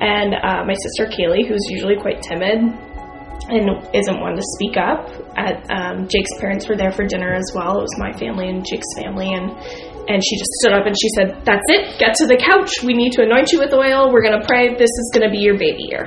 and 0.00 0.34
uh, 0.34 0.64
my 0.66 0.74
sister 0.74 1.06
Kaylee, 1.06 1.46
who's 1.46 1.62
usually 1.70 1.96
quite 1.96 2.22
timid 2.22 2.58
and 3.48 3.68
isn't 3.92 4.20
one 4.20 4.34
to 4.36 4.42
speak 4.56 4.76
up, 4.76 5.10
at 5.36 5.62
um, 5.70 6.08
Jake's 6.08 6.32
parents 6.40 6.68
were 6.68 6.76
there 6.76 6.90
for 6.90 7.04
dinner 7.04 7.34
as 7.34 7.44
well. 7.54 7.78
It 7.78 7.82
was 7.82 7.96
my 7.98 8.12
family 8.16 8.48
and 8.48 8.64
Jake's 8.64 8.88
family, 8.96 9.28
and 9.32 9.52
and 10.08 10.20
she 10.20 10.36
just 10.36 10.52
stood 10.60 10.72
up 10.72 10.86
and 10.86 10.96
she 10.96 11.08
said, 11.16 11.44
"That's 11.44 11.64
it. 11.68 11.98
Get 11.98 12.14
to 12.18 12.26
the 12.26 12.36
couch. 12.36 12.82
We 12.82 12.94
need 12.94 13.12
to 13.12 13.22
anoint 13.22 13.52
you 13.52 13.58
with 13.60 13.72
oil. 13.72 14.12
We're 14.12 14.24
gonna 14.24 14.44
pray. 14.44 14.74
This 14.74 14.90
is 14.90 15.10
gonna 15.12 15.30
be 15.30 15.38
your 15.38 15.58
baby 15.58 15.86
year." 15.88 16.04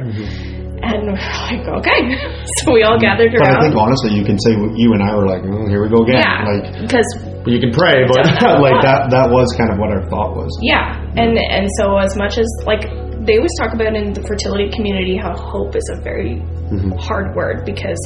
And 0.77 1.09
we're 1.09 1.17
like, 1.17 1.65
okay. 1.81 2.01
so 2.61 2.71
we 2.71 2.83
all 2.83 2.99
gathered 2.99 3.33
around. 3.33 3.49
But 3.49 3.57
I 3.57 3.61
think 3.65 3.75
honestly, 3.75 4.13
you 4.13 4.23
can 4.23 4.37
say 4.37 4.53
you 4.77 4.93
and 4.93 5.01
I 5.01 5.15
were 5.15 5.25
like, 5.25 5.41
oh, 5.41 5.67
here 5.67 5.81
we 5.81 5.89
go 5.89 6.05
again. 6.05 6.21
Yeah, 6.21 6.45
Like 6.45 6.85
because 6.85 7.09
you 7.47 7.59
can 7.59 7.71
pray, 7.71 8.03
but 8.07 8.27
like 8.61 8.79
that 8.83 9.09
that 9.09 9.27
was 9.31 9.47
kind 9.57 9.71
of 9.71 9.79
what 9.79 9.89
our 9.89 10.03
thought 10.11 10.35
was. 10.35 10.51
Yeah, 10.61 10.99
and 11.15 11.37
and 11.37 11.67
so 11.79 11.97
as 11.97 12.15
much 12.15 12.37
as 12.37 12.47
like 12.67 12.83
they 13.25 13.37
always 13.37 13.55
talk 13.59 13.73
about 13.73 13.95
in 13.95 14.13
the 14.13 14.23
fertility 14.23 14.69
community 14.71 15.17
how 15.17 15.35
hope 15.35 15.75
is 15.75 15.83
a 15.91 15.99
very 16.01 16.39
mm-hmm. 16.71 16.95
hard 16.95 17.35
word 17.35 17.65
because 17.65 17.99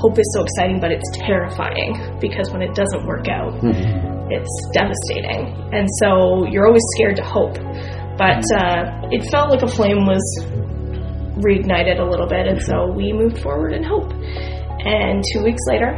hope 0.00 0.18
is 0.18 0.28
so 0.36 0.44
exciting, 0.44 0.80
but 0.80 0.92
it's 0.92 1.04
terrifying 1.12 1.96
because 2.20 2.50
when 2.52 2.62
it 2.62 2.74
doesn't 2.74 3.04
work 3.04 3.28
out, 3.28 3.52
mm-hmm. 3.60 4.32
it's 4.32 4.54
devastating, 4.72 5.52
and 5.72 5.88
so 6.00 6.46
you're 6.48 6.66
always 6.66 6.84
scared 6.96 7.16
to 7.16 7.24
hope. 7.24 7.56
But 8.16 8.44
mm-hmm. 8.44 9.08
uh, 9.08 9.14
it 9.14 9.28
felt 9.30 9.50
like 9.50 9.62
a 9.62 9.68
flame 9.68 10.04
was 10.04 10.22
reignited 11.40 11.98
a 12.00 12.04
little 12.04 12.28
bit, 12.28 12.46
and 12.46 12.60
so 12.60 12.92
we 12.92 13.12
moved 13.12 13.40
forward 13.40 13.72
in 13.72 13.82
hope. 13.82 14.12
And 14.84 15.22
two 15.32 15.44
weeks 15.44 15.62
later, 15.68 15.94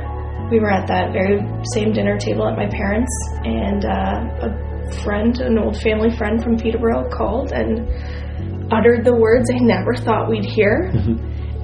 we 0.50 0.60
were 0.60 0.70
at 0.70 0.86
that 0.88 1.12
very 1.12 1.40
same 1.72 1.92
dinner 1.92 2.18
table 2.18 2.46
at 2.48 2.56
my 2.56 2.68
parents', 2.68 3.12
and 3.44 3.84
uh, 3.84 4.48
a 4.48 4.92
friend, 5.02 5.38
an 5.40 5.58
old 5.58 5.80
family 5.80 6.14
friend 6.16 6.42
from 6.42 6.56
Peterborough, 6.56 7.08
called 7.10 7.52
and 7.52 7.88
uttered 8.72 9.04
the 9.04 9.14
words 9.14 9.50
I 9.52 9.58
never 9.58 9.94
thought 9.94 10.28
we'd 10.28 10.44
hear. 10.44 10.90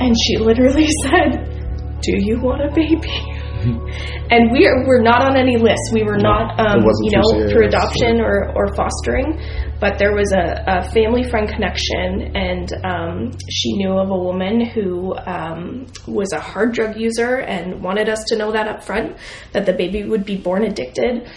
And 0.01 0.17
she 0.27 0.39
literally 0.39 0.89
said, 1.03 2.01
Do 2.03 2.17
you 2.17 2.41
want 2.41 2.63
a 2.63 2.75
baby? 2.75 3.30
and 4.31 4.51
we're 4.53 4.87
we're 4.87 5.03
not 5.03 5.23
on 5.23 5.37
any 5.37 5.57
list. 5.57 5.93
We 5.93 6.03
were 6.03 6.19
not, 6.19 6.59
um, 6.59 6.81
you 7.03 7.13
know, 7.13 7.49
through 7.51 7.67
adoption 7.67 8.21
or, 8.21 8.53
or 8.57 8.75
fostering, 8.75 9.39
but 9.81 9.99
there 9.99 10.15
was 10.15 10.33
a, 10.33 10.65
a 10.67 10.91
family 10.93 11.29
friend 11.29 11.49
connection, 11.49 12.37
and 12.37 12.73
um, 12.85 13.33
she 13.51 13.77
knew 13.77 13.99
of 13.99 14.11
a 14.11 14.17
woman 14.17 14.65
who 14.65 15.15
um, 15.27 15.87
was 16.07 16.33
a 16.33 16.41
hard 16.41 16.73
drug 16.73 16.97
user 16.97 17.37
and 17.37 17.83
wanted 17.83 18.09
us 18.09 18.25
to 18.29 18.37
know 18.37 18.53
that 18.53 18.69
up 18.69 18.83
front 18.83 19.17
that 19.53 19.67
the 19.67 19.73
baby 19.73 20.05
would 20.05 20.25
be 20.25 20.37
born 20.37 20.65
addicted. 20.65 21.29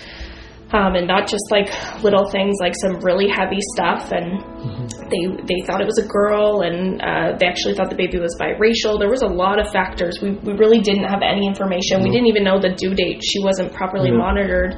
Um, 0.74 0.96
and 0.96 1.06
not 1.06 1.30
just 1.30 1.46
like 1.52 1.70
little 2.02 2.28
things, 2.30 2.58
like 2.60 2.74
some 2.82 3.00
really 3.00 3.30
heavy 3.30 3.62
stuff. 3.78 4.12
And 4.12 4.42
they 5.14 5.24
they 5.46 5.60
thought 5.66 5.82
it 5.82 5.86
was 5.86 6.02
a 6.02 6.08
girl, 6.08 6.62
and 6.62 7.02
uh, 7.02 7.38
they 7.38 7.46
actually 7.46 7.76
thought 7.76 7.90
the 7.90 7.96
baby 7.96 8.18
was 8.18 8.36
biracial. 8.42 8.98
There 8.98 9.10
was 9.10 9.22
a 9.22 9.30
lot 9.30 9.60
of 9.60 9.70
factors. 9.70 10.20
We 10.22 10.32
we 10.42 10.54
really 10.54 10.80
didn't 10.80 11.06
have 11.06 11.22
any 11.22 11.46
information. 11.46 12.02
We 12.02 12.10
didn't 12.10 12.28
even 12.28 12.44
know 12.44 12.60
the 12.60 12.74
due 12.74 12.96
date. 12.96 13.22
She 13.22 13.38
wasn't 13.44 13.74
properly 13.74 14.12
monitored, 14.12 14.74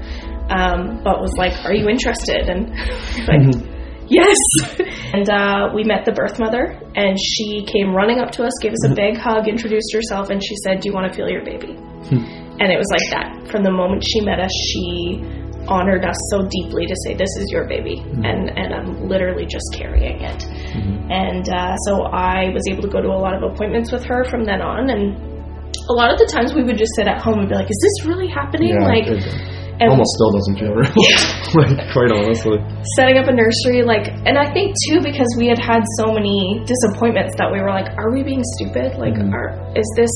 um, 0.52 1.00
but 1.04 1.24
was 1.24 1.34
like, 1.38 1.56
"Are 1.64 1.74
you 1.74 1.88
interested?" 1.88 2.50
And 2.50 2.70
like. 3.28 3.72
Yes. 4.08 4.38
and 5.18 5.28
uh, 5.30 5.74
we 5.74 5.84
met 5.84 6.06
the 6.06 6.12
birth 6.12 6.38
mother, 6.38 6.78
and 6.94 7.18
she 7.18 7.66
came 7.66 7.90
running 7.90 8.20
up 8.20 8.30
to 8.38 8.44
us, 8.44 8.54
gave 8.62 8.74
us 8.74 8.86
a 8.86 8.94
big 8.94 9.18
hug, 9.18 9.48
introduced 9.48 9.92
herself, 9.94 10.30
and 10.30 10.44
she 10.44 10.54
said, 10.64 10.82
Do 10.82 10.90
you 10.90 10.94
want 10.94 11.12
to 11.12 11.18
feel 11.18 11.28
your 11.28 11.44
baby? 11.44 11.74
And 12.62 12.72
it 12.72 12.78
was 12.78 12.88
like 12.94 13.10
that. 13.12 13.50
From 13.50 13.64
the 13.64 13.72
moment 13.72 14.06
she 14.06 14.22
met 14.22 14.40
us, 14.40 14.54
she 14.54 15.20
honored 15.68 16.06
us 16.06 16.16
so 16.32 16.48
deeply 16.50 16.86
to 16.86 16.96
say, 17.04 17.14
This 17.14 17.30
is 17.38 17.50
your 17.52 17.68
baby. 17.68 17.98
Mm-hmm. 17.98 18.26
And, 18.26 18.50
and 18.58 18.74
I'm 18.74 19.08
literally 19.08 19.46
just 19.46 19.66
carrying 19.74 20.22
it. 20.22 20.40
Mm-hmm. 20.40 21.12
And 21.12 21.50
uh, 21.50 21.76
so 21.88 22.04
I 22.04 22.50
was 22.54 22.64
able 22.70 22.84
to 22.84 22.90
go 22.90 23.02
to 23.02 23.10
a 23.10 23.20
lot 23.20 23.36
of 23.36 23.44
appointments 23.44 23.92
with 23.92 24.04
her 24.06 24.24
from 24.26 24.46
then 24.46 24.62
on. 24.62 24.90
And 24.90 25.18
a 25.90 25.94
lot 25.94 26.12
of 26.12 26.18
the 26.18 26.26
times 26.26 26.54
we 26.54 26.64
would 26.64 26.78
just 26.78 26.96
sit 26.96 27.08
at 27.08 27.22
home 27.22 27.40
and 27.40 27.50
be 27.50 27.56
like, 27.56 27.70
Is 27.70 27.80
this 27.82 28.08
really 28.08 28.28
happening? 28.28 28.76
Yeah, 28.76 28.88
like, 28.88 29.08
it 29.08 29.84
and 29.84 29.92
almost 29.92 30.16
still 30.16 30.32
doesn't 30.32 30.56
feel 30.56 30.72
real. 30.72 30.88
like 31.60 31.92
quite 31.92 32.12
honestly. 32.12 32.56
setting 32.96 33.20
up 33.20 33.28
a 33.28 33.36
nursery 33.36 33.84
like 33.84 34.08
and 34.24 34.40
i 34.40 34.48
think 34.56 34.72
too 34.88 35.04
because 35.04 35.28
we 35.38 35.48
had 35.48 35.60
had 35.60 35.84
so 36.00 36.16
many 36.16 36.64
disappointments 36.64 37.36
that 37.36 37.52
we 37.52 37.60
were 37.60 37.70
like 37.70 37.92
are 38.00 38.12
we 38.12 38.24
being 38.24 38.44
stupid 38.56 38.96
like 38.96 39.20
mm-hmm. 39.20 39.36
are 39.36 39.52
is 39.76 39.88
this 39.96 40.12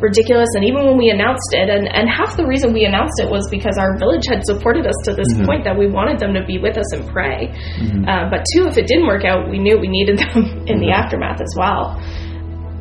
ridiculous 0.00 0.48
and 0.54 0.64
even 0.64 0.84
when 0.84 0.98
we 0.98 1.08
announced 1.08 1.56
it 1.56 1.72
and 1.72 1.88
and 1.88 2.04
half 2.08 2.36
the 2.36 2.44
reason 2.44 2.72
we 2.72 2.84
announced 2.84 3.16
it 3.16 3.28
was 3.30 3.48
because 3.48 3.80
our 3.80 3.96
village 3.96 4.28
had 4.28 4.44
supported 4.44 4.84
us 4.84 4.96
to 5.08 5.16
this 5.16 5.28
point 5.48 5.64
that 5.64 5.72
we 5.72 5.88
wanted 5.88 6.20
them 6.20 6.36
to 6.36 6.44
be 6.44 6.60
with 6.60 6.76
us 6.76 6.92
and 6.92 7.08
pray 7.08 7.48
uh, 8.04 8.28
but 8.28 8.44
two 8.52 8.68
if 8.68 8.76
it 8.76 8.86
didn't 8.86 9.08
work 9.08 9.24
out 9.24 9.48
we 9.48 9.56
knew 9.56 9.80
we 9.80 9.88
needed 9.88 10.20
them 10.20 10.44
in 10.70 10.80
the 10.84 10.92
aftermath 10.92 11.40
as 11.40 11.52
well 11.56 11.96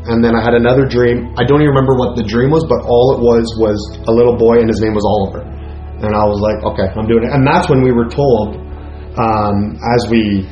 And 0.06 0.22
then 0.22 0.38
I 0.38 0.42
had 0.46 0.54
another 0.54 0.86
dream. 0.86 1.34
I 1.34 1.42
don't 1.50 1.66
even 1.66 1.74
remember 1.74 1.98
what 1.98 2.14
the 2.14 2.22
dream 2.22 2.54
was, 2.54 2.62
but 2.70 2.78
all 2.86 3.18
it 3.18 3.26
was 3.26 3.42
was 3.58 3.78
a 4.06 4.14
little 4.14 4.38
boy, 4.38 4.62
and 4.62 4.70
his 4.70 4.78
name 4.78 4.94
was 4.94 5.02
Oliver. 5.02 5.42
And 5.42 6.14
I 6.14 6.22
was 6.30 6.38
like, 6.46 6.62
okay, 6.62 6.94
I'm 6.94 7.10
doing 7.10 7.26
it. 7.26 7.34
And 7.34 7.42
that's 7.42 7.66
when 7.74 7.82
we 7.82 7.90
were 7.90 8.06
told, 8.06 8.54
um, 9.18 9.82
as 9.82 10.06
we 10.14 10.46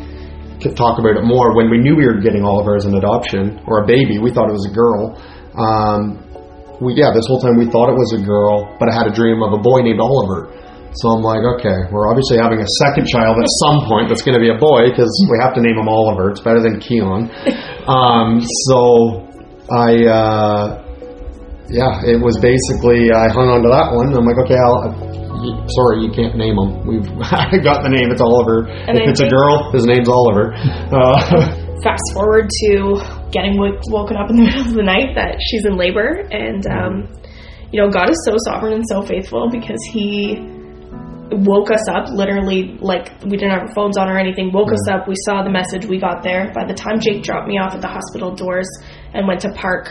could 0.57 0.73
talk 0.73 0.97
about 0.97 1.21
it 1.21 1.25
more, 1.29 1.53
when 1.53 1.69
we 1.69 1.77
knew 1.77 1.93
we 1.93 2.09
were 2.09 2.17
getting 2.17 2.41
Oliver 2.41 2.73
as 2.73 2.89
an 2.89 2.97
adoption 2.97 3.61
or 3.69 3.83
a 3.83 3.85
baby, 3.85 4.17
we 4.17 4.33
thought 4.33 4.49
it 4.49 4.57
was 4.57 4.65
a 4.65 4.73
girl. 4.73 5.21
Um, 5.53 6.17
we 6.81 6.95
yeah, 6.97 7.13
this 7.13 7.27
whole 7.27 7.41
time 7.41 7.57
we 7.57 7.69
thought 7.69 7.89
it 7.89 7.97
was 7.97 8.13
a 8.17 8.21
girl, 8.21 8.71
but 8.79 8.89
I 8.89 8.93
had 8.93 9.05
a 9.07 9.13
dream 9.13 9.41
of 9.43 9.53
a 9.53 9.61
boy 9.61 9.81
named 9.81 9.99
Oliver. 9.99 10.49
So 11.01 11.09
I'm 11.09 11.25
like, 11.25 11.41
okay, 11.57 11.89
we're 11.89 12.05
obviously 12.05 12.37
having 12.37 12.61
a 12.61 12.69
second 12.85 13.09
child 13.09 13.33
at 13.41 13.49
some 13.65 13.81
point 13.89 14.13
that's 14.13 14.21
going 14.21 14.37
to 14.37 14.43
be 14.43 14.53
a 14.53 14.59
boy 14.61 14.93
because 14.93 15.09
we 15.25 15.41
have 15.41 15.57
to 15.57 15.61
name 15.61 15.73
him 15.73 15.89
Oliver. 15.89 16.29
It's 16.29 16.41
better 16.41 16.61
than 16.61 16.79
Keon. 16.79 17.29
Um, 17.83 18.39
so 18.39 19.27
I, 19.67 20.07
uh, 20.07 20.87
yeah, 21.67 21.99
it 22.07 22.15
was 22.15 22.39
basically 22.39 23.11
I 23.11 23.27
hung 23.27 23.51
on 23.51 23.59
to 23.59 23.67
that 23.67 23.91
one. 23.91 24.15
I'm 24.15 24.23
like, 24.23 24.39
okay, 24.47 24.55
I'll. 24.55 25.11
Sorry, 25.67 25.99
you 25.99 26.07
can't 26.15 26.39
name 26.39 26.55
him. 26.55 26.87
We've 26.87 27.03
I 27.19 27.59
got 27.59 27.83
the 27.83 27.91
name. 27.91 28.07
It's 28.07 28.23
Oliver. 28.23 28.71
And 28.87 28.95
if 28.95 29.11
it's 29.11 29.19
a 29.19 29.27
girl, 29.27 29.67
his 29.75 29.83
name's 29.83 30.07
Oliver. 30.07 30.55
Uh, 30.55 31.19
fast 31.83 32.07
forward 32.15 32.47
to 32.47 33.03
getting 33.33 33.57
woken 33.57 34.15
up 34.15 34.29
in 34.29 34.37
the 34.37 34.43
middle 34.47 34.61
of 34.61 34.73
the 34.73 34.83
night 34.83 35.15
that 35.15 35.41
she's 35.41 35.65
in 35.65 35.75
labor 35.75 36.23
and 36.31 36.65
um, 36.67 37.09
you 37.71 37.81
know 37.81 37.89
god 37.89 38.09
is 38.09 38.21
so 38.25 38.37
sovereign 38.45 38.73
and 38.73 38.85
so 38.87 39.01
faithful 39.01 39.49
because 39.49 39.81
he 39.91 40.37
woke 41.31 41.71
us 41.71 41.89
up 41.89 42.09
literally 42.13 42.77
like 42.79 43.09
we 43.23 43.35
didn't 43.35 43.49
have 43.49 43.67
our 43.67 43.73
phones 43.73 43.97
on 43.97 44.07
or 44.07 44.19
anything 44.19 44.51
woke 44.53 44.71
us 44.71 44.87
up 44.87 45.07
we 45.07 45.15
saw 45.25 45.41
the 45.41 45.49
message 45.49 45.85
we 45.85 45.97
got 45.99 46.21
there. 46.21 46.51
By 46.53 46.65
the 46.65 46.75
time 46.75 46.99
jake 46.99 47.23
dropped 47.23 47.47
me 47.47 47.57
off 47.57 47.73
at 47.73 47.81
the 47.81 47.87
hospital 47.87 48.35
doors 48.35 48.69
and 49.13 49.27
went 49.27 49.41
to 49.41 49.49
park 49.53 49.89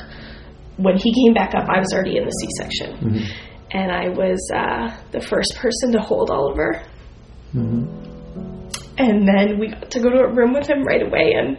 when 0.77 0.97
he 0.97 1.13
came 1.13 1.35
back 1.35 1.55
up 1.55 1.69
i 1.69 1.79
was 1.79 1.93
already 1.93 2.17
in 2.17 2.25
the 2.25 2.31
c-section 2.31 3.27
and 3.73 3.91
i 3.91 4.09
was 4.09 4.39
uh, 4.55 4.97
the 5.11 5.21
first 5.21 5.57
person 5.57 5.93
to 5.93 6.01
hold 6.01 6.31
oliver. 6.31 6.83
And 8.99 9.27
then 9.27 9.59
we 9.59 9.69
got 9.71 9.91
to 9.91 10.01
go 10.01 10.11
to 10.11 10.19
a 10.19 10.33
room 10.33 10.53
with 10.53 10.69
him 10.69 10.85
right 10.85 11.03
away 11.03 11.33
and 11.35 11.59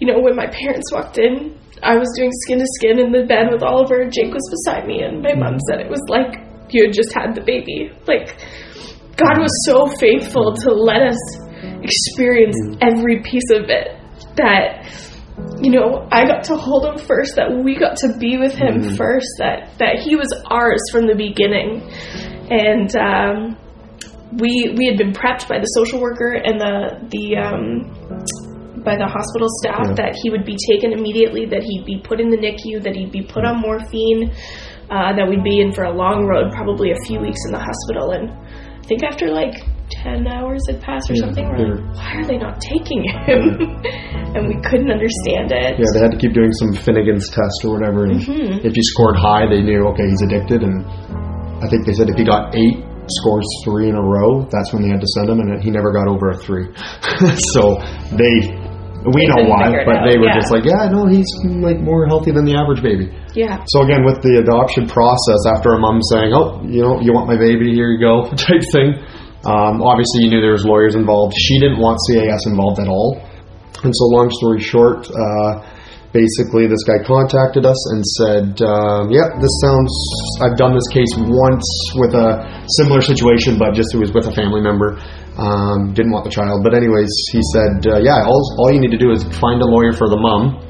you 0.00 0.06
know 0.06 0.20
when 0.20 0.36
my 0.36 0.46
parents 0.46 0.92
walked 0.92 1.18
in 1.18 1.58
i 1.82 1.96
was 1.96 2.08
doing 2.16 2.30
skin 2.44 2.58
to 2.58 2.66
skin 2.78 2.98
in 2.98 3.12
the 3.12 3.24
bed 3.26 3.48
with 3.50 3.62
oliver 3.62 4.02
and 4.02 4.12
jake 4.12 4.32
was 4.32 4.46
beside 4.50 4.86
me 4.86 5.02
and 5.02 5.22
my 5.22 5.34
mom 5.34 5.58
said 5.68 5.80
it 5.80 5.90
was 5.90 6.02
like 6.08 6.44
you 6.70 6.84
had 6.84 6.92
just 6.92 7.12
had 7.14 7.34
the 7.34 7.42
baby. 7.42 7.90
Like 8.06 8.36
god 9.16 9.38
was 9.38 9.54
so 9.64 9.86
faithful 9.98 10.54
to 10.54 10.72
let 10.72 11.02
us 11.02 11.20
experience 11.82 12.56
every 12.80 13.22
piece 13.22 13.48
of 13.52 13.70
it 13.70 13.96
that 14.36 14.90
you 15.62 15.70
know 15.70 16.06
i 16.10 16.26
got 16.26 16.42
to 16.42 16.56
hold 16.56 16.84
him 16.84 16.98
first 16.98 17.36
that 17.36 17.48
we 17.64 17.76
got 17.78 17.96
to 17.96 18.16
be 18.18 18.38
with 18.38 18.54
him 18.54 18.96
first 18.96 19.28
that 19.38 19.70
that 19.78 19.98
he 20.02 20.16
was 20.16 20.28
ours 20.50 20.80
from 20.90 21.06
the 21.06 21.14
beginning. 21.14 21.82
And 22.50 22.94
um 22.96 23.56
we 24.32 24.74
we 24.76 24.86
had 24.86 24.98
been 24.98 25.12
prepped 25.12 25.48
by 25.48 25.58
the 25.58 25.66
social 25.78 26.00
worker 26.00 26.32
and 26.34 26.60
the 26.60 27.06
the 27.10 27.36
um, 27.38 28.43
by 28.84 28.96
the 28.96 29.06
hospital 29.08 29.48
staff 29.64 29.86
Yeah. 29.88 29.94
that 30.04 30.12
he 30.22 30.30
would 30.30 30.44
be 30.44 30.56
taken 30.70 30.92
immediately, 30.92 31.46
that 31.46 31.62
he'd 31.62 31.84
be 31.86 31.98
put 32.04 32.20
in 32.20 32.28
the 32.30 32.36
NICU, 32.36 32.82
that 32.84 32.94
he'd 32.94 33.12
be 33.12 33.22
put 33.22 33.44
on 33.44 33.60
morphine, 33.60 34.30
uh, 34.90 35.16
that 35.16 35.26
we'd 35.28 35.42
be 35.44 35.60
in 35.60 35.72
for 35.72 35.84
a 35.84 35.92
long 35.92 36.26
road, 36.26 36.52
probably 36.52 36.92
a 36.92 37.00
few 37.06 37.18
weeks 37.20 37.40
in 37.46 37.52
the 37.52 37.58
hospital. 37.62 38.12
And 38.12 38.30
I 38.30 38.82
think 38.86 39.02
after 39.02 39.28
like 39.32 39.54
ten 39.90 40.26
hours 40.28 40.60
had 40.68 40.80
passed 40.80 41.10
or 41.10 41.14
Yeah, 41.14 41.24
something, 41.24 41.44
we're 41.48 41.76
like, 41.76 41.96
why 41.96 42.12
are 42.20 42.24
they 42.28 42.36
not 42.36 42.60
taking 42.60 43.04
him? 43.04 43.40
and 44.36 44.48
we 44.48 44.56
couldn't 44.60 44.90
understand 44.92 45.52
it. 45.52 45.76
Yeah, 45.80 45.90
they 45.96 46.00
had 46.04 46.12
to 46.12 46.18
keep 46.20 46.32
doing 46.36 46.52
some 46.52 46.72
Finnegan's 46.76 47.28
test 47.32 47.64
or 47.64 47.72
whatever, 47.80 48.04
and 48.04 48.20
Mm-hmm. 48.20 48.66
if 48.66 48.76
you 48.76 48.82
scored 48.92 49.16
high, 49.16 49.48
they 49.48 49.60
knew 49.62 49.88
okay 49.96 50.04
he's 50.08 50.22
addicted. 50.28 50.62
And 50.62 50.84
I 51.64 51.68
think 51.68 51.86
they 51.86 51.92
said 51.96 52.08
if 52.12 52.16
he 52.16 52.24
got 52.24 52.54
eight 52.56 52.84
scores 53.08 53.44
three 53.64 53.88
in 53.88 53.96
a 53.96 54.02
row, 54.02 54.48
that's 54.50 54.72
when 54.72 54.82
they 54.82 54.88
had 54.88 55.00
to 55.00 55.06
send 55.16 55.28
him, 55.28 55.40
and 55.40 55.62
he 55.62 55.70
never 55.70 55.92
got 55.92 56.08
over 56.08 56.30
a 56.30 56.36
three. 56.36 56.68
so 57.56 57.76
they, 58.16 58.48
we 59.12 59.28
know 59.28 59.44
why, 59.44 59.84
but 59.84 60.08
they 60.08 60.16
were 60.16 60.32
yeah. 60.32 60.40
just 60.40 60.48
like, 60.48 60.64
yeah, 60.64 60.88
no, 60.88 61.04
he's 61.04 61.28
like 61.44 61.76
more 61.76 62.08
healthy 62.08 62.32
than 62.32 62.48
the 62.48 62.56
average 62.56 62.80
baby. 62.80 63.12
Yeah. 63.36 63.60
So 63.68 63.84
again, 63.84 64.00
with 64.00 64.24
the 64.24 64.40
adoption 64.40 64.88
process, 64.88 65.44
after 65.44 65.76
a 65.76 65.78
mom 65.80 66.00
saying, 66.08 66.32
"Oh, 66.32 66.64
you 66.64 66.80
know, 66.80 67.04
you 67.04 67.12
want 67.12 67.28
my 67.28 67.36
baby? 67.36 67.76
Here 67.76 67.92
you 67.92 68.00
go," 68.00 68.24
type 68.48 68.64
thing. 68.72 68.96
Um, 69.44 69.84
obviously, 69.84 70.24
you 70.24 70.32
knew 70.32 70.40
there 70.40 70.56
was 70.56 70.64
lawyers 70.64 70.96
involved. 70.96 71.36
She 71.36 71.60
didn't 71.60 71.76
want 71.76 72.00
CAS 72.08 72.48
involved 72.48 72.80
at 72.80 72.88
all, 72.88 73.20
and 73.84 73.92
so 73.92 74.04
long 74.16 74.32
story 74.32 74.64
short, 74.64 75.04
uh, 75.12 75.52
basically, 76.16 76.64
this 76.64 76.80
guy 76.88 77.04
contacted 77.04 77.68
us 77.68 77.76
and 77.92 78.00
said, 78.00 78.46
um, 78.64 79.12
"Yeah, 79.12 79.36
this 79.36 79.52
sounds. 79.60 79.92
I've 80.40 80.56
done 80.56 80.72
this 80.72 80.88
case 80.88 81.12
once 81.12 81.68
with 82.00 82.16
a 82.16 82.40
similar 82.80 83.04
situation, 83.04 83.60
but 83.60 83.76
just 83.76 83.92
it 83.92 84.00
was 84.00 84.16
with 84.16 84.24
a 84.24 84.32
family 84.32 84.64
member." 84.64 84.96
Um, 85.34 85.90
didn't 85.94 86.14
want 86.14 86.22
the 86.22 86.30
child, 86.30 86.62
but 86.62 86.78
anyways, 86.78 87.10
he 87.34 87.42
said, 87.50 87.82
uh, 87.90 87.98
"Yeah, 87.98 88.22
all, 88.22 88.42
all 88.62 88.70
you 88.70 88.78
need 88.78 88.94
to 88.94 89.02
do 89.02 89.10
is 89.10 89.26
find 89.42 89.58
a 89.58 89.66
lawyer 89.66 89.90
for 89.90 90.06
the 90.06 90.14
mom, 90.14 90.62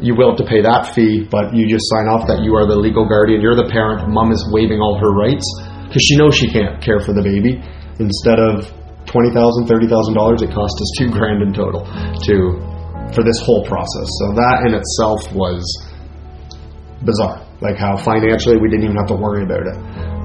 you 0.00 0.16
will 0.16 0.32
have 0.32 0.40
to 0.40 0.48
pay 0.48 0.64
that 0.64 0.96
fee, 0.96 1.28
but 1.28 1.52
you 1.52 1.68
just 1.68 1.84
sign 1.92 2.08
off 2.08 2.24
that 2.24 2.40
you 2.40 2.56
are 2.56 2.64
the 2.64 2.76
legal 2.76 3.04
guardian. 3.04 3.44
You're 3.44 3.56
the 3.56 3.68
parent. 3.68 4.08
Mom 4.08 4.32
is 4.32 4.40
waiving 4.48 4.80
all 4.80 4.96
her 4.96 5.12
rights 5.12 5.44
because 5.84 6.00
she 6.00 6.16
knows 6.16 6.32
she 6.32 6.48
can't 6.48 6.80
care 6.80 7.00
for 7.04 7.12
the 7.12 7.20
baby. 7.20 7.60
Instead 8.00 8.40
of 8.40 8.64
twenty 9.04 9.28
thousand, 9.36 9.68
thirty 9.68 9.84
thousand 9.84 10.16
dollars, 10.16 10.40
it 10.40 10.48
cost 10.56 10.72
us 10.80 10.90
two 10.96 11.12
grand 11.12 11.44
in 11.44 11.52
total 11.52 11.84
to 11.84 12.36
for 13.12 13.20
this 13.20 13.44
whole 13.44 13.60
process. 13.68 14.08
So 14.24 14.40
that 14.40 14.64
in 14.64 14.72
itself 14.72 15.20
was 15.36 15.60
bizarre. 17.04 17.44
Like 17.60 17.76
how 17.76 17.96
financially 17.96 18.56
we 18.56 18.68
didn't 18.68 18.84
even 18.84 18.96
have 18.96 19.08
to 19.08 19.18
worry 19.20 19.44
about 19.44 19.64
it. 19.68 19.76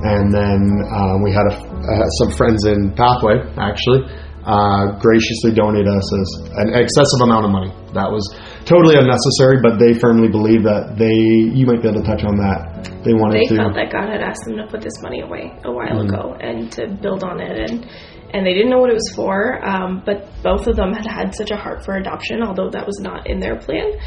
And 0.07 0.31
then 0.33 0.59
um, 0.93 1.23
we 1.23 1.31
had 1.31 1.47
a, 1.51 1.55
uh, 1.55 2.07
some 2.23 2.31
friends 2.31 2.65
in 2.65 2.93
Pathway 2.95 3.43
actually 3.57 4.07
uh, 4.45 4.93
graciously 5.01 5.51
donated 5.51 5.87
us 5.89 6.05
as 6.13 6.27
an 6.61 6.69
excessive 6.77 7.21
amount 7.23 7.45
of 7.45 7.51
money. 7.51 7.73
That 7.97 8.07
was 8.13 8.21
totally 8.63 8.95
unnecessary, 8.95 9.57
but 9.61 9.79
they 9.81 9.97
firmly 9.97 10.29
believe 10.29 10.61
that 10.63 10.95
they. 11.01 11.17
You 11.57 11.65
might 11.65 11.81
be 11.81 11.89
able 11.89 12.01
to 12.01 12.07
touch 12.07 12.23
on 12.23 12.37
that. 12.37 12.85
They 13.03 13.13
wanted 13.17 13.41
to 13.41 13.49
they 13.49 13.55
to. 13.57 13.61
felt 13.65 13.73
that 13.75 13.89
God 13.91 14.07
had 14.09 14.21
asked 14.21 14.45
them 14.45 14.57
to 14.61 14.67
put 14.69 14.81
this 14.85 15.01
money 15.01 15.21
away 15.21 15.51
a 15.65 15.71
while 15.71 15.97
Mm-hmm. 15.97 16.13
ago 16.13 16.37
and 16.39 16.71
to 16.73 16.87
build 17.01 17.23
on 17.23 17.41
it, 17.41 17.57
and 17.57 17.89
and 18.33 18.45
they 18.45 18.53
didn't 18.53 18.69
know 18.69 18.79
what 18.79 18.91
it 18.93 18.99
was 18.99 19.11
for. 19.15 19.65
Um, 19.65 20.03
but 20.05 20.29
both 20.43 20.67
of 20.67 20.75
them 20.75 20.93
had 20.93 21.07
had 21.09 21.33
such 21.33 21.49
a 21.49 21.57
heart 21.57 21.83
for 21.83 21.95
adoption, 21.97 22.43
although 22.43 22.69
that 22.69 22.85
was 22.85 22.99
not 23.01 23.25
in 23.25 23.39
their 23.39 23.57
plan. 23.57 23.97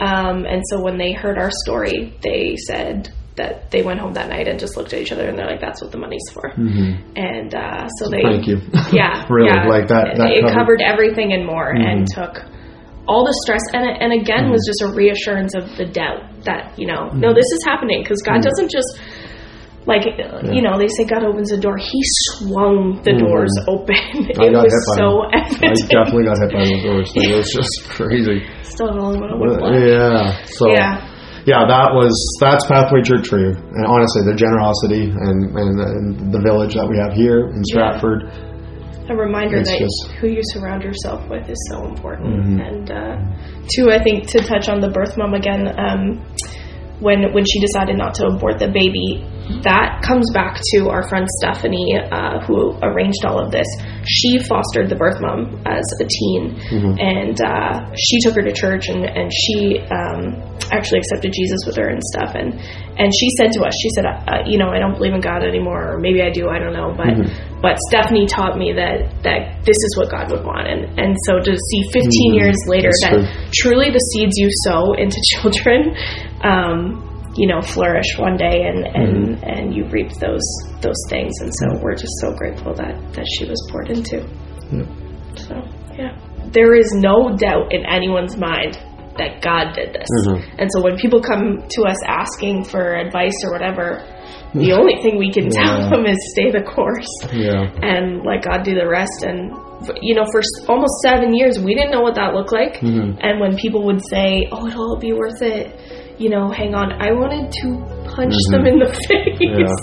Um, 0.00 0.44
and 0.46 0.62
so 0.70 0.80
when 0.82 0.98
they 0.98 1.12
heard 1.12 1.38
our 1.38 1.50
story, 1.64 2.16
they 2.22 2.56
said 2.56 3.10
that 3.36 3.70
they 3.70 3.82
went 3.82 3.98
home 3.98 4.12
that 4.12 4.28
night 4.28 4.46
and 4.48 4.58
just 4.60 4.76
looked 4.76 4.92
at 4.92 5.00
each 5.00 5.12
other 5.12 5.26
and 5.28 5.38
they're 5.38 5.46
like, 5.46 5.60
"That's 5.60 5.80
what 5.80 5.90
the 5.92 5.98
money's 5.98 6.28
for." 6.32 6.52
And 7.16 7.54
uh, 7.54 7.88
so 7.98 8.08
they, 8.10 8.18
Mm-hmm. 8.18 8.44
Thank 8.44 8.46
you. 8.46 8.58
yeah, 8.92 9.24
really, 9.30 9.48
yeah. 9.48 9.66
like 9.68 9.88
that. 9.88 10.08
It, 10.08 10.16
that 10.18 10.30
it 10.30 10.42
covered- 10.42 10.54
covered 10.58 10.82
everything 10.82 11.32
and 11.32 11.46
more, 11.46 11.70
and 11.70 12.06
took 12.06 12.44
all 13.08 13.24
the 13.26 13.34
stress 13.42 13.62
and 13.74 13.82
and 14.00 14.12
again 14.12 14.48
was 14.50 14.62
just 14.64 14.80
a 14.82 14.94
reassurance 14.94 15.54
of 15.56 15.64
the 15.76 15.84
doubt 15.84 16.22
that 16.44 16.70
you 16.78 16.86
know 16.86 17.08
no 17.10 17.34
this 17.34 17.50
is 17.50 17.58
happening 17.64 18.00
because 18.00 18.22
God 18.22 18.42
doesn't 18.42 18.70
just 18.70 19.00
like 19.86 20.02
you 20.54 20.62
know 20.62 20.78
they 20.78 20.86
say 20.88 21.04
God 21.04 21.24
opens 21.24 21.50
a 21.52 21.58
door 21.58 21.76
he 21.76 22.00
swung 22.38 23.00
the 23.02 23.14
doors 23.18 23.50
open 23.66 23.94
I 24.38 24.46
it 24.46 24.52
got 24.54 24.62
was 24.62 24.70
hit 24.70 24.84
by 24.86 24.96
so 24.96 25.08
them. 25.26 25.70
I 25.70 25.74
definitely 25.90 26.26
got 26.30 26.38
hit 26.38 26.50
by 26.54 26.62
those 26.62 26.82
doors. 26.86 27.08
It 27.18 27.36
was 27.36 27.48
just 27.50 27.74
crazy. 27.90 28.46
still 28.62 28.88
have 28.94 28.96
a 28.96 29.02
little 29.02 29.20
bit 29.20 29.30
of 29.34 29.38
whiplash 29.42 29.82
Yeah. 29.82 30.44
So 30.46 30.70
yeah 30.70 31.08
yeah, 31.44 31.66
that 31.66 31.90
was 31.90 32.14
that's 32.38 32.62
Pathway 32.70 33.02
Church 33.02 33.26
for 33.26 33.34
you. 33.42 33.50
And 33.50 33.82
honestly, 33.90 34.22
the 34.30 34.38
generosity 34.38 35.10
and, 35.10 35.50
and, 35.58 35.70
and 35.74 36.32
the 36.32 36.38
village 36.38 36.78
that 36.78 36.86
we 36.86 36.94
have 37.02 37.10
here 37.18 37.50
in 37.50 37.64
Stratford. 37.66 38.30
a 39.10 39.16
reminder 39.18 39.58
that 39.58 39.66
just- 39.66 39.90
Mm-hmm. 40.06 40.18
who 40.22 40.28
you 40.38 40.42
surround 40.54 40.84
yourself 40.86 41.26
with 41.28 41.42
is 41.50 41.58
so 41.74 41.82
important. 41.90 42.62
And 42.62 42.86
uh, 42.86 43.18
two, 43.74 43.90
I 43.90 43.98
think 43.98 44.30
to 44.30 44.38
touch 44.46 44.68
on 44.70 44.78
the 44.78 44.90
birth 44.94 45.18
mom 45.18 45.34
again, 45.34 45.66
um, 45.74 46.22
when 47.02 47.34
when 47.34 47.44
she 47.44 47.58
decided 47.60 47.98
not 47.98 48.14
to 48.14 48.26
abort 48.26 48.58
the 48.58 48.68
baby, 48.70 49.26
that 49.66 50.00
comes 50.06 50.24
back 50.32 50.60
to 50.72 50.88
our 50.88 51.02
friend 51.08 51.26
Stephanie, 51.42 51.98
uh, 51.98 52.40
who 52.46 52.78
arranged 52.80 53.24
all 53.26 53.42
of 53.42 53.50
this. 53.50 53.66
She 54.06 54.38
fostered 54.38 54.88
the 54.88 54.96
birth 54.96 55.20
mom 55.20 55.60
as 55.66 55.84
a 56.00 56.06
teen, 56.06 56.54
Mm-hmm. 56.72 56.94
and 56.98 57.36
uh, 57.42 57.90
she 57.98 58.20
took 58.22 58.34
her 58.34 58.42
to 58.42 58.52
church, 58.54 58.88
and 58.88 59.04
and 59.04 59.28
she 59.34 59.78
um, 59.90 60.38
actually 60.70 60.98
accepted 61.02 61.32
Jesus 61.34 61.58
with 61.66 61.76
her 61.76 61.88
and 61.90 62.00
stuff. 62.14 62.32
And 62.34 62.54
and 62.98 63.10
she 63.12 63.28
said 63.36 63.50
to 63.58 63.64
us, 63.66 63.74
she 63.82 63.90
said, 63.96 64.04
uh, 64.06 64.46
you 64.46 64.58
know, 64.58 64.70
I 64.70 64.78
don't 64.78 64.94
believe 64.94 65.12
in 65.14 65.20
God 65.20 65.42
anymore, 65.42 65.94
or 65.94 65.98
maybe 65.98 66.22
I 66.22 66.30
do, 66.30 66.48
I 66.48 66.58
don't 66.58 66.72
know, 66.72 66.94
but 66.96 67.12
but 67.60 67.78
Stephanie 67.90 68.26
taught 68.26 68.56
me 68.58 68.72
that 68.72 69.10
that 69.26 69.62
this 69.66 69.76
is 69.76 69.92
what 69.98 70.10
God 70.10 70.30
would 70.30 70.44
want, 70.46 70.66
and 70.70 70.86
and 70.98 71.16
so 71.26 71.38
to 71.42 71.52
see 71.56 71.80
15 71.92 72.34
years 72.34 72.56
later 72.66 72.90
That's 72.90 73.02
that 73.02 73.12
true. 73.12 73.72
truly 73.74 73.90
the 73.90 74.02
seeds 74.14 74.34
you 74.38 74.48
sow 74.66 74.94
into 74.94 75.18
children, 75.34 75.94
um, 76.42 77.08
you 77.36 77.46
know, 77.48 77.60
flourish 77.62 78.18
one 78.18 78.36
day, 78.36 78.64
and 78.64 78.84
and 78.86 79.42
and 79.44 79.74
you 79.74 79.86
reap 79.88 80.10
those 80.20 80.42
those 80.80 81.00
things, 81.08 81.32
and 81.40 81.52
so 81.54 81.80
we're 81.82 81.94
just 81.96 82.12
so 82.20 82.32
grateful 82.34 82.74
that 82.74 82.94
that 83.14 83.26
she 83.38 83.46
was 83.46 83.58
poured 83.70 83.88
into. 83.90 84.20
So 85.36 85.54
yeah, 85.96 86.16
there 86.52 86.74
is 86.74 86.92
no 86.94 87.36
doubt 87.36 87.72
in 87.72 87.86
anyone's 87.86 88.36
mind 88.36 88.74
that 89.18 89.40
God 89.42 89.74
did 89.74 89.94
this, 89.94 90.08
and 90.58 90.68
so 90.72 90.82
when 90.82 90.96
people 90.96 91.20
come 91.22 91.62
to 91.68 91.82
us 91.84 91.98
asking 92.06 92.64
for 92.64 92.94
advice 92.96 93.36
or 93.44 93.52
whatever. 93.52 94.06
The 94.54 94.72
only 94.72 95.00
thing 95.00 95.16
we 95.16 95.32
can 95.32 95.48
tell 95.48 95.88
them 95.88 96.04
is 96.04 96.18
stay 96.36 96.50
the 96.52 96.60
course 96.60 97.08
Yeah. 97.32 97.72
and 97.80 98.20
let 98.22 98.44
God 98.44 98.64
do 98.64 98.74
the 98.74 98.86
rest. 98.86 99.24
And 99.24 99.48
you 100.02 100.14
know, 100.14 100.26
for 100.30 100.42
almost 100.68 100.92
seven 101.00 101.32
years, 101.32 101.58
we 101.58 101.74
didn't 101.74 101.90
know 101.90 102.02
what 102.02 102.16
that 102.16 102.34
looked 102.34 102.52
like. 102.52 102.74
Mm-hmm. 102.74 103.16
And 103.18 103.40
when 103.40 103.56
people 103.56 103.82
would 103.86 104.04
say, 104.04 104.48
"Oh, 104.52 104.66
it'll 104.68 104.90
all 104.90 104.98
be 105.00 105.14
worth 105.14 105.40
it," 105.40 105.72
you 106.22 106.30
know, 106.30 106.50
hang 106.50 106.74
on, 106.74 106.92
I 107.02 107.10
wanted 107.10 107.50
to 107.50 107.68
punch 108.14 108.30
mm-hmm. 108.30 108.52
them 108.54 108.66
in 108.66 108.78
the 108.78 108.86
face. 109.10 109.74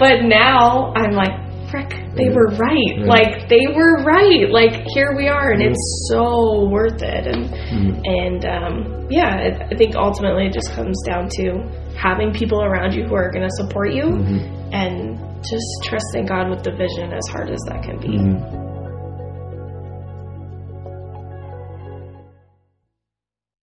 But 0.00 0.24
now 0.24 0.96
I'm 0.96 1.12
like, 1.12 1.36
frick, 1.68 1.92
they 2.16 2.32
were 2.32 2.48
right. 2.56 3.04
Like 3.04 3.48
they 3.52 3.68
were 3.68 4.00
right. 4.00 4.48
Like 4.48 4.88
here 4.94 5.12
we 5.14 5.28
are, 5.28 5.52
and 5.52 5.60
it's 5.60 6.08
so 6.08 6.68
worth 6.70 7.02
it. 7.02 7.26
And 7.26 7.50
mm-hmm. 7.52 8.00
and 8.04 8.40
um, 8.48 9.06
yeah, 9.10 9.28
I, 9.28 9.68
I 9.68 9.76
think 9.76 9.94
ultimately 9.94 10.46
it 10.46 10.54
just 10.54 10.72
comes 10.72 10.96
down 11.04 11.28
to 11.36 11.68
having 12.00 12.32
people 12.32 12.62
around 12.62 12.94
you 12.94 13.04
who 13.04 13.14
are 13.14 13.30
going 13.30 13.44
to 13.44 13.54
support 13.60 13.92
you, 13.92 14.04
mm-hmm. 14.04 14.72
and 14.72 15.20
just 15.44 15.68
trusting 15.84 16.24
God 16.24 16.48
with 16.48 16.64
the 16.64 16.72
vision, 16.72 17.12
as 17.12 17.28
hard 17.28 17.50
as 17.50 17.60
that 17.68 17.82
can 17.84 18.00
be. 18.00 18.63